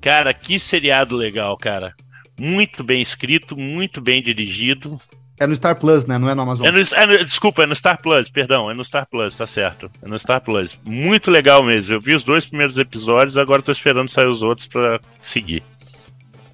Cara, 0.00 0.34
que 0.34 0.58
seriado 0.58 1.16
legal, 1.16 1.56
cara. 1.56 1.94
Muito 2.36 2.82
bem 2.82 3.00
escrito, 3.00 3.56
muito 3.56 4.00
bem 4.00 4.20
dirigido. 4.20 5.00
É 5.42 5.46
no 5.46 5.56
Star 5.56 5.74
Plus, 5.74 6.06
né? 6.06 6.18
Não 6.18 6.30
é 6.30 6.36
no 6.36 6.42
Amazon. 6.42 6.64
É 6.64 6.70
no, 6.70 6.78
é 6.78 7.06
no, 7.06 7.24
desculpa, 7.24 7.64
é 7.64 7.66
no 7.66 7.74
Star 7.74 8.00
Plus, 8.00 8.28
perdão. 8.28 8.70
É 8.70 8.74
no 8.74 8.84
Star 8.84 9.04
Plus, 9.10 9.34
tá 9.34 9.44
certo. 9.44 9.90
É 10.00 10.08
no 10.08 10.16
Star 10.16 10.40
Plus. 10.40 10.78
Muito 10.84 11.32
legal 11.32 11.64
mesmo. 11.64 11.94
Eu 11.94 12.00
vi 12.00 12.14
os 12.14 12.22
dois 12.22 12.46
primeiros 12.46 12.78
episódios, 12.78 13.36
agora 13.36 13.60
tô 13.60 13.72
esperando 13.72 14.08
sair 14.08 14.28
os 14.28 14.40
outros 14.40 14.68
para 14.68 15.00
seguir. 15.20 15.64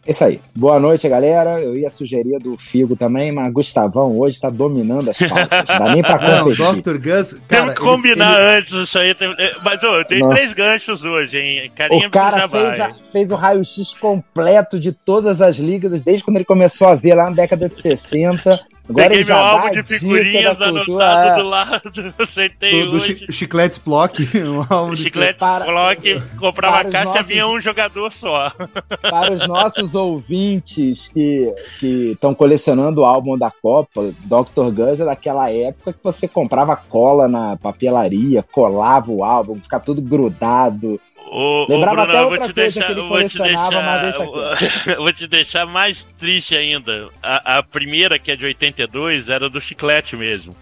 Isso 0.08 0.24
aí. 0.24 0.40
Boa 0.56 0.80
noite, 0.80 1.06
galera. 1.06 1.60
Eu 1.60 1.76
ia 1.76 1.90
sugerir 1.90 2.38
do 2.38 2.56
Figo 2.56 2.96
também, 2.96 3.30
mas 3.30 3.52
Gustavão 3.52 4.18
hoje 4.18 4.36
está 4.36 4.48
dominando 4.48 5.10
as 5.10 5.18
pautas. 5.18 5.68
Não 5.68 5.78
dá 5.84 5.92
nem 5.92 6.02
pra 6.02 6.16
competir. 6.40 6.64
Não, 6.64 6.76
Dr. 6.76 6.92
Gus, 6.96 7.32
cara, 7.32 7.42
Temos 7.46 7.74
que 7.74 7.80
combinar 7.80 8.40
ele, 8.40 8.58
antes 8.58 8.72
isso 8.72 8.98
aí. 8.98 9.10
É, 9.10 9.50
mas, 9.62 9.82
ô, 9.82 10.02
tem 10.06 10.20
Não. 10.20 10.30
três 10.30 10.54
ganchos 10.54 11.04
hoje, 11.04 11.36
hein? 11.38 11.70
Carinha 11.74 12.08
o 12.08 12.10
cara 12.10 12.48
fez, 12.48 12.80
a, 12.80 12.94
fez 13.12 13.30
o 13.30 13.36
raio-x 13.36 13.92
completo 14.00 14.80
de 14.80 14.92
todas 14.92 15.42
as 15.42 15.58
ligas, 15.58 16.02
desde 16.02 16.24
quando 16.24 16.36
ele 16.36 16.46
começou 16.46 16.88
a 16.88 16.94
ver 16.94 17.14
lá 17.14 17.24
na 17.24 17.36
década 17.36 17.68
de 17.68 17.76
60. 17.76 18.58
Agora 18.88 19.10
Peguei 19.10 19.24
meu 19.24 19.36
álbum 19.36 19.70
de 19.74 19.82
figurinhas 19.82 20.62
anotado 20.62 21.28
é. 21.28 21.42
do 21.42 21.48
lado, 21.48 22.26
sentei 22.26 22.84
do, 22.84 22.90
do 22.92 22.96
hoje. 22.96 23.26
Chicletes 23.30 23.78
Block. 23.78 24.26
Um 24.38 24.64
álbum 24.68 24.96
Chicletes 24.96 25.38
Block, 25.38 26.22
comprava 26.38 26.80
a 26.80 26.84
caixa 26.84 27.04
nossos, 27.04 27.26
vinha 27.26 27.46
um 27.46 27.60
jogador 27.60 28.12
só. 28.12 28.50
Para 29.02 29.32
os 29.32 29.46
nossos 29.46 29.94
ouvintes 29.94 31.08
que 31.08 31.54
estão 31.82 32.34
colecionando 32.34 33.02
o 33.02 33.04
álbum 33.04 33.36
da 33.36 33.50
Copa, 33.50 34.10
Dr. 34.24 34.70
Gus 34.72 35.00
é 35.00 35.04
daquela 35.04 35.50
época 35.50 35.92
que 35.92 36.02
você 36.02 36.26
comprava 36.26 36.76
cola 36.76 37.28
na 37.28 37.56
papelaria, 37.56 38.42
colava 38.42 39.10
o 39.10 39.22
álbum, 39.22 39.60
ficava 39.60 39.84
tudo 39.84 40.00
grudado. 40.00 40.98
Ô, 41.30 41.66
Lembrava 41.68 42.02
ô, 42.02 42.06
Bruno, 42.06 42.10
até 42.10 42.22
outra 42.22 42.38
coisa 42.38 42.52
deixar, 42.52 42.86
que 42.86 42.92
ele 42.92 43.08
colecionava, 43.08 43.82
mas 43.82 44.02
deixa 44.02 44.22
aqui. 44.22 44.94
vou 44.96 45.12
te 45.12 45.26
deixar 45.26 45.66
mais 45.66 46.04
triste 46.18 46.56
ainda. 46.56 47.08
A, 47.22 47.58
a, 47.58 47.62
primeira, 47.62 48.18
que 48.18 48.30
é 48.30 48.36
de 48.36 48.46
82, 48.46 49.28
era 49.28 49.48
do 49.48 49.60
chiclete 49.60 50.16
mesmo. 50.16 50.54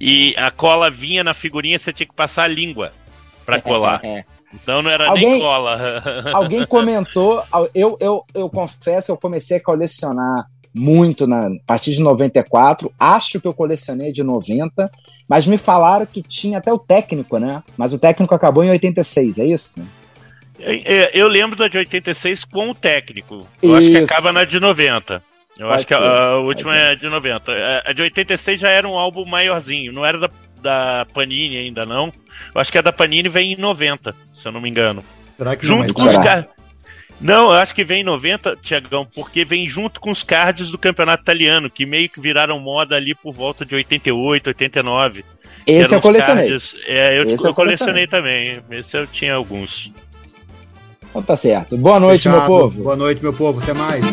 E 0.00 0.34
a 0.36 0.50
cola 0.50 0.90
vinha 0.90 1.24
na 1.24 1.34
figurinha, 1.34 1.78
você 1.78 1.92
tinha 1.92 2.06
que 2.06 2.14
passar 2.14 2.44
a 2.44 2.48
língua 2.48 2.92
para 3.44 3.60
colar. 3.60 4.00
É, 4.04 4.18
é. 4.18 4.24
Então 4.54 4.82
não 4.82 4.90
era 4.90 5.08
alguém, 5.08 5.32
nem 5.32 5.40
cola. 5.40 6.02
alguém 6.32 6.64
comentou, 6.66 7.42
eu, 7.74 7.96
eu, 8.00 8.24
eu 8.34 8.48
confesso, 8.48 9.12
eu 9.12 9.16
comecei 9.16 9.58
a 9.58 9.62
colecionar 9.62 10.46
muito 10.74 11.26
na, 11.26 11.46
a 11.46 11.50
partir 11.66 11.92
de 11.92 12.02
94. 12.02 12.90
Acho 12.98 13.40
que 13.40 13.46
eu 13.46 13.52
colecionei 13.52 14.12
de 14.12 14.22
90, 14.22 14.90
mas 15.28 15.46
me 15.46 15.58
falaram 15.58 16.06
que 16.06 16.22
tinha 16.22 16.58
até 16.58 16.72
o 16.72 16.78
técnico, 16.78 17.38
né? 17.38 17.62
Mas 17.76 17.92
o 17.92 17.98
técnico 17.98 18.34
acabou 18.34 18.64
em 18.64 18.70
86, 18.70 19.38
é 19.38 19.46
isso? 19.46 19.82
Eu 21.12 21.28
lembro 21.28 21.56
da 21.56 21.68
de 21.68 21.78
86 21.78 22.44
com 22.44 22.70
o 22.70 22.74
técnico. 22.74 23.46
Eu 23.62 23.70
Isso. 23.70 23.78
acho 23.78 23.90
que 23.90 24.12
acaba 24.12 24.32
na 24.32 24.44
de 24.44 24.58
90. 24.58 25.22
Eu 25.58 25.66
Pode 25.66 25.78
acho 25.78 25.86
que 25.86 25.94
a, 25.94 25.98
a 25.98 26.38
última 26.38 26.76
é 26.76 26.94
de 26.94 27.08
90. 27.08 27.52
A 27.84 27.92
de 27.92 28.02
86 28.02 28.60
já 28.60 28.70
era 28.70 28.86
um 28.86 28.96
álbum 28.96 29.24
maiorzinho, 29.24 29.92
não 29.92 30.04
era 30.04 30.18
da 30.18 30.30
da 30.60 31.06
Panini 31.14 31.56
ainda 31.56 31.86
não. 31.86 32.12
Eu 32.54 32.60
acho 32.60 32.70
que 32.70 32.78
a 32.78 32.82
da 32.82 32.92
Panini 32.92 33.28
vem 33.28 33.52
em 33.52 33.56
90, 33.56 34.14
se 34.32 34.46
eu 34.46 34.52
não 34.52 34.60
me 34.60 34.68
engano. 34.68 35.04
Será 35.36 35.56
que 35.56 35.66
junto 35.66 35.82
não 35.82 35.90
é 35.90 35.92
com 35.92 36.06
os 36.06 36.18
cards. 36.18 36.50
Não, 37.20 37.46
eu 37.46 37.52
acho 37.52 37.74
que 37.74 37.84
vem 37.84 38.02
em 38.02 38.04
90, 38.04 38.56
Tiagão, 38.62 39.04
porque 39.04 39.44
vem 39.44 39.66
junto 39.66 40.00
com 40.00 40.10
os 40.10 40.22
cards 40.22 40.70
do 40.70 40.78
campeonato 40.78 41.22
italiano, 41.22 41.68
que 41.68 41.84
meio 41.84 42.08
que 42.08 42.20
viraram 42.20 42.60
moda 42.60 42.94
ali 42.94 43.12
por 43.12 43.32
volta 43.32 43.64
de 43.66 43.74
88, 43.74 44.48
89. 44.48 45.24
Esse 45.66 45.94
eu 45.94 46.00
colecionei. 46.00 46.48
Cards, 46.48 46.76
é, 46.86 47.18
eu, 47.18 47.24
Esse 47.24 47.46
eu 47.46 47.52
colecionei. 47.52 48.06
também. 48.06 48.60
Esse 48.70 48.96
eu 48.96 49.06
tinha 49.06 49.34
alguns. 49.34 49.92
Então 51.10 51.22
tá 51.22 51.36
certo. 51.36 51.76
Boa 51.76 51.98
noite, 51.98 52.28
meu 52.28 52.40
Fechado. 52.40 52.48
povo. 52.48 52.82
Boa 52.82 52.96
noite, 52.96 53.22
meu 53.22 53.32
povo. 53.32 53.60
Até 53.60 53.72
mais. 53.74 54.04